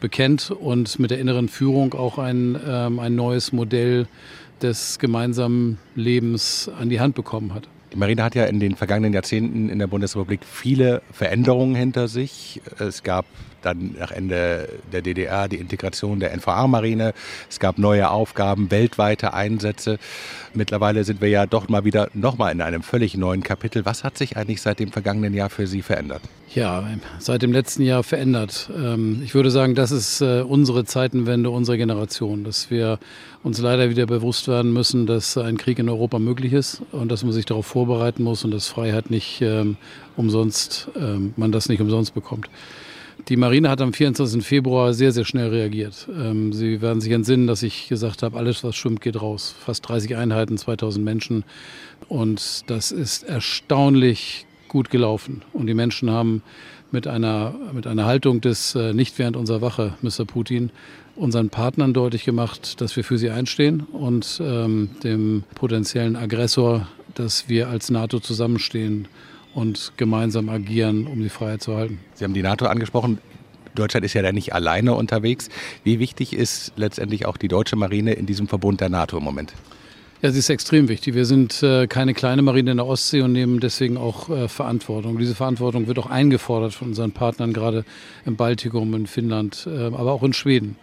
bekennt 0.00 0.50
und 0.50 0.98
mit 0.98 1.10
der 1.10 1.20
inneren 1.20 1.48
Führung 1.48 1.94
auch 1.94 2.18
ein, 2.18 2.58
ähm, 2.66 2.98
ein 2.98 3.14
neues 3.14 3.52
Modell 3.52 4.06
des 4.60 4.98
gemeinsamen 4.98 5.78
Lebens 5.94 6.70
an 6.78 6.88
die 6.88 7.00
Hand 7.00 7.14
bekommen 7.14 7.54
hat. 7.54 7.68
Die 7.92 7.98
Marine 7.98 8.24
hat 8.24 8.34
ja 8.34 8.46
in 8.46 8.58
den 8.58 8.74
vergangenen 8.74 9.12
Jahrzehnten 9.12 9.68
in 9.68 9.78
der 9.78 9.86
Bundesrepublik 9.86 10.40
viele 10.50 11.02
Veränderungen 11.12 11.74
hinter 11.74 12.08
sich. 12.08 12.62
Es 12.78 13.02
gab 13.02 13.26
dann 13.64 13.94
nach 13.98 14.10
Ende 14.10 14.68
der 14.92 15.02
DDR 15.02 15.48
die 15.48 15.56
Integration 15.56 16.20
der 16.20 16.32
NVA-Marine. 16.36 17.14
Es 17.48 17.60
gab 17.60 17.78
neue 17.78 18.10
Aufgaben, 18.10 18.70
weltweite 18.70 19.34
Einsätze. 19.34 19.98
Mittlerweile 20.54 21.04
sind 21.04 21.20
wir 21.20 21.28
ja 21.28 21.46
doch 21.46 21.68
mal 21.68 21.84
wieder 21.84 22.08
nochmal 22.14 22.52
in 22.52 22.60
einem 22.60 22.82
völlig 22.82 23.16
neuen 23.16 23.42
Kapitel. 23.42 23.84
Was 23.84 24.04
hat 24.04 24.18
sich 24.18 24.36
eigentlich 24.36 24.60
seit 24.60 24.78
dem 24.78 24.92
vergangenen 24.92 25.34
Jahr 25.34 25.50
für 25.50 25.66
Sie 25.66 25.82
verändert? 25.82 26.22
Ja, 26.54 26.86
seit 27.18 27.40
dem 27.40 27.52
letzten 27.52 27.82
Jahr 27.82 28.02
verändert. 28.02 28.68
Ähm, 28.76 29.22
ich 29.24 29.34
würde 29.34 29.50
sagen, 29.50 29.74
das 29.74 29.90
ist 29.90 30.20
äh, 30.20 30.42
unsere 30.42 30.84
Zeitenwende, 30.84 31.48
unsere 31.48 31.78
Generation, 31.78 32.44
dass 32.44 32.70
wir 32.70 32.98
uns 33.42 33.58
leider 33.58 33.88
wieder 33.88 34.04
bewusst 34.04 34.48
werden 34.48 34.70
müssen, 34.70 35.06
dass 35.06 35.38
ein 35.38 35.56
Krieg 35.56 35.78
in 35.78 35.88
Europa 35.88 36.18
möglich 36.18 36.52
ist 36.52 36.82
und 36.92 37.10
dass 37.10 37.24
man 37.24 37.32
sich 37.32 37.46
darauf 37.46 37.64
vorbereiten 37.66 38.22
muss 38.22 38.44
und 38.44 38.50
dass 38.50 38.68
Freiheit 38.68 39.10
nicht 39.10 39.40
ähm, 39.40 39.78
umsonst, 40.16 40.88
ähm, 40.94 41.32
man 41.36 41.52
das 41.52 41.70
nicht 41.70 41.80
umsonst 41.80 42.12
bekommt. 42.12 42.50
Die 43.28 43.36
Marine 43.36 43.70
hat 43.70 43.80
am 43.80 43.92
24. 43.92 44.44
Februar 44.44 44.94
sehr, 44.94 45.12
sehr 45.12 45.24
schnell 45.24 45.48
reagiert. 45.48 46.08
Ähm, 46.12 46.52
Sie 46.52 46.80
werden 46.82 47.00
sich 47.00 47.12
entsinnen, 47.12 47.46
dass 47.46 47.62
ich 47.62 47.88
gesagt 47.88 48.22
habe, 48.22 48.36
alles, 48.36 48.64
was 48.64 48.74
schwimmt, 48.74 49.00
geht 49.00 49.20
raus. 49.20 49.54
Fast 49.58 49.88
30 49.88 50.16
Einheiten, 50.16 50.58
2000 50.58 51.04
Menschen. 51.04 51.44
Und 52.08 52.68
das 52.68 52.90
ist 52.90 53.22
erstaunlich 53.22 54.46
gut 54.66 54.90
gelaufen. 54.90 55.42
Und 55.52 55.68
die 55.68 55.74
Menschen 55.74 56.10
haben 56.10 56.42
mit 56.90 57.06
einer, 57.06 57.54
mit 57.72 57.86
einer 57.86 58.06
Haltung 58.06 58.40
des 58.40 58.74
äh, 58.74 58.92
nicht 58.92 59.18
während 59.18 59.36
unserer 59.36 59.60
Wache, 59.60 59.94
Mr. 60.02 60.24
Putin, 60.26 60.70
unseren 61.14 61.48
Partnern 61.48 61.94
deutlich 61.94 62.24
gemacht, 62.24 62.80
dass 62.80 62.96
wir 62.96 63.04
für 63.04 63.18
sie 63.18 63.30
einstehen 63.30 63.80
und 63.80 64.40
ähm, 64.44 64.90
dem 65.04 65.44
potenziellen 65.54 66.16
Aggressor, 66.16 66.88
dass 67.14 67.48
wir 67.48 67.68
als 67.68 67.90
NATO 67.90 68.18
zusammenstehen 68.18 69.08
und 69.54 69.92
gemeinsam 69.96 70.48
agieren, 70.48 71.06
um 71.06 71.20
die 71.20 71.28
Freiheit 71.28 71.62
zu 71.62 71.76
halten. 71.76 71.98
Sie 72.14 72.24
haben 72.24 72.34
die 72.34 72.42
NATO 72.42 72.66
angesprochen. 72.66 73.18
Deutschland 73.74 74.04
ist 74.04 74.14
ja 74.14 74.22
da 74.22 74.32
nicht 74.32 74.54
alleine 74.54 74.94
unterwegs. 74.94 75.48
Wie 75.84 75.98
wichtig 75.98 76.34
ist 76.34 76.72
letztendlich 76.76 77.26
auch 77.26 77.36
die 77.36 77.48
deutsche 77.48 77.76
Marine 77.76 78.12
in 78.12 78.26
diesem 78.26 78.48
Verbund 78.48 78.80
der 78.80 78.88
NATO 78.88 79.18
im 79.18 79.24
Moment? 79.24 79.54
Ja, 80.20 80.30
sie 80.30 80.38
ist 80.38 80.50
extrem 80.50 80.88
wichtig. 80.88 81.14
Wir 81.14 81.24
sind 81.24 81.64
äh, 81.64 81.88
keine 81.88 82.14
kleine 82.14 82.42
Marine 82.42 82.70
in 82.70 82.76
der 82.76 82.86
Ostsee 82.86 83.22
und 83.22 83.32
nehmen 83.32 83.58
deswegen 83.58 83.96
auch 83.96 84.28
äh, 84.28 84.46
Verantwortung. 84.46 85.18
Diese 85.18 85.34
Verantwortung 85.34 85.88
wird 85.88 85.98
auch 85.98 86.06
eingefordert 86.06 86.74
von 86.74 86.88
unseren 86.88 87.10
Partnern, 87.10 87.52
gerade 87.52 87.84
im 88.24 88.36
Baltikum, 88.36 88.94
in 88.94 89.08
Finnland, 89.08 89.66
äh, 89.66 89.86
aber 89.86 90.12
auch 90.12 90.22
in 90.22 90.32
Schweden. 90.32 90.76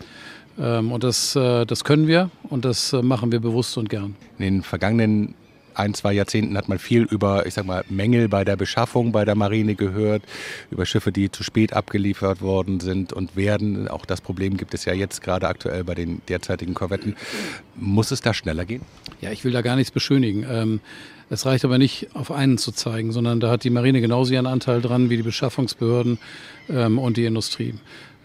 Ähm, 0.59 0.91
und 0.91 1.05
das, 1.05 1.37
äh, 1.37 1.65
das 1.65 1.85
können 1.85 2.07
wir 2.07 2.31
und 2.49 2.65
das 2.65 2.91
äh, 2.91 3.01
machen 3.01 3.31
wir 3.31 3.39
bewusst 3.39 3.77
und 3.77 3.89
gern. 3.89 4.17
In 4.39 4.43
den 4.43 4.61
vergangenen 4.61 5.35
ein, 5.79 5.93
zwei 5.93 6.13
Jahrzehnten 6.13 6.57
hat 6.57 6.69
man 6.69 6.77
viel 6.77 7.03
über, 7.03 7.45
ich 7.45 7.53
sag 7.53 7.65
mal, 7.65 7.83
Mängel 7.89 8.27
bei 8.27 8.43
der 8.43 8.55
Beschaffung 8.55 9.11
bei 9.11 9.25
der 9.25 9.35
Marine 9.35 9.75
gehört, 9.75 10.23
über 10.69 10.85
Schiffe, 10.85 11.11
die 11.11 11.31
zu 11.31 11.43
spät 11.43 11.73
abgeliefert 11.73 12.41
worden 12.41 12.79
sind 12.79 13.13
und 13.13 13.35
werden. 13.35 13.87
Auch 13.87 14.05
das 14.05 14.21
Problem 14.21 14.57
gibt 14.57 14.73
es 14.73 14.85
ja 14.85 14.93
jetzt 14.93 15.21
gerade 15.21 15.47
aktuell 15.47 15.83
bei 15.83 15.95
den 15.95 16.21
derzeitigen 16.27 16.73
Korvetten. 16.73 17.15
Muss 17.75 18.11
es 18.11 18.21
da 18.21 18.33
schneller 18.33 18.65
gehen? 18.65 18.81
Ja, 19.21 19.31
ich 19.31 19.43
will 19.43 19.51
da 19.51 19.61
gar 19.61 19.75
nichts 19.75 19.91
beschönigen. 19.91 20.45
Ähm, 20.49 20.79
es 21.29 21.45
reicht 21.45 21.63
aber 21.63 21.77
nicht, 21.77 22.07
auf 22.15 22.31
einen 22.31 22.57
zu 22.57 22.71
zeigen, 22.71 23.11
sondern 23.11 23.39
da 23.39 23.51
hat 23.51 23.63
die 23.63 23.69
Marine 23.69 24.01
genauso 24.01 24.33
ihren 24.33 24.47
Anteil 24.47 24.81
dran 24.81 25.09
wie 25.09 25.17
die 25.17 25.23
Beschaffungsbehörden 25.23 26.17
ähm, 26.69 26.97
und 26.97 27.17
die 27.17 27.25
Industrie. 27.25 27.75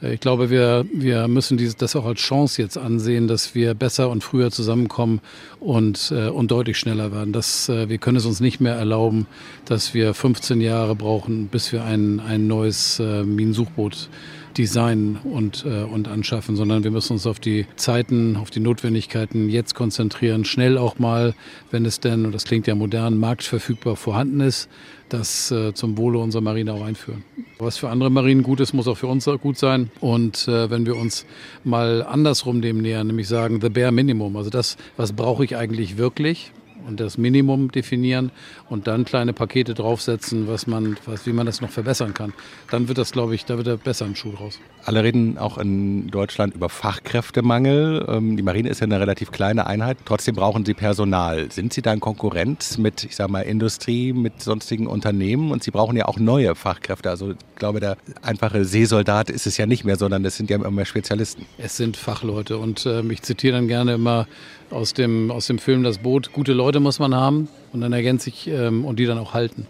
Ich 0.00 0.20
glaube, 0.20 0.50
wir, 0.50 0.84
wir 0.92 1.28
müssen 1.28 1.56
dieses, 1.56 1.76
das 1.76 1.96
auch 1.96 2.04
als 2.04 2.20
Chance 2.20 2.60
jetzt 2.60 2.76
ansehen, 2.76 3.26
dass 3.28 3.54
wir 3.54 3.74
besser 3.74 4.10
und 4.10 4.22
früher 4.22 4.50
zusammenkommen 4.50 5.20
und, 5.60 6.12
äh, 6.14 6.28
und 6.28 6.50
deutlich 6.50 6.78
schneller 6.78 7.12
werden. 7.12 7.32
Das, 7.32 7.68
äh, 7.68 7.88
wir 7.88 7.98
können 7.98 8.16
es 8.16 8.26
uns 8.26 8.40
nicht 8.40 8.60
mehr 8.60 8.74
erlauben, 8.74 9.26
dass 9.64 9.94
wir 9.94 10.12
15 10.12 10.60
Jahre 10.60 10.94
brauchen, 10.94 11.46
bis 11.46 11.72
wir 11.72 11.84
ein, 11.84 12.20
ein 12.20 12.46
neues 12.48 12.98
äh, 13.00 13.22
Minensuchboot 13.22 14.08
designen 14.56 15.16
und, 15.24 15.64
äh, 15.64 15.82
und 15.82 16.08
anschaffen, 16.08 16.56
sondern 16.56 16.84
wir 16.84 16.90
müssen 16.90 17.14
uns 17.14 17.26
auf 17.26 17.40
die 17.40 17.66
Zeiten, 17.76 18.36
auf 18.36 18.50
die 18.50 18.60
Notwendigkeiten 18.60 19.48
jetzt 19.48 19.74
konzentrieren. 19.74 20.44
Schnell 20.44 20.78
auch 20.78 20.98
mal, 20.98 21.34
wenn 21.70 21.84
es 21.84 22.00
denn, 22.00 22.26
und 22.26 22.34
das 22.34 22.44
klingt 22.44 22.66
ja 22.66 22.74
modern, 22.74 23.18
marktverfügbar 23.18 23.96
vorhanden 23.96 24.40
ist, 24.40 24.68
das 25.08 25.50
äh, 25.50 25.74
zum 25.74 25.96
Wohle 25.98 26.18
unserer 26.18 26.42
Marine 26.42 26.72
auch 26.72 26.84
einführen. 26.84 27.24
Was 27.58 27.76
für 27.76 27.88
andere 27.88 28.10
Marinen 28.10 28.42
gut 28.42 28.60
ist, 28.60 28.72
muss 28.72 28.88
auch 28.88 28.96
für 28.96 29.06
uns 29.06 29.28
gut 29.40 29.58
sein. 29.58 29.90
Und 30.00 30.48
äh, 30.48 30.70
wenn 30.70 30.86
wir 30.86 30.96
uns 30.96 31.26
mal 31.62 32.02
andersrum 32.02 32.62
dem 32.62 32.80
nähern, 32.80 33.06
nämlich 33.06 33.28
sagen, 33.28 33.60
the 33.60 33.68
bare 33.68 33.92
minimum, 33.92 34.36
also 34.36 34.50
das, 34.50 34.76
was 34.96 35.12
brauche 35.12 35.44
ich 35.44 35.56
eigentlich 35.56 35.98
wirklich, 35.98 36.52
und 36.86 37.00
das 37.00 37.18
Minimum 37.18 37.70
definieren 37.70 38.30
und 38.68 38.86
dann 38.86 39.04
kleine 39.04 39.32
Pakete 39.32 39.74
draufsetzen, 39.74 40.48
was 40.48 40.66
man, 40.66 40.96
was, 41.06 41.26
wie 41.26 41.32
man 41.32 41.46
das 41.46 41.60
noch 41.60 41.70
verbessern 41.70 42.14
kann. 42.14 42.32
Dann 42.70 42.88
wird 42.88 42.98
das, 42.98 43.12
glaube 43.12 43.34
ich, 43.34 43.44
da 43.44 43.56
wird 43.56 43.66
er 43.66 43.76
besser 43.76 44.04
ein 44.04 44.16
Schuh 44.16 44.32
draus. 44.32 44.60
Alle 44.84 45.02
reden 45.02 45.38
auch 45.38 45.56
in 45.56 46.08
Deutschland 46.08 46.54
über 46.54 46.68
Fachkräftemangel. 46.68 48.04
Ähm, 48.08 48.36
die 48.36 48.42
Marine 48.42 48.68
ist 48.68 48.80
ja 48.80 48.84
eine 48.84 49.00
relativ 49.00 49.30
kleine 49.30 49.66
Einheit. 49.66 49.96
Trotzdem 50.04 50.34
brauchen 50.34 50.64
Sie 50.66 50.74
Personal. 50.74 51.50
Sind 51.50 51.72
Sie 51.72 51.80
da 51.80 51.92
in 51.92 52.00
Konkurrenz 52.00 52.76
mit, 52.76 53.04
ich 53.04 53.16
sage 53.16 53.32
mal, 53.32 53.42
Industrie, 53.42 54.12
mit 54.12 54.42
sonstigen 54.42 54.86
Unternehmen? 54.86 55.52
Und 55.52 55.64
Sie 55.64 55.70
brauchen 55.70 55.96
ja 55.96 56.06
auch 56.06 56.18
neue 56.18 56.54
Fachkräfte. 56.54 57.08
Also 57.08 57.30
ich 57.30 57.36
glaube, 57.56 57.80
der 57.80 57.96
einfache 58.22 58.64
Seesoldat 58.64 59.30
ist 59.30 59.46
es 59.46 59.56
ja 59.56 59.64
nicht 59.64 59.84
mehr, 59.84 59.96
sondern 59.96 60.24
es 60.24 60.36
sind 60.36 60.50
ja 60.50 60.56
immer 60.56 60.70
mehr 60.70 60.84
Spezialisten. 60.84 61.46
Es 61.56 61.76
sind 61.78 61.96
Fachleute. 61.96 62.58
Und 62.58 62.84
äh, 62.84 63.00
ich 63.04 63.22
zitiere 63.22 63.56
dann 63.56 63.68
gerne 63.68 63.94
immer 63.94 64.26
aus 64.74 64.92
dem, 64.92 65.30
aus 65.30 65.46
dem 65.46 65.58
Film 65.58 65.82
Das 65.82 65.98
Boot, 65.98 66.32
gute 66.32 66.52
Leute 66.52 66.80
muss 66.80 66.98
man 66.98 67.14
haben 67.14 67.48
und 67.72 67.80
dann 67.80 67.92
ergänze 67.92 68.28
ich 68.28 68.48
ähm, 68.48 68.84
und 68.84 68.98
die 68.98 69.06
dann 69.06 69.18
auch 69.18 69.32
halten. 69.32 69.66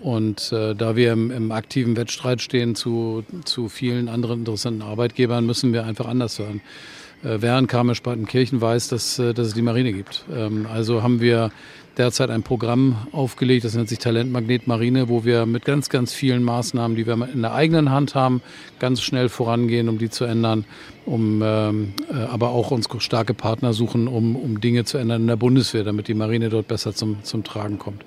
Und 0.00 0.52
äh, 0.52 0.74
da 0.74 0.96
wir 0.96 1.12
im, 1.12 1.30
im, 1.30 1.52
aktiven 1.52 1.96
Wettstreit 1.96 2.40
stehen 2.40 2.74
zu, 2.74 3.24
zu 3.44 3.68
vielen 3.68 4.08
anderen 4.08 4.40
interessanten 4.40 4.82
Arbeitgebern, 4.82 5.44
müssen 5.44 5.72
wir 5.72 5.84
einfach 5.84 6.06
anders 6.06 6.38
hören. 6.38 6.60
Äh, 7.24 7.38
wer 7.40 7.58
in 7.58 7.66
Karmisch-Partenkirchen 7.66 8.60
weiß, 8.60 8.88
dass, 8.88 9.18
äh, 9.18 9.34
dass 9.34 9.48
es 9.48 9.54
die 9.54 9.62
Marine 9.62 9.92
gibt. 9.92 10.24
Ähm, 10.32 10.66
also 10.72 11.02
haben 11.02 11.20
wir 11.20 11.50
derzeit 11.98 12.30
ein 12.30 12.42
Programm 12.42 12.96
aufgelegt, 13.12 13.64
das 13.64 13.74
nennt 13.74 13.88
sich 13.88 13.98
Talentmagnet 13.98 14.66
Marine, 14.66 15.08
wo 15.08 15.24
wir 15.24 15.46
mit 15.46 15.64
ganz, 15.64 15.88
ganz 15.88 16.12
vielen 16.12 16.42
Maßnahmen, 16.42 16.96
die 16.96 17.06
wir 17.06 17.28
in 17.32 17.42
der 17.42 17.52
eigenen 17.52 17.90
Hand 17.90 18.14
haben, 18.14 18.40
ganz 18.78 19.02
schnell 19.02 19.28
vorangehen, 19.28 19.88
um 19.88 19.98
die 19.98 20.08
zu 20.08 20.24
ändern, 20.24 20.64
um 21.04 21.42
ähm, 21.42 21.94
äh, 22.10 22.14
aber 22.14 22.50
auch 22.50 22.70
uns 22.70 22.88
starke 22.98 23.34
Partner 23.34 23.72
suchen, 23.72 24.08
um, 24.08 24.36
um 24.36 24.60
Dinge 24.60 24.84
zu 24.84 24.98
ändern 24.98 25.22
in 25.22 25.26
der 25.26 25.36
Bundeswehr, 25.36 25.84
damit 25.84 26.08
die 26.08 26.14
Marine 26.14 26.48
dort 26.48 26.68
besser 26.68 26.94
zum, 26.94 27.22
zum 27.24 27.44
Tragen 27.44 27.78
kommt. 27.78 28.04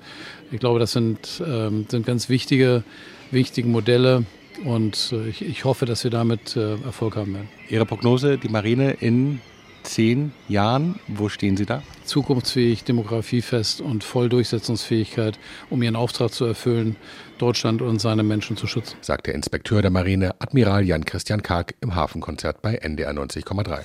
Ich 0.50 0.60
glaube, 0.60 0.78
das 0.78 0.92
sind, 0.92 1.42
ähm, 1.46 1.86
sind 1.88 2.06
ganz 2.06 2.28
wichtige, 2.28 2.84
wichtige 3.30 3.68
Modelle, 3.68 4.24
und 4.64 5.12
äh, 5.12 5.28
ich, 5.28 5.64
hoffe, 5.64 5.86
dass 5.86 6.04
wir 6.04 6.10
damit 6.10 6.56
äh, 6.56 6.72
Erfolg 6.84 7.16
haben 7.16 7.34
werden. 7.34 7.48
Ihre 7.68 7.86
Prognose, 7.86 8.38
die 8.38 8.48
Marine 8.48 8.92
in 9.00 9.40
zehn 9.82 10.32
Jahren, 10.48 10.98
wo 11.08 11.28
stehen 11.28 11.56
Sie 11.56 11.66
da? 11.66 11.82
Zukunftsfähig, 12.04 12.84
demografiefest 12.84 13.80
und 13.80 14.04
voll 14.04 14.28
Durchsetzungsfähigkeit, 14.28 15.38
um 15.70 15.82
ihren 15.82 15.96
Auftrag 15.96 16.32
zu 16.32 16.44
erfüllen, 16.44 16.96
Deutschland 17.38 17.82
und 17.82 18.00
seine 18.00 18.22
Menschen 18.22 18.56
zu 18.56 18.66
schützen. 18.66 18.96
Sagt 19.00 19.26
der 19.26 19.34
Inspekteur 19.34 19.82
der 19.82 19.90
Marine, 19.90 20.34
Admiral 20.38 20.84
Jan-Christian 20.84 21.42
Karg 21.42 21.74
im 21.80 21.94
Hafenkonzert 21.94 22.62
bei 22.62 22.76
NDR 22.76 23.12
90,3. 23.12 23.80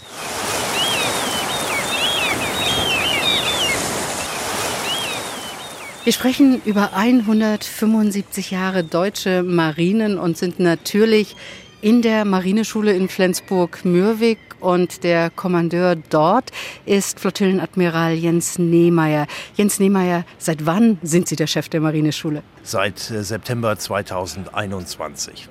Wir 6.07 6.13
sprechen 6.13 6.61
über 6.63 6.93
175 6.93 8.51
Jahre 8.51 8.85
deutsche 8.85 9.43
Marinen 9.43 10.17
und 10.17 10.37
sind 10.37 10.57
natürlich 10.57 11.35
in 11.81 12.01
der 12.01 12.25
Marineschule 12.25 12.93
in 12.93 13.07
Flensburg-Mürwik 13.07 14.39
und 14.59 15.03
der 15.03 15.29
Kommandeur 15.29 15.95
dort 15.95 16.51
ist 16.85 17.19
Flottillenadmiral 17.19 18.13
Jens 18.13 18.57
Nehmeyer. 18.57 19.27
Jens 19.55 19.79
Nehmeyer, 19.79 20.25
seit 20.39 20.65
wann 20.65 20.97
sind 21.03 21.27
Sie 21.27 21.35
der 21.35 21.47
Chef 21.47 21.69
der 21.69 21.81
Marineschule? 21.81 22.41
Seit 22.63 23.11
äh, 23.11 23.23
September 23.23 23.77
2021. 23.77 25.49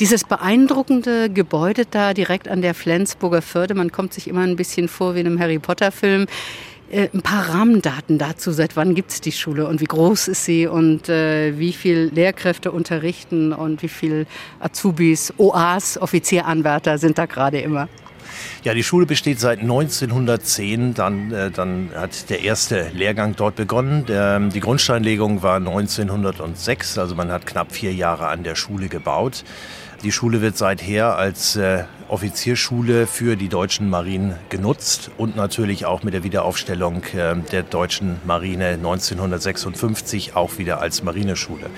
Dieses 0.00 0.24
beeindruckende 0.24 1.28
Gebäude 1.30 1.84
da 1.90 2.14
direkt 2.14 2.48
an 2.48 2.62
der 2.62 2.74
Flensburger 2.74 3.42
Förde, 3.42 3.74
man 3.74 3.92
kommt 3.92 4.14
sich 4.14 4.28
immer 4.28 4.42
ein 4.42 4.56
bisschen 4.56 4.88
vor 4.88 5.14
wie 5.14 5.20
in 5.20 5.26
einem 5.26 5.40
Harry 5.40 5.58
Potter 5.58 5.92
Film. 5.92 6.26
Äh, 6.90 7.08
ein 7.14 7.22
paar 7.22 7.48
Rahmendaten 7.48 8.18
dazu. 8.18 8.52
Seit 8.52 8.76
wann 8.76 8.94
gibt 8.94 9.10
es 9.10 9.20
die 9.20 9.32
Schule 9.32 9.66
und 9.66 9.80
wie 9.80 9.86
groß 9.86 10.28
ist 10.28 10.44
sie 10.44 10.66
und 10.66 11.08
äh, 11.08 11.58
wie 11.58 11.72
viele 11.72 12.06
Lehrkräfte 12.06 12.70
unterrichten 12.70 13.52
und 13.52 13.82
wie 13.82 13.88
viele 13.88 14.26
Azubis, 14.60 15.32
OAs, 15.38 16.00
Offizieranwärter 16.00 16.98
sind 16.98 17.18
da 17.18 17.26
gerade 17.26 17.60
immer? 17.60 17.88
Ja, 18.64 18.74
die 18.74 18.82
Schule 18.82 19.06
besteht 19.06 19.40
seit 19.40 19.60
1910. 19.60 20.94
Dann, 20.94 21.32
äh, 21.32 21.50
dann 21.50 21.90
hat 21.94 22.30
der 22.30 22.42
erste 22.42 22.88
Lehrgang 22.94 23.34
dort 23.36 23.56
begonnen. 23.56 24.06
Der, 24.06 24.38
die 24.40 24.60
Grundsteinlegung 24.60 25.42
war 25.42 25.56
1906, 25.56 26.98
also 26.98 27.14
man 27.14 27.30
hat 27.30 27.46
knapp 27.46 27.72
vier 27.72 27.92
Jahre 27.92 28.28
an 28.28 28.44
der 28.44 28.54
Schule 28.54 28.88
gebaut. 28.88 29.44
Die 30.02 30.10
Schule 30.10 30.40
wird 30.40 30.58
seither 30.58 31.16
als 31.16 31.54
äh, 31.54 31.84
Offizierschule 32.08 33.06
für 33.06 33.36
die 33.36 33.48
deutschen 33.48 33.88
Marinen 33.88 34.34
genutzt 34.48 35.12
und 35.16 35.36
natürlich 35.36 35.86
auch 35.86 36.02
mit 36.02 36.12
der 36.12 36.24
Wiederaufstellung 36.24 37.04
äh, 37.14 37.36
der 37.52 37.62
deutschen 37.62 38.16
Marine 38.26 38.70
1956 38.70 40.34
auch 40.34 40.58
wieder 40.58 40.80
als 40.80 41.04
Marineschule. 41.04 41.70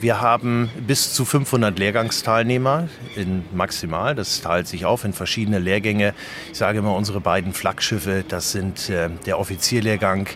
Wir 0.00 0.22
haben 0.22 0.70
bis 0.86 1.12
zu 1.12 1.26
500 1.26 1.78
Lehrgangsteilnehmer 1.78 2.88
in 3.16 3.44
maximal. 3.52 4.14
Das 4.14 4.40
teilt 4.40 4.66
sich 4.66 4.86
auf 4.86 5.04
in 5.04 5.12
verschiedene 5.12 5.58
Lehrgänge. 5.58 6.14
Ich 6.50 6.58
sage 6.58 6.78
immer, 6.78 6.96
unsere 6.96 7.20
beiden 7.20 7.52
Flaggschiffe, 7.52 8.24
das 8.26 8.50
sind 8.50 8.88
äh, 8.88 9.10
der 9.26 9.38
Offizierlehrgang 9.38 10.26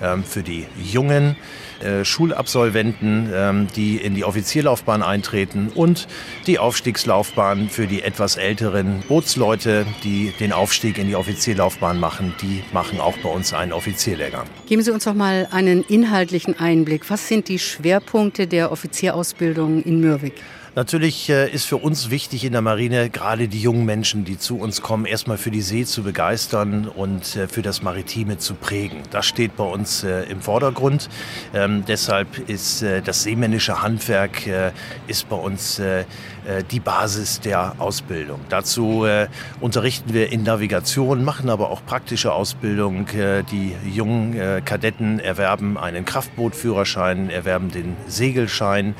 äh, 0.00 0.18
für 0.18 0.42
die 0.42 0.66
Jungen 0.80 1.36
äh, 1.80 2.04
Schulabsolventen, 2.04 3.30
ähm, 3.32 3.66
die 3.76 3.96
in 3.96 4.14
die 4.14 4.24
Offizierlaufbahn 4.24 5.02
eintreten 5.02 5.70
und 5.74 6.06
die 6.46 6.58
Aufstiegslaufbahn 6.58 7.68
für 7.68 7.86
die 7.86 8.02
etwas 8.02 8.36
älteren 8.36 9.00
Bootsleute, 9.08 9.86
die 10.04 10.32
den 10.38 10.52
Aufstieg 10.52 10.98
in 10.98 11.08
die 11.08 11.16
Offizierlaufbahn 11.16 11.98
machen, 11.98 12.34
die 12.42 12.62
machen 12.72 13.00
auch 13.00 13.16
bei 13.18 13.28
uns 13.28 13.52
einen 13.52 13.72
Offizierlehrgang. 13.72 14.46
Geben 14.66 14.82
Sie 14.82 14.90
uns 14.90 15.04
doch 15.04 15.14
mal 15.14 15.48
einen 15.50 15.82
inhaltlichen 15.82 16.58
Einblick. 16.58 17.08
Was 17.10 17.28
sind 17.28 17.48
die 17.48 17.58
Schwerpunkte 17.58 18.46
der 18.46 18.72
Offizierausbildung 18.72 19.82
in 19.82 20.00
Mürwik? 20.00 20.34
Natürlich 20.76 21.30
äh, 21.30 21.48
ist 21.48 21.64
für 21.64 21.78
uns 21.78 22.10
wichtig 22.10 22.44
in 22.44 22.52
der 22.52 22.60
Marine, 22.60 23.08
gerade 23.08 23.48
die 23.48 23.62
jungen 23.62 23.86
Menschen, 23.86 24.26
die 24.26 24.38
zu 24.38 24.58
uns 24.58 24.82
kommen, 24.82 25.06
erstmal 25.06 25.38
für 25.38 25.50
die 25.50 25.62
See 25.62 25.86
zu 25.86 26.02
begeistern 26.02 26.86
und 26.86 27.34
äh, 27.34 27.48
für 27.48 27.62
das 27.62 27.80
Maritime 27.80 28.36
zu 28.36 28.52
prägen. 28.52 29.00
Das 29.10 29.24
steht 29.24 29.56
bei 29.56 29.64
uns 29.64 30.04
äh, 30.04 30.24
im 30.24 30.42
Vordergrund. 30.42 31.08
Ähm, 31.54 31.84
deshalb 31.88 32.50
ist 32.50 32.82
das 32.82 33.22
seemännische 33.22 33.82
Handwerk 33.82 34.46
ist 35.06 35.28
bei 35.28 35.36
uns 35.36 35.80
die 36.70 36.80
Basis 36.80 37.40
der 37.40 37.76
Ausbildung. 37.78 38.40
Dazu 38.48 39.06
unterrichten 39.60 40.12
wir 40.12 40.30
in 40.30 40.42
Navigation, 40.42 41.24
machen 41.24 41.48
aber 41.48 41.70
auch 41.70 41.84
praktische 41.84 42.32
Ausbildung. 42.32 43.06
die 43.50 43.72
jungen 43.88 44.64
Kadetten 44.64 45.20
erwerben 45.20 45.78
einen 45.78 46.04
Kraftbootführerschein, 46.04 47.30
erwerben 47.30 47.70
den 47.70 47.96
Segelschein. 48.06 48.94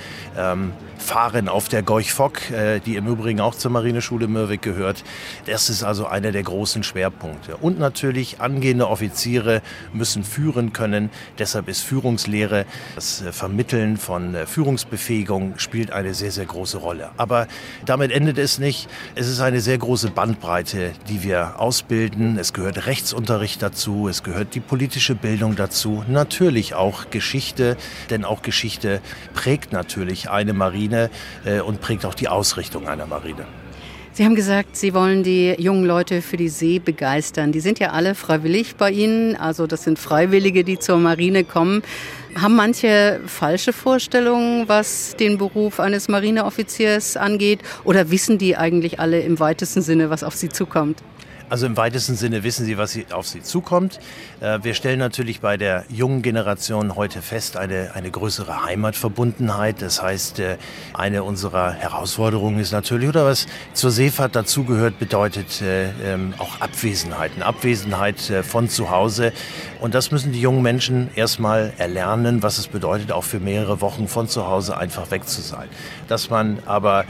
Fahren 0.99 1.49
auf 1.49 1.69
der 1.69 1.83
Gorch 1.83 2.13
Fock, 2.13 2.51
äh, 2.51 2.81
die 2.81 2.97
im 2.97 3.07
Übrigen 3.07 3.41
auch 3.41 3.55
zur 3.55 3.71
Marineschule 3.71 4.29
Mürwik 4.29 4.63
gehört. 4.63 5.05
Das 5.47 5.69
ist 5.71 5.83
also 5.83 6.07
einer 6.07 6.33
der 6.33 6.43
großen 6.43 6.83
Schwerpunkte. 6.83 7.57
Und 7.57 7.79
natürlich 7.79 8.41
angehende 8.41 8.89
Offiziere 8.89 9.63
müssen 9.93 10.25
führen 10.25 10.73
können. 10.73 11.11
Deshalb 11.39 11.69
ist 11.69 11.83
Führungslehre, 11.83 12.65
das 12.95 13.23
äh, 13.23 13.33
Vermitteln 13.33 13.97
von 13.97 14.35
äh, 14.35 14.47
Führungsbefähigung 14.47 15.59
spielt 15.59 15.93
eine 15.93 16.15
sehr, 16.15 16.33
sehr 16.33 16.47
große 16.47 16.79
Rolle. 16.79 17.11
Aber 17.17 17.47
damit 17.85 18.11
endet 18.11 18.39
es 18.39 18.59
nicht. 18.59 18.89
Es 19.15 19.29
ist 19.29 19.41
eine 19.41 19.61
sehr 19.61 19.79
große 19.79 20.11
Bandbreite, 20.11 20.93
die 21.09 21.23
wir 21.23 21.61
ausbilden. 21.61 22.39
Es 22.39 22.53
gehört 22.53 22.87
Rechtsunterricht 22.87 23.63
dazu, 23.63 24.09
es 24.09 24.23
gehört 24.23 24.55
die 24.55 24.61
politische 24.61 25.15
Bildung 25.15 25.57
dazu, 25.57 26.05
natürlich 26.09 26.75
auch 26.75 27.11
Geschichte, 27.11 27.77
denn 28.11 28.25
auch 28.25 28.43
Geschichte 28.43 29.01
prägt 29.35 29.73
natürlich 29.73 30.31
eine 30.31 30.53
Marine 30.53 30.86
Marine 30.87 31.11
äh, 31.45 31.61
und 31.61 31.81
prägt 31.81 32.05
auch 32.07 32.15
die 32.15 32.29
Ausrichtung 32.29 32.89
einer 32.89 33.07
Marine. 33.07 33.45
Sie 34.13 34.25
haben 34.25 34.35
gesagt, 34.35 34.77
Sie 34.77 34.95
wollen 34.95 35.23
die 35.23 35.55
jungen 35.59 35.85
Leute 35.85 36.23
für 36.23 36.39
die 36.39 36.49
See 36.49 36.79
begeistern. 36.79 37.53
Die 37.53 37.61
sind 37.61 37.79
ja 37.79 37.91
alle 37.91 38.15
freiwillig 38.15 38.77
bei 38.77 38.91
Ihnen, 38.91 39.37
also 39.37 39.67
das 39.67 39.85
sind 39.85 39.99
Freiwillige, 39.99 40.65
die 40.65 40.79
zur 40.79 40.97
Marine 40.97 41.45
kommen. 41.45 41.83
Haben 42.35 42.57
manche 42.57 43.21
falsche 43.27 43.75
Vorstellungen, 43.75 44.69
was 44.69 45.17
den 45.17 45.37
Beruf 45.37 45.81
eines 45.81 46.09
Marineoffiziers 46.09 47.19
angeht? 47.19 47.61
Oder 47.85 48.11
wissen 48.11 48.39
die 48.39 48.57
eigentlich 48.57 49.01
alle 49.01 49.21
im 49.21 49.39
weitesten 49.39 49.83
Sinne, 49.83 50.09
was 50.09 50.25
auf 50.25 50.35
sie 50.35 50.49
zukommt? 50.49 51.03
Also 51.49 51.67
im 51.67 51.77
weitesten 51.77 52.17
Sinne 52.17 52.43
wissen 52.43 52.67
Sie, 52.67 52.77
was 52.77 52.99
auf 53.13 53.29
Sie 53.29 53.41
zukommt. 53.41 54.01
Äh, 54.41 54.59
wir 54.63 54.75
stellen 54.75 54.99
natürlich 54.99 55.41
bei 55.41 55.57
der 55.57 55.85
jungen 55.89 56.23
Generation 56.23 56.97
heute 56.97 57.23
fest 57.23 57.57
eine, 57.57 57.93
eine 57.95 58.11
größere 58.11 58.65
Heimatverbundenheit. 58.65 59.81
Das 59.81 60.03
heißt, 60.03 60.41
äh, 60.41 60.57
eine 60.93 61.23
unserer 61.23 61.71
Herausforderungen 61.71 62.59
ist 62.59 62.73
natürlich, 62.73 63.09
oder 63.09 63.25
was 63.25 63.47
zur 63.75 63.93
Seefahrt 63.93 64.35
dazugehört, 64.35 64.99
bedeutet 64.99 65.63
äh, 65.63 65.91
ähm, 66.05 66.35
auch 66.39 66.61
Abwesenheiten. 66.61 67.45
Abwesenheit 67.45 68.21
von 68.43 68.69
zu 68.69 68.91
Hause. 68.91 69.33
Und 69.81 69.95
das 69.95 70.11
müssen 70.11 70.33
die 70.33 70.41
jungen 70.41 70.63
Menschen 70.63 71.11
erstmal 71.15 71.73
erlernen, 71.79 72.43
was 72.43 72.59
es 72.59 72.67
bedeutet, 72.67 73.13
auch 73.13 73.23
für 73.23 73.39
mehrere 73.39 73.81
Wochen 73.81 74.09
von 74.09 74.27
zu 74.27 74.49
Hause 74.49 74.77
einfach 74.77 75.13
weg 75.13 75.29
zu 75.29 75.43
sein. 75.43 75.69
Dass 76.09 76.29
man 76.31 76.59
aber 76.67 77.05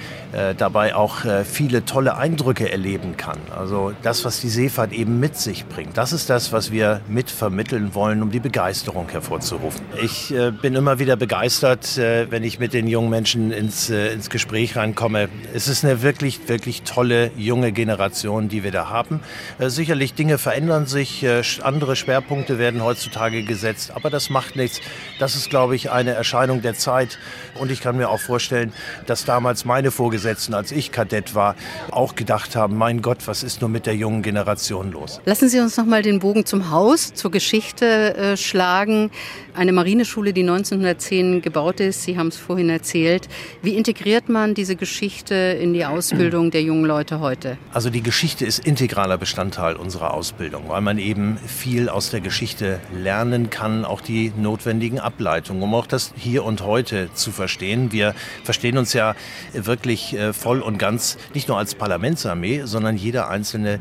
dabei 0.58 0.94
auch 0.94 1.18
viele 1.44 1.84
tolle 1.84 2.16
Eindrücke 2.16 2.70
erleben 2.70 3.16
kann. 3.16 3.38
Also 3.56 3.92
das, 4.02 4.25
was 4.26 4.40
die 4.40 4.48
Seefahrt 4.48 4.92
eben 4.92 5.20
mit 5.20 5.36
sich 5.36 5.66
bringt. 5.66 5.96
Das 5.96 6.12
ist 6.12 6.28
das, 6.28 6.52
was 6.52 6.72
wir 6.72 7.00
mit 7.06 7.30
vermitteln 7.30 7.94
wollen, 7.94 8.24
um 8.24 8.32
die 8.32 8.40
Begeisterung 8.40 9.08
hervorzurufen. 9.08 9.80
Ich 10.02 10.34
äh, 10.34 10.50
bin 10.50 10.74
immer 10.74 10.98
wieder 10.98 11.14
begeistert, 11.14 11.96
äh, 11.96 12.28
wenn 12.28 12.42
ich 12.42 12.58
mit 12.58 12.72
den 12.72 12.88
jungen 12.88 13.08
Menschen 13.08 13.52
ins, 13.52 13.88
äh, 13.88 14.12
ins 14.12 14.28
Gespräch 14.28 14.74
reinkomme. 14.74 15.28
Es 15.54 15.68
ist 15.68 15.84
eine 15.84 16.02
wirklich, 16.02 16.48
wirklich 16.48 16.82
tolle 16.82 17.30
junge 17.36 17.70
Generation, 17.70 18.48
die 18.48 18.64
wir 18.64 18.72
da 18.72 18.88
haben. 18.88 19.20
Äh, 19.60 19.68
sicherlich 19.70 20.14
Dinge 20.14 20.38
verändern 20.38 20.86
sich, 20.86 21.22
äh, 21.22 21.42
andere 21.62 21.94
Schwerpunkte 21.94 22.58
werden 22.58 22.82
heutzutage 22.82 23.44
gesetzt, 23.44 23.92
aber 23.94 24.10
das 24.10 24.28
macht 24.28 24.56
nichts. 24.56 24.80
Das 25.20 25.36
ist, 25.36 25.50
glaube 25.50 25.76
ich, 25.76 25.92
eine 25.92 26.10
Erscheinung 26.14 26.62
der 26.62 26.74
Zeit. 26.74 27.20
Und 27.54 27.70
ich 27.70 27.80
kann 27.80 27.96
mir 27.96 28.10
auch 28.10 28.20
vorstellen, 28.20 28.72
dass 29.06 29.24
damals 29.24 29.64
meine 29.64 29.92
Vorgesetzten, 29.92 30.52
als 30.52 30.72
ich 30.72 30.90
Kadett 30.90 31.36
war, 31.36 31.54
auch 31.92 32.16
gedacht 32.16 32.56
haben, 32.56 32.76
mein 32.76 33.02
Gott, 33.02 33.18
was 33.26 33.44
ist 33.44 33.60
nur 33.60 33.70
mit 33.70 33.86
der 33.86 33.94
jungen 33.94 34.15
jungen 34.16 34.22
Generation 34.22 34.92
los. 34.92 35.20
Lassen 35.24 35.48
Sie 35.48 35.60
uns 35.60 35.76
noch 35.76 35.84
mal 35.84 36.02
den 36.02 36.18
Bogen 36.18 36.46
zum 36.46 36.70
Haus, 36.70 37.12
zur 37.14 37.30
Geschichte 37.30 38.16
äh, 38.16 38.36
schlagen. 38.36 39.10
Eine 39.54 39.72
Marineschule, 39.72 40.32
die 40.32 40.42
1910 40.42 41.42
gebaut 41.42 41.80
ist, 41.80 42.02
Sie 42.02 42.18
haben 42.18 42.28
es 42.28 42.36
vorhin 42.36 42.68
erzählt. 42.68 43.28
Wie 43.62 43.74
integriert 43.74 44.28
man 44.28 44.54
diese 44.54 44.76
Geschichte 44.76 45.34
in 45.34 45.72
die 45.72 45.84
Ausbildung 45.84 46.50
der 46.50 46.62
jungen 46.62 46.84
Leute 46.84 47.20
heute? 47.20 47.56
Also 47.72 47.90
die 47.90 48.02
Geschichte 48.02 48.44
ist 48.44 48.66
integraler 48.66 49.18
Bestandteil 49.18 49.76
unserer 49.76 50.14
Ausbildung, 50.14 50.64
weil 50.68 50.82
man 50.82 50.98
eben 50.98 51.38
viel 51.38 51.88
aus 51.88 52.10
der 52.10 52.20
Geschichte 52.20 52.80
lernen 52.94 53.50
kann, 53.50 53.84
auch 53.84 54.00
die 54.00 54.32
notwendigen 54.36 55.00
Ableitungen, 55.00 55.62
um 55.62 55.74
auch 55.74 55.86
das 55.86 56.12
Hier 56.16 56.44
und 56.44 56.62
Heute 56.62 57.08
zu 57.14 57.32
verstehen. 57.32 57.92
Wir 57.92 58.14
verstehen 58.44 58.78
uns 58.78 58.92
ja 58.92 59.14
wirklich 59.52 60.14
äh, 60.14 60.32
voll 60.32 60.60
und 60.60 60.78
ganz 60.78 61.16
nicht 61.34 61.48
nur 61.48 61.58
als 61.58 61.74
Parlamentsarmee, 61.74 62.62
sondern 62.64 62.96
jeder 62.96 63.28
einzelne 63.28 63.80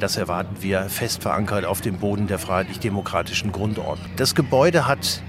das 0.00 0.16
erwarten 0.16 0.56
wir 0.60 0.82
fest 0.88 1.22
verankert 1.22 1.64
auf 1.64 1.80
dem 1.80 1.98
Boden 1.98 2.26
der 2.26 2.38
freiheitlich-demokratischen 2.38 3.52
Grundordnung. 3.52 4.10
Das 4.16 4.34
Gebäude 4.34 4.86
hat 4.86 5.22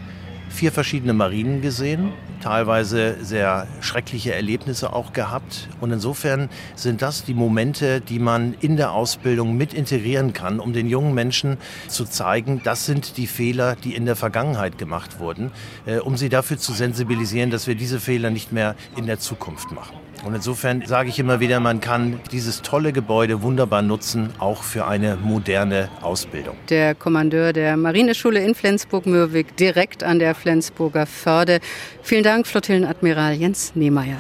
vier 0.50 0.72
verschiedene 0.72 1.14
Marinen 1.14 1.62
gesehen, 1.62 2.14
teilweise 2.41 3.18
sehr 3.22 3.68
schreckliche 3.82 4.34
Erlebnisse 4.34 4.93
auch 4.93 5.14
gehabt. 5.14 5.68
Und 5.82 5.91
insofern 5.91 6.50
sind 6.76 7.02
das 7.02 7.26
die 7.26 7.34
Momente, 7.34 8.02
die 8.02 8.20
man 8.20 8.56
in 8.62 8.78
der 8.78 8.91
Ausbildung 8.91 9.58
mit 9.58 9.74
integrieren 9.74 10.34
kann, 10.34 10.60
um 10.60 10.74
den 10.74 10.88
jungen 10.88 11.14
Menschen 11.14 11.58
zu 11.88 12.06
zeigen, 12.06 12.62
das 12.64 12.86
sind 12.86 13.18
die 13.18 13.28
Fehler, 13.28 13.76
die 13.76 13.96
in 13.96 14.06
der 14.06 14.16
Vergangenheit 14.16 14.78
gemacht 14.78 15.20
wurden, 15.20 15.52
äh, 15.86 15.98
um 15.98 16.18
sie 16.18 16.30
dafür 16.30 16.58
zu 16.58 16.74
sensibilisieren, 16.74 17.52
dass 17.52 17.68
wir 17.68 17.76
diese 17.76 18.00
Fehler 18.00 18.30
nicht 18.30 18.52
mehr 18.52 18.76
in 18.96 19.06
der 19.06 19.20
Zukunft 19.20 19.72
machen. 19.72 20.05
Und 20.26 20.34
insofern 20.34 20.84
sage 20.88 21.10
ich 21.10 21.20
immer 21.20 21.40
wieder, 21.40 21.60
man 21.60 21.80
kann 21.80 22.20
dieses 22.32 22.64
tolle 22.64 22.92
Gebäude 22.92 23.44
wunderbar 23.44 23.84
nutzen, 23.84 24.32
auch 24.40 24.64
für 24.64 24.88
eine 24.88 25.18
moderne 25.18 25.88
Ausbildung. 26.02 26.58
Der 26.70 26.96
Kommandeur 26.96 27.54
der 27.54 27.78
Marineschule 27.78 28.40
in 28.40 28.56
Flensburg-Mürwik, 28.56 29.56
direkt 29.56 30.04
an 30.04 30.18
der 30.18 30.34
Flensburger 30.34 31.06
Förde. 31.06 31.60
Vielen 32.02 32.24
Dank, 32.24 32.48
Flottillenadmiral 32.48 33.34
Jens 33.34 33.74
Nehmeyer. 33.76 34.18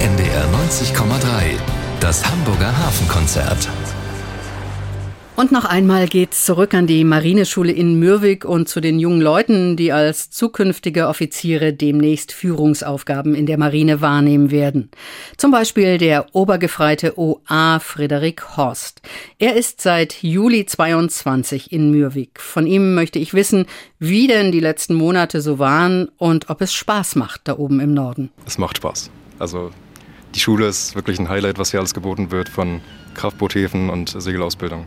NDR 0.00 0.44
90,3, 0.68 1.58
das 1.98 2.30
Hamburger 2.30 2.76
Hafenkonzert. 2.76 3.68
Und 5.38 5.52
noch 5.52 5.64
einmal 5.64 6.08
geht's 6.08 6.44
zurück 6.44 6.74
an 6.74 6.88
die 6.88 7.04
Marineschule 7.04 7.70
in 7.70 8.00
Mürwik 8.00 8.44
und 8.44 8.68
zu 8.68 8.80
den 8.80 8.98
jungen 8.98 9.20
Leuten, 9.20 9.76
die 9.76 9.92
als 9.92 10.30
zukünftige 10.30 11.06
Offiziere 11.06 11.72
demnächst 11.72 12.32
Führungsaufgaben 12.32 13.36
in 13.36 13.46
der 13.46 13.56
Marine 13.56 14.00
wahrnehmen 14.00 14.50
werden. 14.50 14.90
Zum 15.36 15.52
Beispiel 15.52 15.96
der 15.96 16.26
Obergefreite 16.34 17.16
OA 17.16 17.78
Frederik 17.78 18.56
Horst. 18.56 19.00
Er 19.38 19.54
ist 19.54 19.80
seit 19.80 20.24
Juli 20.24 20.66
22 20.66 21.70
in 21.70 21.92
Mürwik. 21.92 22.40
Von 22.40 22.66
ihm 22.66 22.96
möchte 22.96 23.20
ich 23.20 23.32
wissen, 23.32 23.66
wie 24.00 24.26
denn 24.26 24.50
die 24.50 24.58
letzten 24.58 24.94
Monate 24.94 25.40
so 25.40 25.60
waren 25.60 26.08
und 26.16 26.50
ob 26.50 26.62
es 26.62 26.74
Spaß 26.74 27.14
macht 27.14 27.42
da 27.44 27.58
oben 27.58 27.78
im 27.78 27.94
Norden. 27.94 28.32
Es 28.44 28.58
macht 28.58 28.78
Spaß. 28.78 29.08
Also 29.38 29.70
die 30.34 30.40
Schule 30.40 30.66
ist 30.66 30.96
wirklich 30.96 31.20
ein 31.20 31.28
Highlight, 31.28 31.60
was 31.60 31.70
hier 31.70 31.78
alles 31.78 31.94
geboten 31.94 32.32
wird 32.32 32.48
von 32.48 32.80
Kraftboothäfen 33.14 33.88
und 33.88 34.20
Segelausbildung. 34.20 34.84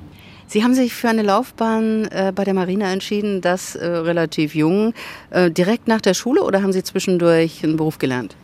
Sie 0.51 0.65
haben 0.65 0.73
sich 0.73 0.93
für 0.93 1.07
eine 1.07 1.21
Laufbahn 1.21 2.09
äh, 2.11 2.33
bei 2.35 2.43
der 2.43 2.53
Marine 2.53 2.91
entschieden, 2.91 3.39
das 3.39 3.75
äh, 3.75 3.85
relativ 3.87 4.53
jung. 4.53 4.93
Äh, 5.29 5.49
direkt 5.49 5.87
nach 5.87 6.01
der 6.01 6.13
Schule 6.13 6.43
oder 6.43 6.61
haben 6.61 6.73
Sie 6.73 6.83
zwischendurch 6.83 7.63
einen 7.63 7.77
Beruf 7.77 7.99
gelernt? 7.99 8.35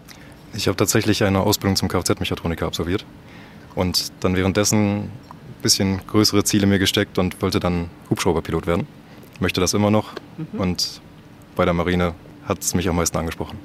Ich 0.53 0.70
habe 0.70 0.78
tatsächlich 0.78 1.26
eine 1.26 1.41
Ausbildung 1.41 1.76
zum 1.76 1.89
Kfz-Mechatroniker 1.89 2.66
absolviert 2.66 3.05
und 3.76 4.14
dann 4.22 4.38
währenddessen 4.38 4.99
ein 4.99 5.12
bisschen 5.62 5.99
größere 6.08 6.45
Ziele 6.45 6.66
mir 6.66 6.80
gesteckt 6.80 7.18
und 7.18 7.41
wollte 7.41 7.60
dann 7.60 7.89
Hubschrauberpilot 8.10 8.68
werden. 8.68 8.88
Ich 9.34 9.41
möchte 9.41 9.60
das 9.60 9.74
immer 9.74 9.91
noch 9.91 10.14
mhm. 10.38 10.62
und 10.62 11.01
bei 11.58 11.66
der 11.66 11.74
Marine 11.74 12.14
hat 12.47 12.61
es 12.61 12.73
mich 12.73 12.87
am 12.87 12.95
meisten 12.95 13.17
angesprochen. 13.17 13.59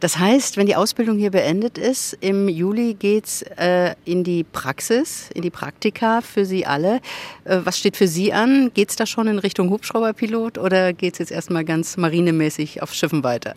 Das 0.00 0.18
heißt, 0.18 0.56
wenn 0.56 0.66
die 0.66 0.76
Ausbildung 0.76 1.18
hier 1.18 1.30
beendet 1.30 1.78
ist, 1.78 2.16
im 2.20 2.48
Juli 2.48 2.94
geht's 2.94 3.42
äh, 3.42 3.94
in 4.04 4.24
die 4.24 4.44
Praxis, 4.44 5.30
in 5.34 5.42
die 5.42 5.50
Praktika 5.50 6.20
für 6.20 6.44
Sie 6.44 6.66
alle. 6.66 7.00
Äh, 7.44 7.60
was 7.64 7.78
steht 7.78 7.96
für 7.96 8.08
Sie 8.08 8.32
an? 8.32 8.72
Geht 8.74 8.90
es 8.90 8.96
da 8.96 9.06
schon 9.06 9.28
in 9.28 9.38
Richtung 9.38 9.70
Hubschrauberpilot 9.70 10.58
oder 10.58 10.92
geht 10.92 11.14
es 11.14 11.18
jetzt 11.20 11.32
erstmal 11.32 11.64
ganz 11.64 11.96
marinemäßig 11.96 12.82
auf 12.82 12.92
Schiffen 12.92 13.22
weiter? 13.22 13.54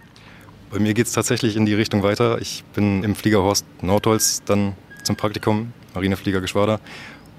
Bei 0.69 0.79
mir 0.79 0.93
geht 0.93 1.07
es 1.07 1.13
tatsächlich 1.13 1.55
in 1.55 1.65
die 1.65 1.73
Richtung 1.73 2.03
weiter. 2.03 2.39
Ich 2.41 2.63
bin 2.75 3.03
im 3.03 3.15
Fliegerhorst 3.15 3.65
Nordholz 3.81 4.43
dann 4.45 4.73
zum 5.03 5.15
Praktikum, 5.15 5.73
Marinefliegergeschwader 5.95 6.79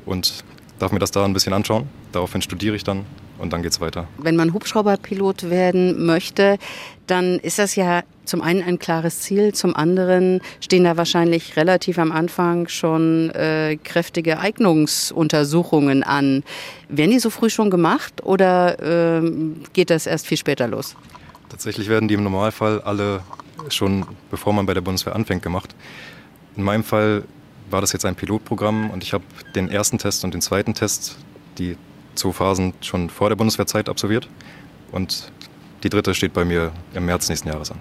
und 0.06 0.44
darf 0.78 0.92
mir 0.92 0.98
das 0.98 1.10
da 1.10 1.24
ein 1.24 1.34
bisschen 1.34 1.52
anschauen. 1.52 1.88
Daraufhin 2.12 2.42
studiere 2.42 2.74
ich 2.74 2.84
dann 2.84 3.04
und 3.38 3.52
dann 3.52 3.62
geht 3.62 3.72
es 3.72 3.80
weiter. 3.80 4.06
Wenn 4.18 4.36
man 4.36 4.52
Hubschrauberpilot 4.52 5.50
werden 5.50 6.04
möchte, 6.04 6.58
dann 7.06 7.38
ist 7.38 7.58
das 7.58 7.76
ja 7.76 8.02
zum 8.24 8.42
einen 8.42 8.62
ein 8.62 8.78
klares 8.78 9.20
Ziel, 9.20 9.54
zum 9.54 9.74
anderen 9.74 10.40
stehen 10.60 10.84
da 10.84 10.96
wahrscheinlich 10.96 11.56
relativ 11.56 11.98
am 11.98 12.12
Anfang 12.12 12.68
schon 12.68 13.30
äh, 13.30 13.78
kräftige 13.82 14.38
Eignungsuntersuchungen 14.38 16.02
an. 16.02 16.44
Werden 16.88 17.10
die 17.10 17.18
so 17.18 17.30
früh 17.30 17.48
schon 17.48 17.70
gemacht 17.70 18.22
oder 18.24 19.22
äh, 19.22 19.32
geht 19.72 19.90
das 19.90 20.06
erst 20.06 20.26
viel 20.26 20.36
später 20.36 20.68
los? 20.68 20.94
Tatsächlich 21.48 21.88
werden 21.88 22.08
die 22.08 22.14
im 22.14 22.24
Normalfall 22.24 22.82
alle 22.82 23.22
schon, 23.70 24.04
bevor 24.30 24.52
man 24.52 24.66
bei 24.66 24.74
der 24.74 24.82
Bundeswehr 24.82 25.16
anfängt, 25.16 25.42
gemacht. 25.42 25.74
In 26.56 26.62
meinem 26.62 26.84
Fall 26.84 27.24
war 27.70 27.80
das 27.80 27.92
jetzt 27.92 28.04
ein 28.04 28.14
Pilotprogramm 28.14 28.90
und 28.90 29.02
ich 29.02 29.12
habe 29.12 29.24
den 29.54 29.70
ersten 29.70 29.98
Test 29.98 30.24
und 30.24 30.34
den 30.34 30.40
zweiten 30.40 30.74
Test, 30.74 31.16
die 31.58 31.76
zwei 32.18 32.32
Phasen, 32.32 32.74
schon 32.80 33.10
vor 33.10 33.28
der 33.28 33.36
Bundeswehrzeit 33.36 33.88
absolviert. 33.88 34.28
Und 34.92 35.30
die 35.82 35.88
dritte 35.88 36.14
steht 36.14 36.32
bei 36.32 36.44
mir 36.44 36.72
im 36.94 37.06
März 37.06 37.28
nächsten 37.28 37.48
Jahres 37.48 37.70
an. 37.70 37.78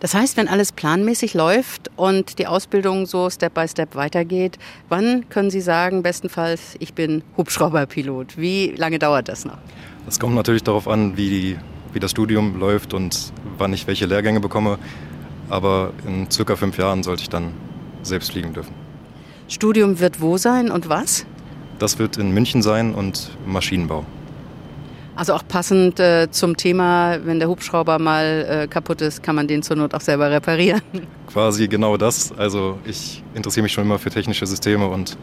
Das 0.00 0.14
heißt, 0.14 0.36
wenn 0.36 0.48
alles 0.48 0.72
planmäßig 0.72 1.34
läuft 1.34 1.88
und 1.94 2.40
die 2.40 2.48
Ausbildung 2.48 3.06
so 3.06 3.30
Step 3.30 3.54
by 3.54 3.68
Step 3.68 3.94
weitergeht, 3.94 4.58
wann 4.88 5.28
können 5.28 5.48
Sie 5.48 5.60
sagen, 5.60 6.02
bestenfalls, 6.02 6.74
ich 6.80 6.92
bin 6.92 7.22
Hubschrauberpilot? 7.36 8.36
Wie 8.36 8.74
lange 8.76 8.98
dauert 8.98 9.28
das 9.28 9.44
noch? 9.44 9.58
Das 10.04 10.18
kommt 10.18 10.34
natürlich 10.34 10.64
darauf 10.64 10.88
an, 10.88 11.16
wie, 11.16 11.30
die, 11.30 11.58
wie 11.92 12.00
das 12.00 12.10
Studium 12.10 12.58
läuft 12.58 12.94
und 12.94 13.32
wann 13.58 13.72
ich 13.72 13.86
welche 13.86 14.06
Lehrgänge 14.06 14.40
bekomme. 14.40 14.80
Aber 15.48 15.92
in 16.04 16.28
circa 16.28 16.56
fünf 16.56 16.78
Jahren 16.78 17.04
sollte 17.04 17.22
ich 17.22 17.28
dann 17.28 17.52
selbst 18.02 18.32
fliegen 18.32 18.54
dürfen. 18.54 18.74
Studium 19.46 20.00
wird 20.00 20.20
wo 20.20 20.36
sein 20.36 20.70
und 20.70 20.88
was? 20.88 21.26
Das 21.82 21.98
wird 21.98 22.16
in 22.16 22.30
München 22.30 22.62
sein 22.62 22.94
und 22.94 23.36
Maschinenbau. 23.44 24.06
Also 25.16 25.34
auch 25.34 25.42
passend 25.48 25.98
äh, 25.98 26.30
zum 26.30 26.56
Thema, 26.56 27.18
wenn 27.24 27.40
der 27.40 27.48
Hubschrauber 27.48 27.98
mal 27.98 28.46
äh, 28.48 28.68
kaputt 28.68 29.00
ist, 29.00 29.20
kann 29.24 29.34
man 29.34 29.48
den 29.48 29.64
zur 29.64 29.74
Not 29.74 29.92
auch 29.92 30.00
selber 30.00 30.30
reparieren. 30.30 30.80
Quasi 31.26 31.66
genau 31.66 31.96
das. 31.96 32.30
Also 32.38 32.78
ich 32.84 33.24
interessiere 33.34 33.64
mich 33.64 33.72
schon 33.72 33.82
immer 33.82 33.98
für 33.98 34.10
technische 34.10 34.46
Systeme 34.46 34.86
und 34.86 35.18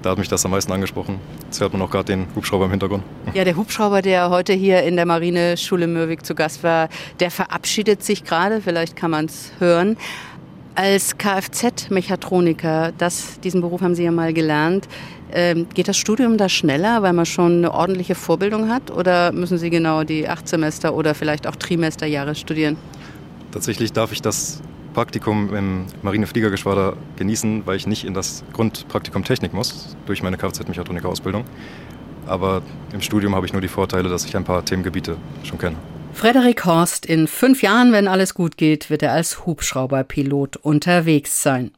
da 0.00 0.12
hat 0.12 0.18
mich 0.18 0.28
das 0.28 0.46
am 0.46 0.52
meisten 0.52 0.72
angesprochen. 0.72 1.20
Jetzt 1.44 1.60
hört 1.60 1.74
man 1.74 1.82
auch 1.82 1.90
gerade 1.90 2.06
den 2.06 2.26
Hubschrauber 2.34 2.64
im 2.64 2.70
Hintergrund. 2.70 3.04
Ja, 3.34 3.44
der 3.44 3.56
Hubschrauber, 3.56 4.00
der 4.00 4.30
heute 4.30 4.54
hier 4.54 4.84
in 4.84 4.96
der 4.96 5.04
Marineschule 5.04 5.88
Mürwik 5.88 6.24
zu 6.24 6.34
Gast 6.34 6.62
war, 6.62 6.88
der 7.20 7.30
verabschiedet 7.30 8.02
sich 8.02 8.24
gerade, 8.24 8.62
vielleicht 8.62 8.96
kann 8.96 9.10
man 9.10 9.26
es 9.26 9.52
hören. 9.58 9.98
Als 10.78 11.18
Kfz-Mechatroniker, 11.18 12.92
diesen 13.42 13.62
Beruf 13.62 13.80
haben 13.80 13.96
Sie 13.96 14.04
ja 14.04 14.12
mal 14.12 14.32
gelernt, 14.32 14.86
ähm, 15.32 15.66
geht 15.74 15.88
das 15.88 15.96
Studium 15.96 16.38
da 16.38 16.48
schneller, 16.48 17.02
weil 17.02 17.14
man 17.14 17.26
schon 17.26 17.56
eine 17.56 17.74
ordentliche 17.74 18.14
Vorbildung 18.14 18.68
hat? 18.68 18.92
Oder 18.92 19.32
müssen 19.32 19.58
Sie 19.58 19.70
genau 19.70 20.04
die 20.04 20.28
acht 20.28 20.46
Semester 20.46 20.94
oder 20.94 21.16
vielleicht 21.16 21.48
auch 21.48 21.56
Trimesterjahre 21.56 22.36
studieren? 22.36 22.76
Tatsächlich 23.50 23.92
darf 23.92 24.12
ich 24.12 24.22
das 24.22 24.62
Praktikum 24.94 25.52
im 25.52 25.86
Marinefliegergeschwader 26.02 26.96
genießen, 27.16 27.66
weil 27.66 27.74
ich 27.74 27.88
nicht 27.88 28.04
in 28.04 28.14
das 28.14 28.44
Grundpraktikum 28.52 29.24
Technik 29.24 29.52
muss, 29.52 29.96
durch 30.06 30.22
meine 30.22 30.36
Kfz-Mechatroniker-Ausbildung. 30.36 31.42
Aber 32.24 32.62
im 32.92 33.00
Studium 33.00 33.34
habe 33.34 33.46
ich 33.46 33.52
nur 33.52 33.62
die 33.62 33.66
Vorteile, 33.66 34.08
dass 34.08 34.24
ich 34.24 34.36
ein 34.36 34.44
paar 34.44 34.64
Themengebiete 34.64 35.16
schon 35.42 35.58
kenne. 35.58 35.74
Frederik 36.18 36.64
Horst, 36.64 37.06
in 37.06 37.28
fünf 37.28 37.62
Jahren, 37.62 37.92
wenn 37.92 38.08
alles 38.08 38.34
gut 38.34 38.56
geht, 38.56 38.90
wird 38.90 39.04
er 39.04 39.12
als 39.12 39.46
Hubschrauberpilot 39.46 40.56
unterwegs 40.56 41.44
sein. 41.44 41.70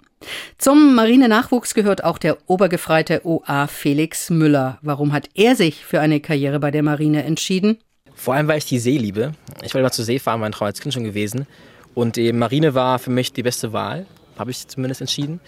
Zum 0.57 0.95
Marinenachwuchs 0.95 1.75
gehört 1.75 2.05
auch 2.05 2.17
der 2.17 2.39
Obergefreite 2.47 3.27
OA 3.27 3.67
Felix 3.67 4.31
Müller. 4.31 4.79
Warum 4.81 5.13
hat 5.13 5.29
er 5.35 5.57
sich 5.57 5.85
für 5.85 6.01
eine 6.01 6.21
Karriere 6.21 6.59
bei 6.59 6.71
der 6.71 6.83
Marine 6.83 7.23
entschieden? 7.25 7.77
Vor 8.15 8.33
allem, 8.33 8.49
weil 8.49 8.57
ich 8.57 8.65
die 8.65 8.79
See 8.79 8.97
liebe. 8.97 9.33
Ich 9.63 9.75
wollte 9.75 9.83
mal 9.83 9.93
zur 9.93 10.07
See 10.07 10.19
fahren, 10.19 10.41
mein 10.41 10.53
Traum 10.53 10.69
als 10.69 10.81
Kind 10.81 10.95
schon 10.95 11.05
gewesen. 11.05 11.47
Und 11.93 12.17
die 12.17 12.33
Marine 12.33 12.73
war 12.73 12.99
für 12.99 13.11
mich 13.11 13.35
die 13.35 13.43
beste 13.43 13.75
Wahl, 13.75 14.07
habe 14.39 14.53
ich 14.53 14.67
zumindest 14.69 15.03
entschieden. 15.03 15.41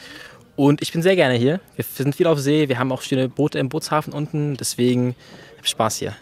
Und 0.55 0.83
ich 0.83 0.93
bin 0.93 1.01
sehr 1.01 1.17
gerne 1.17 1.37
hier. 1.37 1.61
Wir 1.77 1.85
sind 1.91 2.15
viel 2.15 2.27
auf 2.27 2.39
See, 2.39 2.69
wir 2.69 2.79
haben 2.79 2.93
auch 2.93 3.01
schöne 3.01 3.31
Boote 3.31 3.59
im 3.59 3.71
Bootshafen 3.71 4.13
unten, 4.13 4.59
deswegen 4.59 5.17
habe 5.57 5.65
ich 5.65 5.71
Spaß 5.71 5.97
hier. 5.97 6.15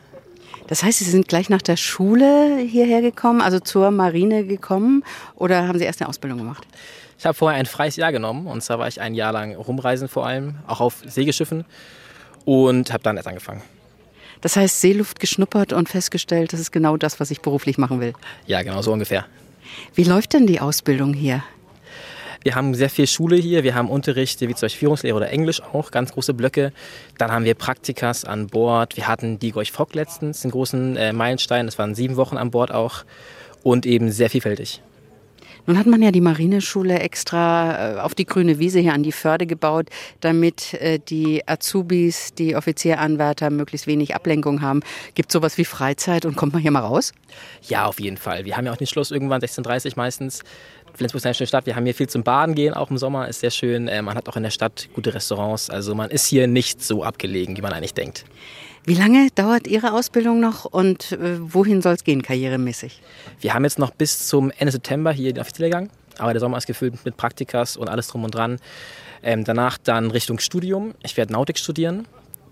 Das 0.71 0.85
heißt, 0.85 1.01
Sie 1.01 1.11
sind 1.11 1.27
gleich 1.27 1.51
nach 1.51 1.63
der 1.63 1.77
Schule 1.77 2.59
hierher 2.59 3.03
gekommen, 3.03 3.41
also 3.41 3.59
zur 3.59 3.91
Marine 3.91 4.45
gekommen, 4.45 5.03
oder 5.35 5.67
haben 5.67 5.81
Sie 5.81 5.85
erst 5.85 6.01
eine 6.01 6.09
Ausbildung 6.09 6.39
gemacht? 6.39 6.65
Ich 7.19 7.27
habe 7.27 7.35
vorher 7.35 7.59
ein 7.59 7.67
freies 7.67 7.97
Jahr 7.97 8.13
genommen 8.13 8.47
und 8.47 8.63
zwar 8.63 8.79
war 8.79 8.87
ich 8.87 9.01
ein 9.01 9.15
Jahr 9.15 9.33
lang 9.33 9.57
rumreisen 9.57 10.07
vor 10.07 10.27
allem, 10.27 10.55
auch 10.69 10.81
auf 10.81 11.03
Segelschiffen 11.05 11.65
und 12.45 12.93
habe 12.93 13.03
dann 13.03 13.17
erst 13.17 13.27
angefangen. 13.27 13.63
Das 14.43 14.57
heißt, 14.57 14.81
Seeluft 14.81 15.19
geschnuppert 15.19 15.73
und 15.73 15.89
festgestellt, 15.89 16.53
das 16.53 16.61
ist 16.61 16.71
genau 16.71 16.97
das, 16.97 17.19
was 17.19 17.33
ich 17.33 17.41
beruflich 17.41 17.77
machen 17.77 18.01
will. 18.01 18.13
Ja, 18.47 18.63
genau 18.63 18.81
so 18.81 18.93
ungefähr. 18.93 19.27
Wie 19.97 20.05
läuft 20.05 20.35
denn 20.35 20.47
die 20.47 20.61
Ausbildung 20.61 21.15
hier? 21.15 21.43
Wir 22.43 22.55
haben 22.55 22.75
sehr 22.75 22.89
viel 22.89 23.07
Schule 23.07 23.37
hier. 23.37 23.65
Wir 23.65 23.75
haben 23.75 23.91
Unterricht, 23.91 24.41
wie 24.41 24.55
zum 24.55 24.63
Beispiel 24.63 24.81
Führungslehre 24.81 25.17
oder 25.17 25.31
Englisch 25.31 25.63
auch, 25.63 25.91
ganz 25.91 26.13
große 26.13 26.33
Blöcke. 26.33 26.73
Dann 27.19 27.31
haben 27.31 27.45
wir 27.45 27.55
Praktikas 27.55 28.25
an 28.25 28.47
Bord. 28.47 28.97
Wir 28.97 29.09
hatten 29.09 29.39
die 29.39 29.51
Gorch 29.51 29.73
Fock 29.73 29.95
letztens, 29.95 30.41
den 30.41 30.51
großen 30.51 30.97
äh, 30.97 31.13
Meilenstein. 31.13 31.67
Das 31.67 31.79
waren 31.79 31.95
sieben 31.95 32.17
Wochen 32.17 32.37
an 32.37 32.51
Bord 32.51 32.73
auch. 32.73 33.05
Und 33.63 33.85
eben 33.85 34.11
sehr 34.11 34.31
vielfältig. 34.31 34.81
Nun 35.67 35.79
hat 35.79 35.87
man 35.87 36.03
ja 36.03 36.11
die 36.11 36.21
Marineschule 36.21 36.99
extra 36.99 37.97
äh, 37.97 38.01
auf 38.01 38.15
die 38.15 38.25
grüne 38.25 38.59
Wiese 38.59 38.81
hier 38.81 38.95
an 38.95 39.03
die 39.03 39.13
Förde 39.13 39.47
gebaut, 39.47 39.89
damit 40.21 40.75
äh, 40.75 40.99
die 40.99 41.47
Azubis, 41.47 42.35
die 42.35 42.57
Offizieranwärter 42.57 43.51
möglichst 43.51 43.87
wenig 43.87 44.15
Ablenkung 44.15 44.63
haben. 44.63 44.81
Gibt 45.15 45.31
es 45.31 45.33
sowas 45.35 45.59
wie 45.59 45.65
Freizeit 45.65 46.25
und 46.25 46.37
kommt 46.37 46.53
man 46.53 46.63
hier 46.63 46.71
mal 46.71 46.81
raus? 46.81 47.13
Ja, 47.69 47.87
auf 47.87 48.01
jeden 48.01 48.17
Fall. 48.17 48.45
Wir 48.45 48.57
haben 48.57 48.67
ja 48.67 48.73
auch 48.73 48.77
den 48.77 48.87
Schluss 48.87 49.11
irgendwann 49.11 49.41
16.30 49.41 49.87
Uhr 49.87 49.93
meistens. 49.97 50.43
Flensburg 50.95 51.21
ist 51.21 51.27
eine 51.27 51.35
schöne 51.35 51.47
Stadt. 51.47 51.67
Wir 51.67 51.77
haben 51.77 51.85
hier 51.85 51.95
viel 51.95 52.09
zum 52.09 52.23
Baden 52.23 52.55
gehen, 52.55 52.75
auch 52.75 52.91
im 52.91 52.99
Sommer 52.99 53.29
ist 53.29 53.41
sehr 53.41 53.51
schön. 53.51 53.89
Äh, 53.89 54.03
man 54.03 54.15
hat 54.15 54.29
auch 54.29 54.37
in 54.37 54.43
der 54.43 54.51
Stadt 54.51 54.89
gute 54.95 55.15
Restaurants. 55.15 55.71
Also 55.71 55.95
man 55.95 56.11
ist 56.11 56.27
hier 56.27 56.47
nicht 56.47 56.83
so 56.83 57.05
abgelegen, 57.05 57.57
wie 57.57 57.63
man 57.63 57.73
eigentlich 57.73 57.95
denkt. 57.95 58.25
Wie 58.85 58.95
lange 58.95 59.29
dauert 59.35 59.67
Ihre 59.67 59.93
Ausbildung 59.93 60.41
noch 60.41 60.65
und 60.65 61.13
äh, 61.13 61.39
wohin 61.39 61.83
soll 61.83 61.95
es 61.95 62.05
gehen, 62.05 62.23
karrieremäßig? 62.23 63.03
Wir 63.41 63.55
haben 63.55 63.65
jetzt 63.65 63.79
noch 63.79 63.91
bis 63.91 64.27
zum 64.27 64.51
Ende 64.59 64.73
September 64.73 65.13
hier 65.13 65.33
den 65.33 65.41
Offizierlehrgang. 65.41 65.91
Aber 66.19 66.33
der 66.33 66.41
Sommer 66.41 66.59
ist 66.59 66.67
gefüllt 66.67 67.05
mit 67.05 67.17
Praktikas 67.17 67.77
und 67.77 67.89
alles 67.89 68.09
drum 68.09 68.25
und 68.25 68.35
dran. 68.35 68.59
Ähm, 69.23 69.45
danach 69.45 69.79
dann 69.79 70.11
Richtung 70.11 70.39
Studium. 70.39 70.95
Ich 71.03 71.17
werde 71.17 71.33
Nautik 71.33 71.59
studieren 71.59 72.07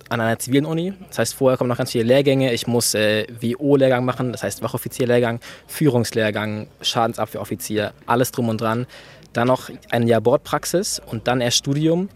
an 0.09 0.21
einer 0.21 0.39
zivilen 0.39 0.65
Uni. 0.65 0.95
Das 1.09 1.19
heißt, 1.19 1.35
vorher 1.35 1.59
kommen 1.59 1.69
noch 1.69 1.79
ganz 1.79 1.93
viele 1.93 2.05
Lehrgänge. 2.05 2.53
Ich 2.53 2.67
muss 2.67 2.95
äh, 2.95 3.27
WO-Lehrgang 3.41 4.05
machen, 4.05 4.33
das 4.33 4.43
heißt 4.43 4.63
Wachoffizierlehrgang, 4.63 5.41
Führungslehrgang, 5.67 6.69
Schadensabwehroffizier, 6.81 7.93
alles 8.07 8.33
drum 8.33 8.49
und 8.49 8.61
dran. 8.61 8.87
Dann 9.33 9.49
noch 9.49 9.71
ein 9.91 10.09
Jahr 10.09 10.21
Bordpraxis 10.21 11.01
und 11.05 11.29
dann 11.29 11.41
erst 11.41 11.59
Studium. 11.59 12.09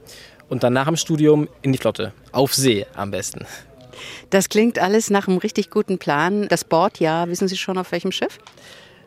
Und 0.49 0.63
dann 0.63 0.75
nach 0.75 0.87
dem 0.87 0.97
Studium 0.97 1.49
in 1.63 1.73
die 1.73 1.79
Flotte. 1.79 2.13
Auf 2.31 2.55
See 2.55 2.85
am 2.95 3.11
besten. 3.11 3.47
Das 4.31 4.49
klingt 4.49 4.79
alles 4.79 5.11
nach 5.11 5.29
einem 5.29 5.39
richtig 5.39 5.71
guten 5.71 5.99
Plan. 5.99 6.49
Das 6.49 6.65
Bordjahr, 6.65 7.29
wissen 7.29 7.49
Sie 7.49 7.57
schon 7.57 7.79
auf 7.79 7.93
welchem 7.93 8.13
Schiff? 8.13 8.39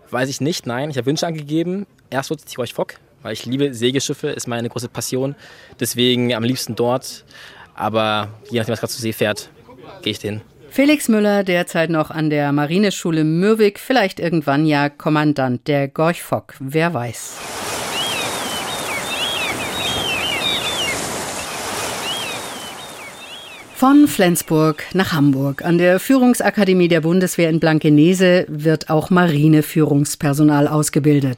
Weiß 0.09 0.29
ich 0.29 0.41
nicht, 0.41 0.65
nein. 0.65 0.89
Ich 0.89 0.97
habe 0.97 1.05
Wünsche 1.07 1.27
angegeben. 1.27 1.85
Erst 2.09 2.29
wird 2.29 2.39
es 2.39 2.45
Tirol 2.45 2.67
Fock, 2.67 2.95
weil 3.21 3.33
ich 3.33 3.45
liebe 3.45 3.73
Segelschiffe, 3.73 4.29
ist 4.29 4.47
meine 4.47 4.69
große 4.69 4.87
Passion. 4.89 5.35
Deswegen 5.79 6.33
am 6.33 6.43
liebsten 6.43 6.75
dort. 6.75 7.25
Aber 7.75 8.29
je 8.49 8.59
nachdem, 8.59 8.73
was 8.73 8.79
gerade 8.79 8.93
zur 8.93 9.01
See 9.01 9.13
fährt, 9.13 9.49
gehe 10.01 10.11
ich 10.11 10.19
hin. 10.19 10.41
Felix 10.69 11.07
Müller, 11.07 11.43
derzeit 11.43 11.89
noch 11.89 12.11
an 12.11 12.29
der 12.29 12.51
Marineschule 12.51 13.23
Mürwik, 13.23 13.79
vielleicht 13.79 14.19
irgendwann 14.19 14.65
ja 14.65 14.89
Kommandant 14.89 15.67
der 15.67 15.87
Gorch 15.87 16.21
Fock. 16.21 16.55
Wer 16.59 16.93
weiß. 16.93 17.37
Von 23.77 24.07
Flensburg 24.07 24.85
nach 24.93 25.11
Hamburg. 25.11 25.65
An 25.65 25.77
der 25.77 25.99
Führungsakademie 25.99 26.87
der 26.87 27.01
Bundeswehr 27.01 27.49
in 27.49 27.59
Blankenese 27.59 28.45
wird 28.47 28.89
auch 28.89 29.09
Marineführungspersonal 29.09 30.69
ausgebildet. 30.69 31.37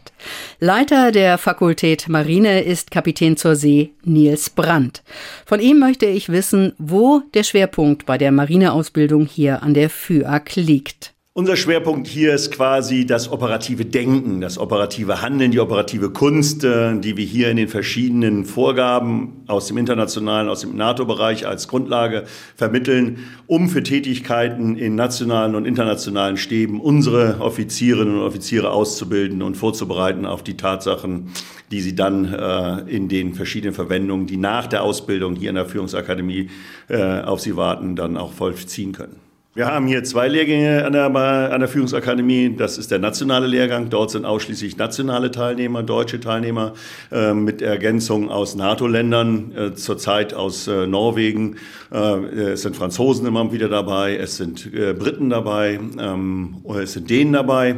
Leiter 0.59 1.11
der 1.11 1.39
Fakultät 1.39 2.07
Marine 2.09 2.61
ist 2.61 2.91
Kapitän 2.91 3.37
zur 3.37 3.55
See 3.55 3.89
Nils 4.03 4.51
Brandt. 4.51 5.01
Von 5.47 5.59
ihm 5.59 5.79
möchte 5.79 6.05
ich 6.05 6.29
wissen, 6.29 6.73
wo 6.77 7.23
der 7.33 7.41
Schwerpunkt 7.41 8.05
bei 8.05 8.19
der 8.19 8.31
Marineausbildung 8.31 9.25
hier 9.25 9.63
an 9.63 9.73
der 9.73 9.89
FÜAK 9.89 10.55
liegt. 10.57 11.16
Unser 11.37 11.55
Schwerpunkt 11.55 12.07
hier 12.07 12.33
ist 12.33 12.51
quasi 12.51 13.05
das 13.05 13.31
operative 13.31 13.85
Denken, 13.85 14.41
das 14.41 14.57
operative 14.57 15.21
Handeln, 15.21 15.51
die 15.51 15.59
operative 15.59 16.09
Kunst, 16.09 16.63
äh, 16.63 16.99
die 16.99 17.15
wir 17.15 17.25
hier 17.25 17.51
in 17.51 17.57
den 17.57 17.67
verschiedenen 17.67 18.43
Vorgaben 18.43 19.43
aus 19.45 19.67
dem 19.67 19.77
internationalen, 19.77 20.49
aus 20.49 20.61
dem 20.61 20.75
NATO-Bereich 20.75 21.45
als 21.45 21.67
Grundlage 21.67 22.23
vermitteln, 22.55 23.19
um 23.45 23.69
für 23.69 23.83
Tätigkeiten 23.83 24.77
in 24.77 24.95
nationalen 24.95 25.53
und 25.53 25.67
internationalen 25.67 26.37
Stäben 26.37 26.81
unsere 26.81 27.39
Offizierinnen 27.39 28.15
und 28.15 28.23
Offiziere 28.23 28.71
auszubilden 28.71 29.43
und 29.43 29.57
vorzubereiten 29.57 30.25
auf 30.25 30.41
die 30.41 30.57
Tatsachen, 30.57 31.27
die 31.69 31.81
sie 31.81 31.93
dann 31.93 32.33
äh, 32.33 32.79
in 32.89 33.09
den 33.09 33.35
verschiedenen 33.35 33.75
Verwendungen, 33.75 34.25
die 34.25 34.37
nach 34.37 34.65
der 34.65 34.81
Ausbildung 34.81 35.35
hier 35.35 35.49
in 35.49 35.55
der 35.55 35.67
Führungsakademie 35.67 36.49
äh, 36.87 37.21
auf 37.21 37.41
sie 37.41 37.55
warten, 37.55 37.95
dann 37.95 38.17
auch 38.17 38.33
vollziehen 38.33 38.91
können. 38.91 39.26
Wir 39.57 39.65
haben 39.65 39.87
hier 39.87 40.03
zwei 40.03 40.27
Lehrgänge 40.27 40.85
an 40.85 40.93
der, 40.93 41.05
an 41.05 41.59
der 41.59 41.67
Führungsakademie. 41.67 42.55
Das 42.55 42.77
ist 42.77 42.91
der 42.91 42.99
nationale 42.99 43.47
Lehrgang. 43.47 43.89
Dort 43.89 44.11
sind 44.11 44.23
ausschließlich 44.23 44.77
nationale 44.77 45.31
Teilnehmer, 45.31 45.81
deutsche 45.81 46.19
Teilnehmer 46.19 46.73
äh, 47.11 47.33
mit 47.33 47.63
Ergänzung 47.63 48.29
aus 48.29 48.53
NATO-Ländern, 48.53 49.51
äh, 49.55 49.73
zurzeit 49.73 50.35
aus 50.35 50.67
äh, 50.67 50.85
Norwegen. 50.85 51.55
Äh, 51.91 52.51
es 52.51 52.61
sind 52.61 52.75
Franzosen 52.75 53.25
immer 53.25 53.51
wieder 53.51 53.67
dabei, 53.67 54.15
es 54.17 54.37
sind 54.37 54.71
äh, 54.75 54.93
Briten 54.93 55.31
dabei, 55.31 55.79
ähm, 55.99 56.57
es 56.79 56.93
sind 56.93 57.09
Dänen 57.09 57.33
dabei. 57.33 57.77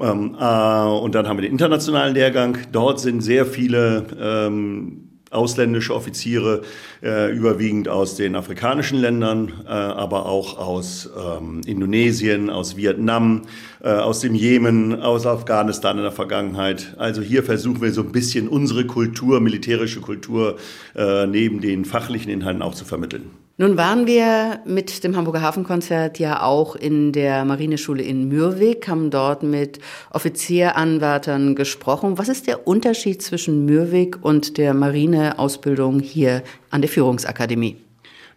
Ähm, 0.00 0.36
äh, 0.38 0.84
und 0.84 1.16
dann 1.16 1.26
haben 1.26 1.38
wir 1.38 1.42
den 1.42 1.50
internationalen 1.50 2.14
Lehrgang. 2.14 2.58
Dort 2.70 3.00
sind 3.00 3.22
sehr 3.22 3.44
viele 3.44 4.06
ähm, 4.20 5.07
ausländische 5.30 5.94
Offiziere, 5.94 6.62
äh, 7.02 7.30
überwiegend 7.32 7.88
aus 7.88 8.16
den 8.16 8.34
afrikanischen 8.34 8.98
Ländern, 8.98 9.52
äh, 9.66 9.68
aber 9.68 10.26
auch 10.26 10.58
aus 10.58 11.10
ähm, 11.16 11.60
Indonesien, 11.66 12.50
aus 12.50 12.76
Vietnam, 12.76 13.42
äh, 13.82 13.90
aus 13.90 14.20
dem 14.20 14.34
Jemen, 14.34 15.00
aus 15.00 15.26
Afghanistan 15.26 15.96
in 15.96 16.02
der 16.02 16.12
Vergangenheit. 16.12 16.94
Also 16.98 17.22
hier 17.22 17.42
versuchen 17.42 17.80
wir 17.82 17.92
so 17.92 18.02
ein 18.02 18.12
bisschen 18.12 18.48
unsere 18.48 18.86
Kultur, 18.86 19.40
militärische 19.40 20.00
Kultur, 20.00 20.56
äh, 20.94 21.26
neben 21.26 21.60
den 21.60 21.84
fachlichen 21.84 22.30
Inhalten 22.30 22.62
auch 22.62 22.74
zu 22.74 22.84
vermitteln. 22.84 23.30
Nun 23.60 23.76
waren 23.76 24.06
wir 24.06 24.60
mit 24.66 25.02
dem 25.02 25.16
Hamburger 25.16 25.42
Hafenkonzert 25.42 26.20
ja 26.20 26.42
auch 26.44 26.76
in 26.76 27.10
der 27.10 27.44
Marineschule 27.44 28.04
in 28.04 28.28
Mürwik, 28.28 28.86
haben 28.86 29.10
dort 29.10 29.42
mit 29.42 29.80
Offizieranwärtern 30.10 31.56
gesprochen. 31.56 32.18
Was 32.18 32.28
ist 32.28 32.46
der 32.46 32.68
Unterschied 32.68 33.20
zwischen 33.20 33.64
Mürwik 33.64 34.18
und 34.22 34.58
der 34.58 34.74
Marineausbildung 34.74 35.98
hier 35.98 36.44
an 36.70 36.82
der 36.82 36.88
Führungsakademie? 36.88 37.78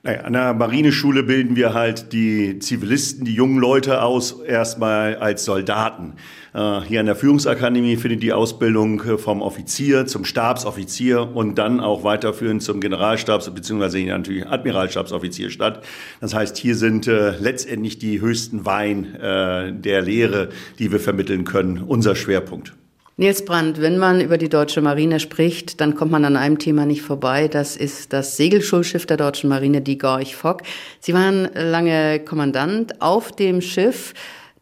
Naja, 0.01 0.21
an 0.21 0.33
der 0.33 0.55
Marineschule 0.55 1.21
bilden 1.21 1.55
wir 1.55 1.75
halt 1.75 2.13
die 2.13 2.57
Zivilisten, 2.57 3.23
die 3.23 3.35
jungen 3.35 3.59
Leute 3.59 4.01
aus, 4.01 4.41
erstmal 4.41 5.17
als 5.17 5.45
Soldaten. 5.45 6.13
Äh, 6.53 6.81
hier 6.81 6.99
an 6.99 7.05
der 7.05 7.15
Führungsakademie 7.15 7.95
findet 7.95 8.23
die 8.23 8.33
Ausbildung 8.33 9.01
äh, 9.03 9.17
vom 9.17 9.41
Offizier 9.41 10.05
zum 10.05 10.25
Stabsoffizier 10.25 11.29
und 11.33 11.55
dann 11.55 11.79
auch 11.79 12.03
weiterführend 12.03 12.61
zum 12.61 12.79
Generalstabs- 12.79 13.49
bzw. 13.49 14.05
natürlich 14.05 14.45
Admiralstabsoffizier 14.47 15.49
statt. 15.49 15.83
Das 16.19 16.33
heißt, 16.33 16.57
hier 16.57 16.75
sind 16.75 17.07
äh, 17.07 17.37
letztendlich 17.39 17.99
die 17.99 18.21
höchsten 18.21 18.65
Wein 18.65 19.17
der 19.21 20.01
Lehre, 20.01 20.49
die 20.79 20.91
wir 20.91 20.99
vermitteln 20.99 21.43
können, 21.43 21.83
unser 21.85 22.15
Schwerpunkt. 22.15 22.73
Nils 23.17 23.45
Brandt, 23.45 23.81
wenn 23.81 23.97
man 23.97 24.21
über 24.21 24.37
die 24.37 24.49
deutsche 24.49 24.81
Marine 24.81 25.19
spricht, 25.19 25.79
dann 25.79 25.95
kommt 25.95 26.11
man 26.11 26.25
an 26.25 26.37
einem 26.37 26.57
Thema 26.57 26.85
nicht 26.85 27.01
vorbei. 27.01 27.47
Das 27.47 27.77
ist 27.77 28.13
das 28.13 28.37
Segelschulschiff 28.37 29.05
der 29.05 29.17
deutschen 29.17 29.49
Marine, 29.49 29.81
die 29.81 29.97
Gorch 29.97 30.35
Fock. 30.35 30.63
Sie 30.99 31.13
waren 31.13 31.49
lange 31.53 32.19
Kommandant 32.21 33.01
auf 33.01 33.31
dem 33.31 33.61
Schiff, 33.61 34.13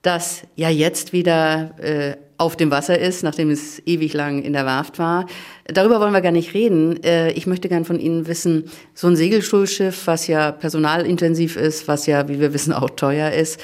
das 0.01 0.43
ja 0.55 0.69
jetzt 0.69 1.13
wieder 1.13 1.77
äh, 1.79 2.15
auf 2.37 2.55
dem 2.55 2.71
Wasser 2.71 2.97
ist, 2.97 3.21
nachdem 3.23 3.49
es 3.49 3.85
ewig 3.85 4.13
lang 4.13 4.41
in 4.41 4.53
der 4.53 4.65
Werft 4.65 4.97
war. 4.97 5.25
Darüber 5.65 5.99
wollen 5.99 6.13
wir 6.13 6.21
gar 6.21 6.31
nicht 6.31 6.53
reden. 6.53 7.03
Äh, 7.03 7.31
ich 7.31 7.47
möchte 7.47 7.67
gern 7.67 7.83
von 7.83 7.99
Ihnen 7.99 8.27
wissen, 8.27 8.65
so 8.93 9.07
ein 9.07 9.17
Segelschulschiff, 9.17 10.07
was 10.07 10.27
ja 10.27 10.51
personalintensiv 10.51 11.57
ist, 11.57 11.87
was 11.87 12.05
ja, 12.05 12.29
wie 12.29 12.39
wir 12.39 12.53
wissen, 12.53 12.71
auch 12.71 12.89
teuer 12.91 13.31
ist, 13.31 13.59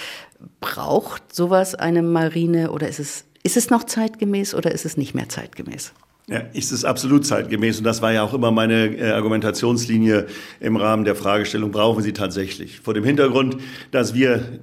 braucht 0.59 1.33
sowas 1.33 1.73
eine 1.75 2.01
Marine 2.01 2.71
oder 2.71 2.89
ist 2.89 2.99
es 2.99 3.25
ist 3.45 3.57
es 3.57 3.69
noch 3.69 3.83
zeitgemäß 3.83 4.55
oder 4.55 4.71
ist 4.71 4.85
es 4.85 4.97
nicht 4.97 5.13
mehr 5.13 5.29
zeitgemäß? 5.29 5.93
Ja, 6.27 6.39
ist 6.53 6.71
es 6.71 6.83
absolut 6.83 7.27
zeitgemäß 7.27 7.77
und 7.77 7.83
das 7.83 8.01
war 8.01 8.11
ja 8.11 8.23
auch 8.23 8.33
immer 8.33 8.49
meine 8.49 8.87
äh, 8.87 9.11
Argumentationslinie 9.11 10.25
im 10.59 10.75
Rahmen 10.75 11.05
der 11.05 11.15
Fragestellung, 11.15 11.69
brauchen 11.69 12.01
sie 12.01 12.13
tatsächlich? 12.13 12.79
Vor 12.79 12.95
dem 12.95 13.03
Hintergrund, 13.03 13.57
dass 13.91 14.15
wir 14.15 14.59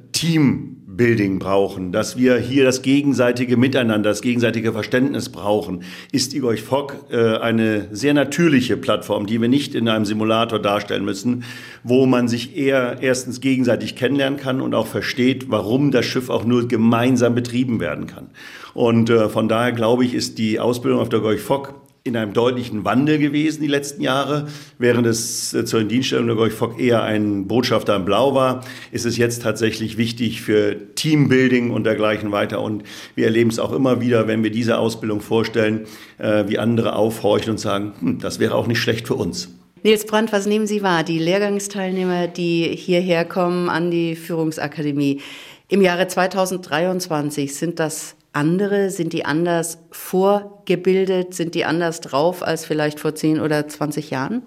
Teambuilding 0.93 1.39
brauchen, 1.39 1.93
dass 1.93 2.17
wir 2.17 2.37
hier 2.37 2.65
das 2.65 2.83
gegenseitige 2.83 3.57
Miteinander, 3.57 4.11
das 4.11 4.23
gegenseitige 4.23 4.73
Verständnis 4.73 5.31
brauchen, 5.31 5.83
ist 6.13 6.35
Igor 6.35 6.57
Fock 6.57 6.97
äh, 7.11 7.37
eine 7.37 7.89
sehr 7.93 8.15
natürliche 8.15 8.77
Plattform, 8.77 9.27
die 9.27 9.41
wir 9.41 9.49
nicht 9.49 9.75
in 9.75 9.89
einem 9.89 10.05
Simulator 10.05 10.59
darstellen 10.59 11.05
müssen, 11.05 11.45
wo 11.83 12.07
man 12.07 12.29
sich 12.29 12.57
eher 12.57 12.99
erstens 13.01 13.41
gegenseitig 13.41 13.97
kennenlernen 13.97 14.39
kann 14.39 14.61
und 14.61 14.75
auch 14.75 14.87
versteht, 14.87 15.51
warum 15.51 15.91
das 15.91 16.05
Schiff 16.05 16.29
auch 16.31 16.45
nur 16.45 16.69
gemeinsam 16.69 17.35
betrieben 17.35 17.81
werden 17.81 18.07
kann. 18.07 18.31
Und 18.75 19.11
äh, 19.11 19.29
von 19.29 19.49
daher 19.49 19.73
glaube 19.73 20.05
ich, 20.05 20.15
ist 20.15 20.39
die 20.39 20.61
Ausbildung 20.61 21.01
auf 21.01 21.09
der 21.09 21.21
Gorch 21.21 21.41
Fock 21.41 21.82
in 22.05 22.17
einem 22.17 22.33
deutlichen 22.33 22.85
Wandel 22.85 23.19
gewesen 23.19 23.63
die 23.63 23.69
letzten 23.69 24.03
Jahre. 24.03 24.49
Während 24.79 25.07
es 25.07 25.55
äh, 25.55 25.65
zur 25.65 25.81
Indienststellung 25.81 26.27
der 26.27 26.37
Gorch 26.37 26.53
Fock 26.53 26.81
eher 26.81 27.03
ein 27.03 27.47
Botschafter 27.47 27.95
in 27.95 28.05
Blau 28.05 28.35
war, 28.35 28.65
ist 28.91 29.07
es 29.07 29.17
jetzt 29.17 29.43
tatsächlich 29.43 29.99
wichtig 29.99 30.43
für 30.43 30.95
Teambuilding 30.95 31.71
und 31.71 31.85
dergleichen 31.85 32.33
weiter. 32.33 32.61
Und 32.61 32.83
wir 33.15 33.27
erleben 33.27 33.51
es 33.51 33.59
auch 33.59 33.73
immer 33.73 34.01
wieder, 34.01 34.27
wenn 34.27 34.43
wir 34.43 34.51
diese 34.51 34.79
Ausbildung 34.79 35.21
vorstellen, 35.21 35.87
äh, 36.19 36.45
wie 36.49 36.59
andere 36.59 36.97
aufhorchen 36.97 37.53
und 37.53 37.59
sagen, 37.59 37.93
hm, 38.01 38.19
das 38.19 38.41
wäre 38.41 38.57
auch 38.57 38.67
nicht 38.67 38.81
schlecht 38.81 39.07
für 39.07 39.15
uns. 39.15 39.49
Nils 39.85 40.07
Brandt, 40.07 40.33
was 40.33 40.47
nehmen 40.47 40.67
Sie 40.67 40.83
wahr? 40.83 41.03
Die 41.05 41.19
Lehrgangsteilnehmer, 41.19 42.29
die 42.29 42.75
hierher 42.77 43.25
kommen 43.25 43.69
an 43.69 43.91
die 43.91 44.17
Führungsakademie. 44.17 45.21
Im 45.69 45.83
Jahre 45.83 46.07
2023 46.07 47.55
sind 47.55 47.81
das 47.81 48.15
andere? 48.33 48.91
Sind 48.91 49.13
die 49.13 49.25
anders 49.25 49.79
vorgebildet? 49.91 51.35
Sind 51.35 51.55
die 51.55 51.65
anders 51.65 52.01
drauf 52.01 52.43
als 52.43 52.65
vielleicht 52.65 53.01
vor 53.01 53.15
10 53.15 53.41
oder 53.41 53.69
20 53.69 54.11
Jahren? 54.11 54.43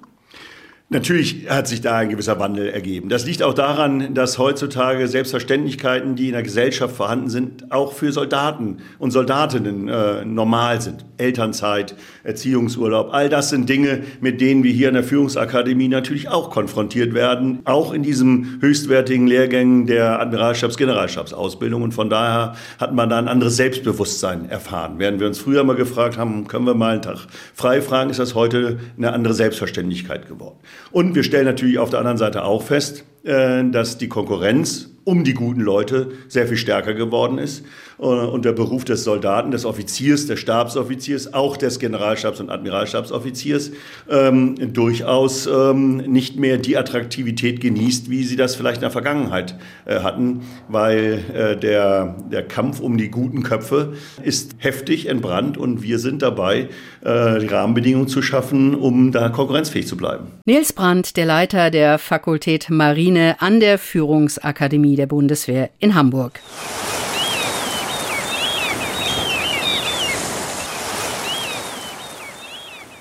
Natürlich 0.90 1.50
hat 1.50 1.68
sich 1.68 1.82
da 1.82 1.98
ein 1.98 2.10
gewisser 2.10 2.40
Wandel 2.40 2.70
ergeben. 2.70 3.10
Das 3.10 3.26
liegt 3.26 3.42
auch 3.42 3.56
daran, 3.56 4.14
dass 4.14 4.38
heutzutage 4.38 5.08
Selbstverständlichkeiten, 5.08 6.16
die 6.16 6.28
in 6.28 6.34
der 6.34 6.44
Gesellschaft 6.44 6.96
vorhanden 6.96 7.28
sind, 7.28 7.72
auch 7.72 7.94
für 7.94 8.12
Soldaten 8.12 8.78
und 9.00 9.10
Soldatinnen 9.10 9.88
äh, 9.88 10.24
normal 10.26 10.82
sind. 10.82 11.04
Elternzeit, 11.18 11.96
Erziehungsurlaub, 12.24 13.12
all 13.12 13.30
das 13.30 13.50
sind 13.50 13.68
Dinge, 13.68 14.04
mit 14.22 14.42
denen 14.42 14.64
wir 14.64 14.72
hier 14.72 14.90
in 14.90 14.94
der 14.94 15.04
Führungsakademie 15.04 15.88
natürlich 15.88 16.30
auch 16.30 16.52
konfrontiert 16.52 17.16
werden, 17.16 17.62
auch 17.66 17.92
in 17.92 18.04
diesem 18.04 18.60
höchstwertigen 18.62 19.26
Lehrgängen 19.26 19.88
der 19.88 20.22
Admiralstabs-, 20.22 20.78
Generalstabsausbildung. 20.78 21.82
Und 21.82 21.94
von 21.94 22.12
daher 22.12 22.56
hat 22.80 22.94
man 22.94 23.10
da 23.10 23.18
ein 23.18 23.28
anderes 23.28 23.56
Selbstbewusstsein 23.56 24.50
erfahren. 24.50 25.00
Während 25.00 25.20
wir 25.20 25.26
uns 25.26 25.40
früher 25.40 25.64
mal 25.64 25.76
gefragt 25.76 26.20
haben, 26.20 26.48
können 26.48 26.68
wir 26.68 26.76
mal 26.76 26.94
einen 26.94 27.02
Tag 27.02 27.26
frei 27.56 27.82
fragen, 27.82 28.12
ist 28.12 28.20
das 28.20 28.36
heute 28.36 28.78
eine 28.98 29.14
andere 29.14 29.34
Selbstverständlichkeit 29.34 30.28
geworden. 30.28 30.58
Und 30.91 31.15
wir 31.15 31.23
stellen 31.23 31.45
natürlich 31.45 31.78
auf 31.80 31.89
der 31.89 31.99
anderen 31.99 32.17
Seite 32.17 32.43
auch 32.43 32.63
fest, 32.63 33.03
äh, 33.23 33.63
dass 33.69 33.97
die 33.97 34.09
Konkurrenz 34.09 34.89
um 35.03 35.23
die 35.23 35.34
guten 35.34 35.61
Leute 35.61 36.11
sehr 36.28 36.47
viel 36.47 36.57
stärker 36.57 36.93
geworden 36.93 37.38
ist. 37.38 37.63
Und 37.98 38.43
der 38.43 38.52
Beruf 38.52 38.84
des 38.84 39.04
Soldaten, 39.04 39.52
des 39.52 39.66
Offiziers, 39.66 40.28
des 40.28 40.39
Stabsoffiziers, 40.39 41.34
auch 41.34 41.56
des 41.56 41.80
Generalstabs- 41.80 42.41
und 42.41 42.50
Admiralstabsoffiziers 42.50 43.72
ähm, 44.10 44.74
durchaus 44.74 45.48
ähm, 45.48 45.98
nicht 45.98 46.38
mehr 46.38 46.58
die 46.58 46.78
Attraktivität 46.78 47.62
genießt, 47.62 48.10
wie 48.10 48.24
sie 48.24 48.36
das 48.36 48.56
vielleicht 48.56 48.78
in 48.78 48.82
der 48.82 48.91
Vergangenheit 48.91 49.56
äh, 49.86 50.00
hatten, 50.00 50.41
weil 50.68 51.24
äh, 51.34 51.58
der, 51.58 52.16
der 52.32 52.43
Kampf 52.43 52.80
um 52.80 52.98
die 52.98 53.10
guten 53.10 53.43
Köpfe 53.43 53.93
ist 54.24 54.56
heftig 54.58 55.08
entbrannt 55.08 55.58
und 55.58 55.82
wir 55.82 56.00
sind 56.00 56.22
dabei, 56.22 56.70
äh, 57.02 57.39
die 57.39 57.48
Rahmenbedingungen 57.48 58.08
zu 58.08 58.22
schaffen, 58.22 58.76
um 58.76 59.12
da 59.12 59.30
konkurrenzfähig 59.30 59.88
zu 59.88 59.98
bleiben. 59.98 60.28
Nils 60.46 60.74
Brandt, 60.74 61.18
der 61.18 61.26
Leiter 61.26 61.72
der 61.72 61.98
Fakultät 61.98 62.70
Marine 62.70 63.36
an 63.39 63.60
der 63.60 63.78
Führungsakademie 63.78 64.96
der 64.96 65.08
Bundeswehr 65.08 65.70
in 65.80 65.96
Hamburg. 65.96 66.39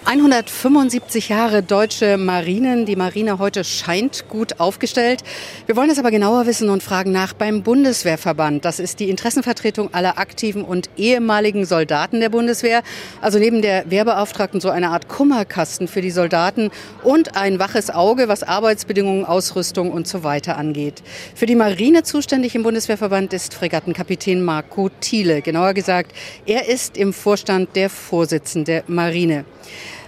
175 0.07 1.31
Jahre 1.31 1.63
deutsche 1.63 2.19
Marinen. 2.19 2.85
Die 2.85 2.95
Marine 2.95 3.39
heute 3.39 3.65
scheint 3.65 4.29
gut 4.29 4.61
aufgestellt. 4.61 5.23
Wir 5.65 5.77
wollen 5.77 5.89
es 5.89 5.99
aber 5.99 6.11
genauer 6.11 6.45
wissen 6.45 6.69
und 6.69 6.83
fragen 6.83 7.11
nach 7.11 7.33
beim 7.33 7.63
Bundeswehrverband. 7.63 8.67
Das 8.67 8.81
ist 8.81 9.01
die 9.01 9.09
Interessenvertretung 9.09 9.95
aller 9.95 10.19
aktiven 10.19 10.63
und 10.63 10.91
ehemaligen 10.99 11.65
Soldaten 11.65 12.21
der 12.21 12.29
Bundeswehr. 12.29 12.83
Also 13.23 13.39
neben 13.39 13.63
der 13.63 13.91
Wehrbeauftragten 13.91 14.61
so 14.61 14.69
eine 14.69 14.91
Art 14.91 15.09
Kummerkasten 15.09 15.89
für 15.89 16.03
die 16.03 16.11
Soldaten 16.11 16.71
und 17.03 17.39
ein 17.39 17.59
waches 17.59 17.89
Auge, 17.89 18.29
was 18.29 18.43
Arbeitsbedingungen, 18.43 19.25
Ausrüstung 19.25 19.91
und 19.91 20.07
so 20.07 20.23
weiter 20.23 20.59
angeht. 20.59 21.03
Für 21.35 21.47
die 21.47 21.57
Marine 21.57 22.03
zuständig 22.03 22.55
im 22.55 22.63
Bundeswehrverband 22.63 23.33
ist 23.33 23.55
Fregattenkapitän 23.55 24.45
Marco 24.45 24.91
Thiele. 25.01 25.41
Genauer 25.41 25.73
gesagt, 25.73 26.13
er 26.45 26.69
ist 26.69 26.99
im 26.99 27.15
Vorstand 27.15 27.75
der 27.75 27.89
Vorsitzende 27.89 28.85
Marine. 28.87 29.47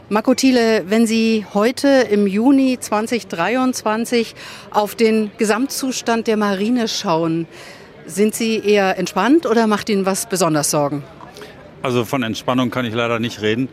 Marco 0.09 0.34
Thiele, 0.34 0.84
wenn 0.86 1.04
Sie 1.04 1.44
heute 1.52 1.88
im 1.88 2.28
Juni 2.28 2.78
2023 2.78 4.36
auf 4.70 4.94
den 4.94 5.32
Gesamtzustand 5.36 6.28
der 6.28 6.36
Marine 6.36 6.86
schauen, 6.86 7.48
sind 8.07 8.32
Sie 8.32 8.59
eher 8.59 8.98
entspannt 8.98 9.46
oder 9.46 9.66
macht 9.66 9.88
Ihnen 9.88 10.07
was 10.07 10.28
besonders 10.28 10.70
Sorgen? 10.70 11.02
Also 11.82 12.04
von 12.04 12.22
Entspannung 12.22 12.70
kann 12.70 12.84
ich 12.84 12.94
leider 12.94 13.18
nicht 13.18 13.42
reden. 13.42 13.68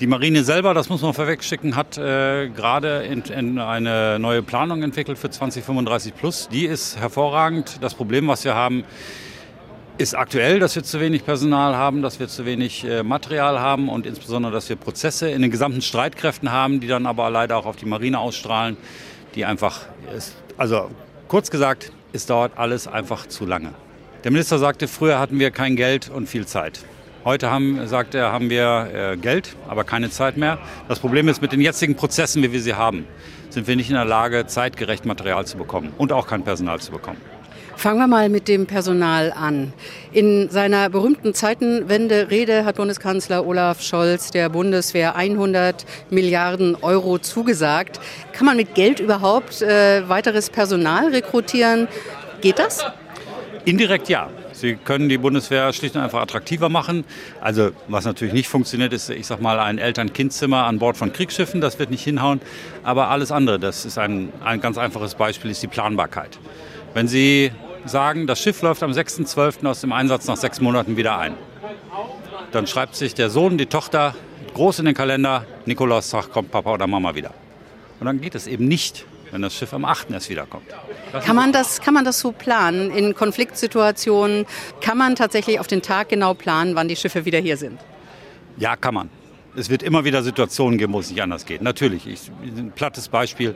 Die 0.00 0.06
Marine 0.06 0.44
selber, 0.44 0.74
das 0.74 0.90
muss 0.90 1.00
man 1.00 1.14
vorwegschicken, 1.14 1.74
hat 1.76 1.96
äh, 1.96 2.50
gerade 2.50 3.04
in, 3.04 3.22
in 3.22 3.58
eine 3.58 4.18
neue 4.18 4.42
Planung 4.42 4.82
entwickelt 4.82 5.16
für 5.16 5.30
2035 5.30 6.14
plus. 6.14 6.50
Die 6.50 6.66
ist 6.66 6.98
hervorragend. 6.98 7.78
Das 7.80 7.94
Problem, 7.94 8.28
was 8.28 8.44
wir 8.44 8.54
haben, 8.54 8.84
ist 10.00 10.14
aktuell, 10.14 10.60
dass 10.60 10.74
wir 10.76 10.82
zu 10.82 10.98
wenig 10.98 11.26
Personal 11.26 11.76
haben, 11.76 12.00
dass 12.00 12.18
wir 12.18 12.26
zu 12.26 12.46
wenig 12.46 12.84
äh, 12.84 13.02
Material 13.02 13.60
haben 13.60 13.90
und 13.90 14.06
insbesondere, 14.06 14.50
dass 14.50 14.66
wir 14.70 14.76
Prozesse 14.76 15.28
in 15.28 15.42
den 15.42 15.50
gesamten 15.50 15.82
Streitkräften 15.82 16.50
haben, 16.50 16.80
die 16.80 16.86
dann 16.86 17.04
aber 17.04 17.28
leider 17.28 17.58
auch 17.58 17.66
auf 17.66 17.76
die 17.76 17.84
Marine 17.84 18.18
ausstrahlen, 18.18 18.78
die 19.34 19.44
einfach, 19.44 19.82
ist, 20.16 20.36
also 20.56 20.90
kurz 21.28 21.50
gesagt, 21.50 21.92
es 22.14 22.24
dauert 22.24 22.52
alles 22.56 22.88
einfach 22.88 23.26
zu 23.26 23.44
lange. 23.44 23.74
Der 24.24 24.30
Minister 24.30 24.58
sagte, 24.58 24.88
früher 24.88 25.18
hatten 25.18 25.38
wir 25.38 25.50
kein 25.50 25.76
Geld 25.76 26.08
und 26.08 26.30
viel 26.30 26.46
Zeit. 26.46 26.80
Heute 27.26 27.50
haben, 27.50 27.86
sagt 27.86 28.14
er, 28.14 28.32
haben 28.32 28.48
wir 28.48 28.90
äh, 28.94 29.16
Geld, 29.18 29.54
aber 29.68 29.84
keine 29.84 30.08
Zeit 30.08 30.38
mehr. 30.38 30.58
Das 30.88 30.98
Problem 30.98 31.28
ist, 31.28 31.42
mit 31.42 31.52
den 31.52 31.60
jetzigen 31.60 31.94
Prozessen, 31.94 32.42
wie 32.42 32.52
wir 32.52 32.62
sie 32.62 32.72
haben, 32.72 33.06
sind 33.50 33.66
wir 33.66 33.76
nicht 33.76 33.90
in 33.90 33.96
der 33.96 34.06
Lage, 34.06 34.46
zeitgerecht 34.46 35.04
Material 35.04 35.46
zu 35.46 35.58
bekommen 35.58 35.92
und 35.98 36.10
auch 36.10 36.26
kein 36.26 36.42
Personal 36.42 36.80
zu 36.80 36.90
bekommen. 36.90 37.20
Fangen 37.80 37.98
wir 37.98 38.08
mal 38.08 38.28
mit 38.28 38.46
dem 38.46 38.66
Personal 38.66 39.32
an. 39.32 39.72
In 40.12 40.50
seiner 40.50 40.90
berühmten 40.90 41.32
Zeitenwende-Rede 41.32 42.66
hat 42.66 42.76
Bundeskanzler 42.76 43.46
Olaf 43.46 43.80
Scholz 43.80 44.30
der 44.30 44.50
Bundeswehr 44.50 45.16
100 45.16 45.86
Milliarden 46.10 46.76
Euro 46.82 47.16
zugesagt. 47.16 47.98
Kann 48.34 48.44
man 48.44 48.58
mit 48.58 48.74
Geld 48.74 49.00
überhaupt 49.00 49.62
äh, 49.62 50.06
weiteres 50.10 50.50
Personal 50.50 51.08
rekrutieren? 51.08 51.88
Geht 52.42 52.58
das? 52.58 52.84
Indirekt 53.64 54.10
ja. 54.10 54.28
Sie 54.52 54.74
können 54.74 55.08
die 55.08 55.16
Bundeswehr 55.16 55.72
schlicht 55.72 55.94
und 55.94 56.02
einfach 56.02 56.20
attraktiver 56.20 56.68
machen. 56.68 57.04
Also 57.40 57.70
was 57.88 58.04
natürlich 58.04 58.34
nicht 58.34 58.48
funktioniert, 58.48 58.92
ist, 58.92 59.08
ich 59.08 59.26
sag 59.26 59.40
mal, 59.40 59.58
ein 59.58 59.78
Eltern-Kind-Zimmer 59.78 60.66
an 60.66 60.78
Bord 60.80 60.98
von 60.98 61.14
Kriegsschiffen. 61.14 61.62
Das 61.62 61.78
wird 61.78 61.90
nicht 61.90 62.04
hinhauen. 62.04 62.42
Aber 62.82 63.08
alles 63.08 63.32
andere, 63.32 63.58
das 63.58 63.86
ist 63.86 63.96
ein, 63.96 64.34
ein 64.44 64.60
ganz 64.60 64.76
einfaches 64.76 65.14
Beispiel, 65.14 65.50
ist 65.50 65.62
die 65.62 65.66
Planbarkeit. 65.66 66.38
Wenn 66.92 67.08
Sie 67.08 67.52
sagen, 67.84 68.26
das 68.26 68.40
Schiff 68.40 68.62
läuft 68.62 68.82
am 68.82 68.92
6.12. 68.92 69.66
aus 69.66 69.80
dem 69.80 69.92
Einsatz 69.92 70.26
nach 70.26 70.36
sechs 70.36 70.60
Monaten 70.60 70.96
wieder 70.96 71.18
ein, 71.18 71.34
dann 72.52 72.66
schreibt 72.66 72.94
sich 72.96 73.14
der 73.14 73.30
Sohn, 73.30 73.58
die 73.58 73.66
Tochter 73.66 74.14
groß 74.54 74.80
in 74.80 74.86
den 74.86 74.94
Kalender, 74.94 75.44
Nikolaustag 75.66 76.30
kommt 76.30 76.50
Papa 76.50 76.72
oder 76.72 76.86
Mama 76.86 77.14
wieder. 77.14 77.32
Und 78.00 78.06
dann 78.06 78.20
geht 78.20 78.34
es 78.34 78.46
eben 78.46 78.66
nicht, 78.66 79.04
wenn 79.30 79.42
das 79.42 79.54
Schiff 79.54 79.72
am 79.72 79.84
8. 79.84 80.10
erst 80.10 80.30
wiederkommt. 80.30 80.64
Kann 81.24 81.36
man, 81.36 81.52
das, 81.52 81.80
kann 81.80 81.94
man 81.94 82.04
das 82.04 82.20
so 82.20 82.32
planen? 82.32 82.90
In 82.90 83.14
Konfliktsituationen 83.14 84.46
kann 84.80 84.98
man 84.98 85.16
tatsächlich 85.16 85.60
auf 85.60 85.66
den 85.66 85.82
Tag 85.82 86.08
genau 86.08 86.34
planen, 86.34 86.74
wann 86.74 86.88
die 86.88 86.96
Schiffe 86.96 87.24
wieder 87.24 87.38
hier 87.38 87.56
sind? 87.56 87.78
Ja, 88.56 88.76
kann 88.76 88.94
man. 88.94 89.10
Es 89.56 89.68
wird 89.68 89.82
immer 89.82 90.04
wieder 90.04 90.22
Situationen 90.22 90.78
geben, 90.78 90.92
wo 90.92 91.00
es 91.00 91.10
nicht 91.10 91.22
anders 91.22 91.44
geht. 91.44 91.60
Natürlich. 91.60 92.06
Ich, 92.06 92.30
ein 92.42 92.72
plattes 92.72 93.08
Beispiel. 93.08 93.54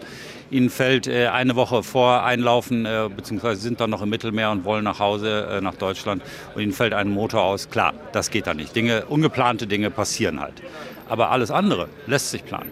Ihnen 0.50 0.68
fällt 0.68 1.06
äh, 1.06 1.28
eine 1.28 1.54
Woche 1.54 1.82
vor 1.82 2.24
Einlaufen, 2.24 2.84
äh, 2.84 3.08
beziehungsweise 3.14 3.60
sind 3.60 3.80
dann 3.80 3.90
noch 3.90 4.02
im 4.02 4.10
Mittelmeer 4.10 4.50
und 4.50 4.64
wollen 4.64 4.84
nach 4.84 4.98
Hause, 4.98 5.48
äh, 5.50 5.60
nach 5.60 5.74
Deutschland, 5.74 6.22
und 6.54 6.62
Ihnen 6.62 6.72
fällt 6.72 6.94
ein 6.94 7.10
Motor 7.10 7.42
aus. 7.42 7.70
Klar, 7.70 7.94
das 8.12 8.30
geht 8.30 8.46
dann 8.46 8.56
nicht. 8.56 8.74
Dinge, 8.74 9.06
ungeplante 9.06 9.66
Dinge 9.66 9.90
passieren 9.90 10.40
halt. 10.40 10.62
Aber 11.08 11.30
alles 11.30 11.50
andere 11.50 11.88
lässt 12.06 12.30
sich 12.30 12.44
planen. 12.44 12.70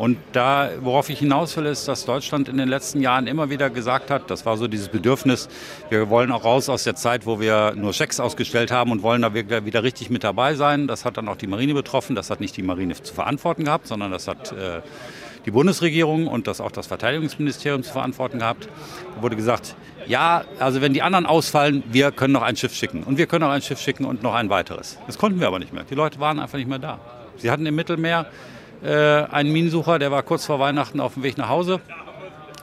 Und 0.00 0.16
da, 0.32 0.70
worauf 0.80 1.10
ich 1.10 1.18
hinaus 1.18 1.54
will, 1.58 1.66
ist, 1.66 1.86
dass 1.86 2.06
Deutschland 2.06 2.48
in 2.48 2.56
den 2.56 2.70
letzten 2.70 3.02
Jahren 3.02 3.26
immer 3.26 3.50
wieder 3.50 3.68
gesagt 3.68 4.10
hat, 4.10 4.30
das 4.30 4.46
war 4.46 4.56
so 4.56 4.66
dieses 4.66 4.88
Bedürfnis, 4.88 5.50
wir 5.90 6.08
wollen 6.08 6.32
auch 6.32 6.42
raus 6.42 6.70
aus 6.70 6.84
der 6.84 6.94
Zeit, 6.94 7.26
wo 7.26 7.38
wir 7.38 7.74
nur 7.76 7.92
Schecks 7.92 8.18
ausgestellt 8.18 8.70
haben 8.70 8.92
und 8.92 9.02
wollen 9.02 9.20
da 9.20 9.34
wieder 9.34 9.82
richtig 9.82 10.08
mit 10.08 10.24
dabei 10.24 10.54
sein. 10.54 10.86
Das 10.86 11.04
hat 11.04 11.18
dann 11.18 11.28
auch 11.28 11.36
die 11.36 11.46
Marine 11.46 11.74
betroffen. 11.74 12.16
Das 12.16 12.30
hat 12.30 12.40
nicht 12.40 12.56
die 12.56 12.62
Marine 12.62 12.94
zu 12.94 13.12
verantworten 13.12 13.64
gehabt, 13.64 13.88
sondern 13.88 14.10
das 14.10 14.26
hat 14.26 14.52
äh, 14.52 14.80
die 15.44 15.50
Bundesregierung 15.50 16.28
und 16.28 16.46
das 16.46 16.62
auch 16.62 16.72
das 16.72 16.86
Verteidigungsministerium 16.86 17.82
zu 17.82 17.92
verantworten 17.92 18.38
gehabt. 18.38 18.70
Da 19.16 19.22
wurde 19.22 19.36
gesagt, 19.36 19.76
ja, 20.06 20.44
also 20.60 20.80
wenn 20.80 20.94
die 20.94 21.02
anderen 21.02 21.26
ausfallen, 21.26 21.82
wir 21.92 22.10
können 22.10 22.32
noch 22.32 22.40
ein 22.40 22.56
Schiff 22.56 22.72
schicken. 22.74 23.02
Und 23.02 23.18
wir 23.18 23.26
können 23.26 23.44
auch 23.44 23.50
ein 23.50 23.60
Schiff 23.60 23.78
schicken 23.82 24.06
und 24.06 24.22
noch 24.22 24.32
ein 24.32 24.48
weiteres. 24.48 24.98
Das 25.06 25.18
konnten 25.18 25.40
wir 25.40 25.46
aber 25.46 25.58
nicht 25.58 25.74
mehr. 25.74 25.84
Die 25.84 25.94
Leute 25.94 26.20
waren 26.20 26.38
einfach 26.38 26.56
nicht 26.56 26.70
mehr 26.70 26.78
da. 26.78 27.00
Sie 27.36 27.50
hatten 27.50 27.66
im 27.66 27.74
Mittelmeer 27.74 28.30
einen 28.86 29.52
Minensucher, 29.52 29.98
der 29.98 30.10
war 30.10 30.22
kurz 30.22 30.46
vor 30.46 30.58
Weihnachten 30.58 31.00
auf 31.00 31.14
dem 31.14 31.22
Weg 31.22 31.36
nach 31.38 31.48
Hause. 31.48 31.80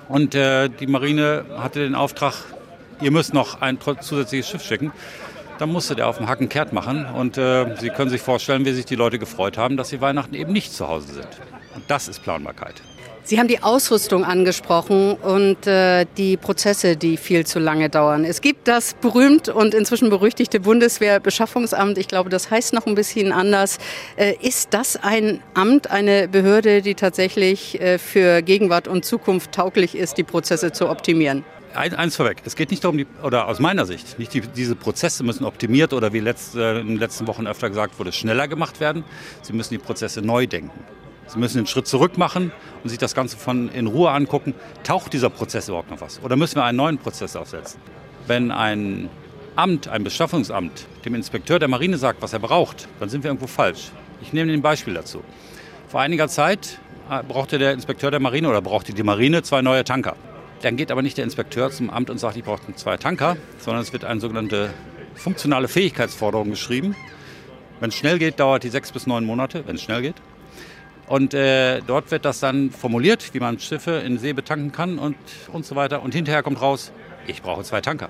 Und 0.09 0.35
äh, 0.35 0.69
die 0.69 0.87
Marine 0.87 1.45
hatte 1.57 1.79
den 1.79 1.95
Auftrag, 1.95 2.33
ihr 3.01 3.11
müsst 3.11 3.33
noch 3.33 3.61
ein 3.61 3.77
zusätzliches 3.81 4.49
Schiff 4.49 4.63
schicken. 4.63 4.91
Dann 5.59 5.71
musste 5.71 5.95
der 5.95 6.07
auf 6.07 6.17
dem 6.17 6.27
Hacken 6.27 6.49
kehrt 6.49 6.71
machen. 6.71 7.05
Und 7.05 7.37
äh, 7.37 7.75
Sie 7.77 7.89
können 7.89 8.09
sich 8.09 8.21
vorstellen, 8.21 8.65
wie 8.65 8.71
sich 8.71 8.85
die 8.85 8.95
Leute 8.95 9.19
gefreut 9.19 9.57
haben, 9.57 9.75
dass 9.75 9.89
sie 9.89 10.01
Weihnachten 10.01 10.35
eben 10.35 10.53
nicht 10.53 10.73
zu 10.73 10.87
Hause 10.87 11.13
sind. 11.13 11.27
Und 11.75 11.83
das 11.87 12.07
ist 12.07 12.23
Planbarkeit. 12.23 12.75
Sie 13.27 13.37
haben 13.39 13.49
die 13.49 13.61
Ausrüstung 13.61 14.23
angesprochen 14.23 15.15
und 15.15 15.67
äh, 15.67 16.05
die 16.15 16.37
Prozesse, 16.37 16.95
die 16.95 17.17
viel 17.17 17.45
zu 17.45 17.59
lange 17.59 17.89
dauern. 17.89 18.23
Es 18.23 18.39
gibt 18.39 18.69
das 18.69 18.93
berühmt 18.93 19.49
und 19.49 19.73
inzwischen 19.73 20.09
berüchtigte 20.09 20.61
Bundeswehrbeschaffungsamt. 20.61 21.97
Ich 21.97 22.07
glaube, 22.07 22.29
das 22.29 22.49
heißt 22.49 22.71
noch 22.71 22.85
ein 22.85 22.95
bisschen 22.95 23.33
anders. 23.33 23.79
Äh, 24.15 24.35
ist 24.39 24.73
das 24.73 24.95
ein 24.95 25.41
Amt, 25.55 25.91
eine 25.91 26.29
Behörde, 26.29 26.81
die 26.81 26.95
tatsächlich 26.95 27.81
äh, 27.81 27.97
für 27.97 28.41
Gegenwart 28.41 28.87
und 28.87 29.03
Zukunft 29.03 29.51
tauglich 29.51 29.97
ist, 29.97 30.17
die 30.17 30.23
Prozesse 30.23 30.71
zu 30.71 30.87
optimieren? 30.87 31.43
eins 31.75 32.15
vorweg, 32.15 32.37
es 32.45 32.55
geht 32.55 32.71
nicht 32.71 32.85
darum, 32.85 32.97
die, 32.97 33.05
oder 33.21 33.49
aus 33.49 33.59
meiner 33.59 33.85
Sicht, 33.85 34.17
nicht 34.17 34.33
die, 34.33 34.41
diese 34.41 34.75
Prozesse 34.75 35.23
müssen 35.23 35.43
optimiert 35.43 35.93
oder 35.93 36.13
wie 36.13 36.21
letzt, 36.21 36.55
äh, 36.55 36.79
in 36.79 36.87
den 36.87 36.97
letzten 36.97 37.27
Wochen 37.27 37.45
öfter 37.45 37.67
gesagt 37.67 37.99
wurde, 37.99 38.13
schneller 38.13 38.47
gemacht 38.47 38.79
werden. 38.79 39.03
Sie 39.41 39.51
müssen 39.51 39.73
die 39.73 39.79
Prozesse 39.79 40.21
neu 40.21 40.47
denken. 40.47 40.71
Sie 41.27 41.39
müssen 41.39 41.57
einen 41.57 41.67
Schritt 41.67 41.87
zurück 41.87 42.17
machen 42.17 42.51
und 42.83 42.89
sich 42.89 42.97
das 42.97 43.13
Ganze 43.13 43.37
von 43.37 43.69
in 43.69 43.87
Ruhe 43.87 44.11
angucken. 44.11 44.53
Taucht 44.83 45.13
dieser 45.13 45.29
Prozess 45.29 45.67
überhaupt 45.67 45.91
noch 45.91 46.01
was? 46.01 46.21
Oder 46.23 46.35
müssen 46.35 46.55
wir 46.55 46.63
einen 46.63 46.77
neuen 46.77 46.97
Prozess 46.97 47.35
aufsetzen? 47.35 47.79
Wenn 48.27 48.51
ein 48.51 49.09
Amt, 49.55 49.87
ein 49.87 50.03
Beschaffungsamt, 50.03 50.85
dem 51.03 51.15
Inspekteur 51.15 51.59
der 51.59 51.67
Marine 51.67 51.97
sagt, 51.97 52.21
was 52.21 52.33
er 52.33 52.39
braucht, 52.39 52.87
dann 52.99 53.09
sind 53.09 53.23
wir 53.23 53.29
irgendwo 53.29 53.47
falsch. 53.47 53.91
Ich 54.21 54.31
nehme 54.31 54.53
ein 54.53 54.61
Beispiel 54.61 54.93
dazu. 54.93 55.23
Vor 55.87 55.99
einiger 56.01 56.27
Zeit 56.27 56.79
äh, 57.09 57.23
brauchte 57.23 57.57
der 57.57 57.73
Inspekteur 57.73 58.11
der 58.11 58.19
Marine 58.19 58.49
oder 58.49 58.61
brauchte 58.61 58.93
die 58.93 59.03
Marine 59.03 59.43
zwei 59.43 59.61
neue 59.61 59.83
Tanker. 59.83 60.15
Dann 60.61 60.75
geht 60.75 60.91
aber 60.91 61.01
nicht 61.01 61.17
der 61.17 61.23
Inspekteur 61.23 61.71
zum 61.71 61.89
Amt 61.89 62.09
und 62.09 62.19
sagt, 62.19 62.37
ich 62.37 62.43
brauche 62.43 62.61
zwei 62.75 62.97
Tanker, 62.97 63.37
sondern 63.59 63.83
es 63.83 63.93
wird 63.93 64.05
eine 64.05 64.19
sogenannte 64.19 64.73
funktionale 65.15 65.67
Fähigkeitsforderung 65.67 66.49
geschrieben. 66.49 66.95
Wenn 67.79 67.89
es 67.89 67.95
schnell 67.95 68.17
geht, 68.17 68.39
dauert 68.39 68.63
die 68.63 68.69
sechs 68.69 68.91
bis 68.91 69.07
neun 69.07 69.25
Monate, 69.25 69.63
wenn 69.67 69.75
es 69.75 69.81
schnell 69.81 70.01
geht. 70.01 70.15
Und 71.07 71.33
äh, 71.33 71.81
dort 71.87 72.11
wird 72.11 72.25
das 72.25 72.41
dann 72.41 72.69
formuliert, 72.69 73.33
wie 73.33 73.39
man 73.39 73.59
Schiffe 73.59 73.91
in 73.91 74.17
See 74.17 74.33
betanken 74.33 74.71
kann 74.71 74.99
und, 74.99 75.15
und 75.51 75.65
so 75.65 75.75
weiter. 75.75 76.01
Und 76.01 76.13
hinterher 76.13 76.43
kommt 76.43 76.61
raus, 76.61 76.91
ich 77.27 77.41
brauche 77.41 77.63
zwei 77.63 77.81
Tanker. 77.81 78.09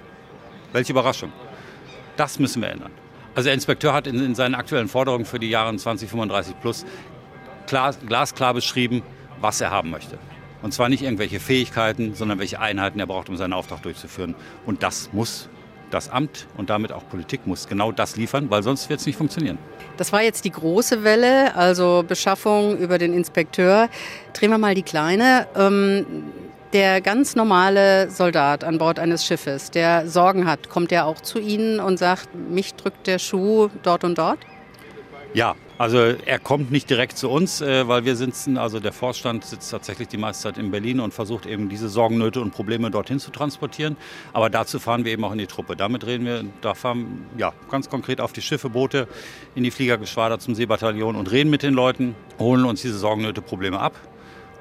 Welche 0.74 0.93
Überraschung. 0.93 1.32
Das 2.18 2.39
müssen 2.39 2.62
wir 2.62 2.70
ändern. 2.70 2.91
Also 3.36 3.48
der 3.48 3.54
Inspekteur 3.54 3.93
hat 3.93 4.08
in, 4.08 4.20
in 4.24 4.34
seinen 4.34 4.56
aktuellen 4.56 4.88
Forderungen 4.88 5.26
für 5.26 5.38
die 5.38 5.50
Jahre 5.50 5.76
2035 5.76 6.60
plus 6.60 6.86
klar, 7.68 7.93
glasklar 7.93 8.56
beschrieben, 8.56 9.04
was 9.39 9.62
er 9.62 9.70
haben 9.70 9.91
möchte. 9.91 10.18
Und 10.64 10.74
zwar 10.74 10.89
nicht 10.89 11.04
irgendwelche 11.04 11.39
Fähigkeiten, 11.39 12.16
sondern 12.16 12.39
welche 12.39 12.60
Einheiten 12.60 13.00
er 13.00 13.06
braucht, 13.06 13.30
um 13.30 13.38
seinen 13.38 13.54
Auftrag 13.54 13.84
durchzuführen. 13.84 14.34
Und 14.66 14.82
das 14.82 15.14
muss 15.14 15.50
das 15.91 16.10
Amt 16.10 16.48
und 16.58 16.72
damit 16.72 16.91
auch 16.91 17.08
Politik 17.08 17.45
muss 17.45 17.68
genau 17.68 17.91
das 17.91 18.18
liefern, 18.18 18.50
weil 18.50 18.64
sonst 18.64 18.89
wird 18.89 19.00
es 19.00 19.06
nicht 19.06 19.18
funktionieren. 19.18 19.60
Das 19.98 20.14
war 20.14 20.22
jetzt 20.22 20.45
die 20.45 20.52
große 20.52 21.04
Welle, 21.04 21.56
also 21.56 22.04
Beschaffung 22.08 22.78
über 22.78 22.98
den 22.98 23.14
Inspekteur. 23.14 23.89
Drehen 24.34 24.52
wir 24.52 24.58
mal 24.58 24.76
die 24.76 24.84
kleine. 24.84 25.48
Ähm, 25.56 26.06
der 26.74 27.02
ganz 27.02 27.36
normale 27.36 28.10
Soldat 28.12 28.64
an 28.64 28.78
Bord 28.78 29.00
eines 29.00 29.26
Schiffes, 29.26 29.72
der 29.72 30.08
Sorgen 30.08 30.48
hat, 30.48 30.70
kommt 30.70 30.91
der 30.91 31.06
auch 31.06 31.22
zu 31.22 31.39
Ihnen 31.39 31.80
und 31.80 31.98
sagt, 31.98 32.36
mich 32.36 32.76
drückt 32.76 33.08
der 33.08 33.20
Schuh 33.20 33.70
dort 33.84 34.04
und 34.04 34.18
dort? 34.18 34.39
Ja, 35.34 35.56
also 35.78 35.99
er 35.99 36.39
kommt 36.39 36.71
nicht 36.71 36.89
direkt 36.89 37.17
zu 37.17 37.30
uns, 37.30 37.61
äh, 37.61 37.88
weil 37.88 38.03
wir 38.03 38.15
sitzen, 38.15 38.57
also 38.57 38.80
der 38.80 38.93
Vorstand 38.93 39.45
sitzt 39.45 39.69
tatsächlich 39.69 40.07
die 40.07 40.17
meiste 40.17 40.43
Zeit 40.43 40.57
in 40.57 40.71
Berlin 40.71 40.99
und 40.99 41.13
versucht 41.13 41.45
eben 41.45 41.69
diese 41.69 41.88
Sorgen, 41.88 42.17
Nöte 42.17 42.41
und 42.41 42.51
Probleme 42.51 42.89
dorthin 42.89 43.19
zu 43.19 43.30
transportieren. 43.30 43.95
Aber 44.34 44.49
dazu 44.49 44.80
fahren 44.80 45.05
wir 45.05 45.11
eben 45.11 45.23
auch 45.23 45.32
in 45.32 45.38
die 45.38 45.47
Truppe. 45.47 45.75
Damit 45.75 46.05
reden 46.05 46.25
wir, 46.25 46.45
da 46.61 46.73
fahren 46.73 47.25
ja 47.38 47.53
ganz 47.69 47.89
konkret 47.89 48.21
auf 48.21 48.34
die 48.34 48.41
Schiffe, 48.41 48.69
Boote, 48.69 49.07
in 49.53 49.63
die 49.63 49.71
Fliegergeschwader 49.71 50.39
zum 50.39 50.55
Seebataillon 50.55 51.15
und 51.15 51.32
reden 51.32 51.49
mit 51.51 51.61
den 51.61 51.75
Leuten, 51.75 52.15
holen 52.39 52.65
uns 52.65 52.82
diese 52.82 52.97
Sorgen, 52.97 53.21
Nöte, 53.21 53.41
Probleme 53.41 53.80
ab 53.80 53.93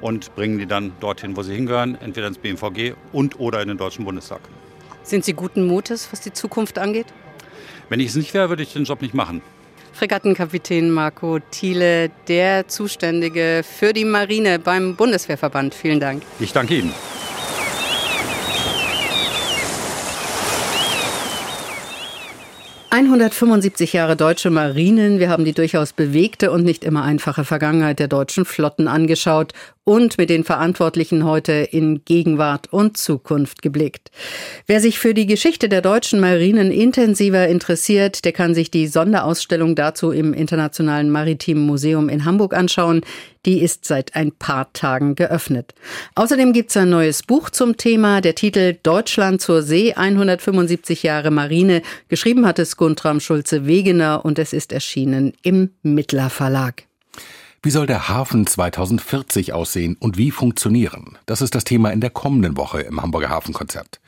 und 0.02 0.34
bringen 0.34 0.58
die 0.58 0.66
dann 0.66 0.92
dorthin, 1.00 1.34
wo 1.36 1.42
sie 1.42 1.54
hingehören, 1.54 1.96
entweder 2.00 2.26
ins 2.26 2.38
BMVG 2.38 2.94
und 3.12 3.40
oder 3.40 3.62
in 3.62 3.68
den 3.68 3.78
Deutschen 3.78 4.04
Bundestag. 4.04 4.40
Sind 5.02 5.24
Sie 5.24 5.32
guten 5.32 5.66
Mutes, 5.66 6.12
was 6.12 6.20
die 6.20 6.32
Zukunft 6.32 6.78
angeht? 6.78 7.06
Wenn 7.88 8.00
ich 8.00 8.08
es 8.08 8.16
nicht 8.16 8.34
wäre, 8.34 8.48
würde 8.48 8.64
ich 8.64 8.72
den 8.72 8.84
Job 8.84 9.00
nicht 9.00 9.14
machen. 9.14 9.40
Fregattenkapitän 9.96 10.90
Marco 10.90 11.38
Thiele, 11.50 12.10
der 12.28 12.68
Zuständige 12.68 13.62
für 13.64 13.94
die 13.94 14.04
Marine 14.04 14.58
beim 14.58 14.94
Bundeswehrverband. 14.94 15.74
Vielen 15.74 16.00
Dank. 16.00 16.22
Ich 16.38 16.52
danke 16.52 16.76
Ihnen. 16.76 16.92
175 22.90 23.92
Jahre 23.92 24.16
deutsche 24.16 24.48
Marinen. 24.48 25.18
Wir 25.18 25.28
haben 25.28 25.44
die 25.44 25.52
durchaus 25.52 25.92
bewegte 25.92 26.50
und 26.50 26.64
nicht 26.64 26.84
immer 26.84 27.02
einfache 27.02 27.44
Vergangenheit 27.44 27.98
der 27.98 28.08
deutschen 28.08 28.44
Flotten 28.44 28.88
angeschaut 28.88 29.52
und 29.88 30.18
mit 30.18 30.30
den 30.30 30.42
Verantwortlichen 30.42 31.24
heute 31.24 31.52
in 31.52 32.04
Gegenwart 32.04 32.72
und 32.72 32.96
Zukunft 32.96 33.62
geblickt. 33.62 34.10
Wer 34.66 34.80
sich 34.80 34.98
für 34.98 35.14
die 35.14 35.26
Geschichte 35.26 35.68
der 35.68 35.80
deutschen 35.80 36.18
Marinen 36.18 36.72
intensiver 36.72 37.46
interessiert, 37.46 38.24
der 38.24 38.32
kann 38.32 38.52
sich 38.52 38.72
die 38.72 38.88
Sonderausstellung 38.88 39.76
dazu 39.76 40.10
im 40.10 40.34
Internationalen 40.34 41.08
Maritimen 41.08 41.64
Museum 41.64 42.08
in 42.08 42.24
Hamburg 42.24 42.52
anschauen. 42.52 43.02
Die 43.44 43.62
ist 43.62 43.84
seit 43.84 44.16
ein 44.16 44.32
paar 44.32 44.72
Tagen 44.72 45.14
geöffnet. 45.14 45.72
Außerdem 46.16 46.52
gibt 46.52 46.70
es 46.70 46.76
ein 46.76 46.90
neues 46.90 47.22
Buch 47.22 47.48
zum 47.50 47.76
Thema. 47.76 48.20
Der 48.20 48.34
Titel 48.34 48.76
Deutschland 48.82 49.40
zur 49.40 49.62
See 49.62 49.94
175 49.94 51.04
Jahre 51.04 51.30
Marine. 51.30 51.80
Geschrieben 52.08 52.44
hat 52.44 52.58
es 52.58 52.76
Guntram 52.76 53.20
Schulze-Wegener 53.20 54.24
und 54.24 54.40
es 54.40 54.52
ist 54.52 54.72
erschienen 54.72 55.32
im 55.42 55.70
Mittler 55.84 56.28
Verlag. 56.28 56.86
Wie 57.66 57.72
soll 57.72 57.88
der 57.88 58.08
Hafen 58.08 58.46
2040 58.46 59.52
aussehen 59.52 59.96
und 59.98 60.16
wie 60.16 60.30
funktionieren? 60.30 61.18
Das 61.26 61.42
ist 61.42 61.56
das 61.56 61.64
Thema 61.64 61.90
in 61.90 62.00
der 62.00 62.10
kommenden 62.10 62.56
Woche 62.56 62.80
im 62.82 63.02
Hamburger 63.02 63.28
Hafenkonzert. 63.28 64.00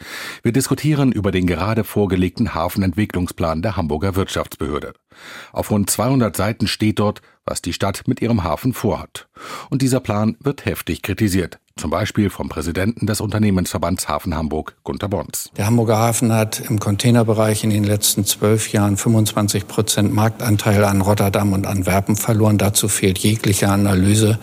Wir 0.45 0.53
diskutieren 0.53 1.11
über 1.11 1.33
den 1.33 1.49
gerade 1.49 1.83
vorgelegten 1.83 2.55
Hafenentwicklungsplan 2.55 3.61
der 3.61 3.77
Hamburger 3.77 4.15
Wirtschaftsbehörde. 4.15 4.93
Auf 5.51 5.73
rund 5.73 5.91
200 5.91 6.37
Seiten 6.37 6.69
steht 6.69 7.01
dort, 7.01 7.21
was 7.45 7.61
die 7.61 7.73
Stadt 7.73 8.07
mit 8.07 8.23
ihrem 8.23 8.45
Hafen 8.45 8.75
vorhat. 8.75 9.27
Und 9.71 9.83
dieser 9.83 9.99
Plan 9.99 10.37
wird 10.39 10.65
heftig 10.65 11.03
kritisiert. 11.03 11.59
Zum 11.79 11.91
Beispiel 11.91 12.29
vom 12.29 12.49
Präsidenten 12.49 13.07
des 13.07 13.21
Unternehmensverbands 13.21 14.09
Hafen 14.09 14.35
Hamburg, 14.35 14.75
Gunter 14.83 15.09
Bons. 15.09 15.51
Der 15.57 15.67
Hamburger 15.67 15.97
Hafen 15.97 16.33
hat 16.33 16.61
im 16.69 16.81
Containerbereich 16.81 17.63
in 17.63 17.71
den 17.71 17.85
letzten 17.85 18.25
zwölf 18.25 18.73
Jahren 18.73 18.97
25 18.97 19.69
Prozent 19.69 20.13
Marktanteil 20.13 20.85
an 20.85 21.01
Rotterdam 21.01 21.53
und 21.53 21.69
Antwerpen 21.69 22.17
verloren. 22.17 22.59
Dazu 22.59 22.89
fehlt 22.89 23.19
jegliche 23.19 23.69
Analyse 23.69 24.41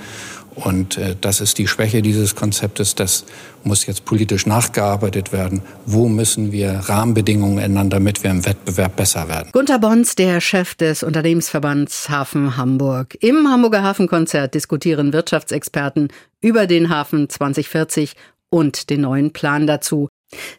und 0.56 0.98
äh, 0.98 1.16
das 1.20 1.42
ist 1.42 1.58
die 1.58 1.68
Schwäche 1.68 2.02
dieses 2.02 2.36
Konzeptes. 2.36 2.96
Das 2.96 3.26
muss 3.64 3.86
jetzt 3.86 4.06
politisch 4.06 4.46
nachgearbeitet 4.46 5.32
werden. 5.32 5.62
Wo 5.86 6.08
müssen 6.08 6.52
wir 6.52 6.72
Rahmenbedingungen 6.86 7.58
ändern, 7.58 7.90
damit 7.90 8.24
wir 8.24 8.32
im 8.32 8.46
Wettbewerb 8.46 8.96
besser 8.96 9.28
werden? 9.28 9.50
Gunter 9.52 9.80
Bons, 9.80 10.16
der 10.16 10.40
Chef 10.40 10.76
des 10.76 11.04
Unternehmensverbands 11.04 12.10
Hafen 12.10 12.58
Hamburg. 12.58 13.18
Im 13.22 13.48
Hamburger 13.50 13.84
Hafenkonzert 13.84 14.54
diskutieren 14.54 15.14
Wirtschaftsexperten 15.14 16.08
über 16.42 16.68
den 16.68 16.90
Hafen 16.90 17.30
2040 17.30 18.14
und 18.50 18.90
den 18.90 19.02
neuen 19.02 19.34
Plan 19.34 19.68
dazu. 19.68 20.08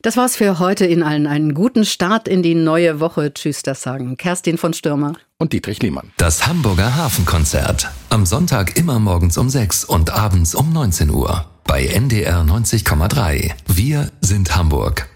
Das 0.02 0.16
war's 0.16 0.36
für 0.36 0.58
heute 0.58 0.86
in 0.86 1.02
allen. 1.02 1.26
Einen 1.26 1.54
guten 1.54 1.84
Start 1.84 2.28
in 2.28 2.42
die 2.42 2.54
neue 2.54 3.00
Woche. 3.00 3.32
Tschüss, 3.32 3.62
das 3.62 3.82
sagen 3.82 4.16
Kerstin 4.16 4.58
von 4.58 4.72
Stürmer 4.72 5.14
und 5.38 5.52
Dietrich 5.52 5.82
Lehmann. 5.82 6.12
Das 6.16 6.46
Hamburger 6.46 6.96
Hafenkonzert. 6.96 7.90
Am 8.10 8.26
Sonntag 8.26 8.76
immer 8.76 8.98
morgens 8.98 9.38
um 9.38 9.50
6 9.50 9.84
und 9.84 10.10
abends 10.10 10.54
um 10.54 10.72
19 10.72 11.10
Uhr. 11.10 11.46
Bei 11.64 11.84
NDR 11.84 12.42
90,3. 12.42 13.52
Wir 13.66 14.10
sind 14.20 14.54
Hamburg. 14.56 15.08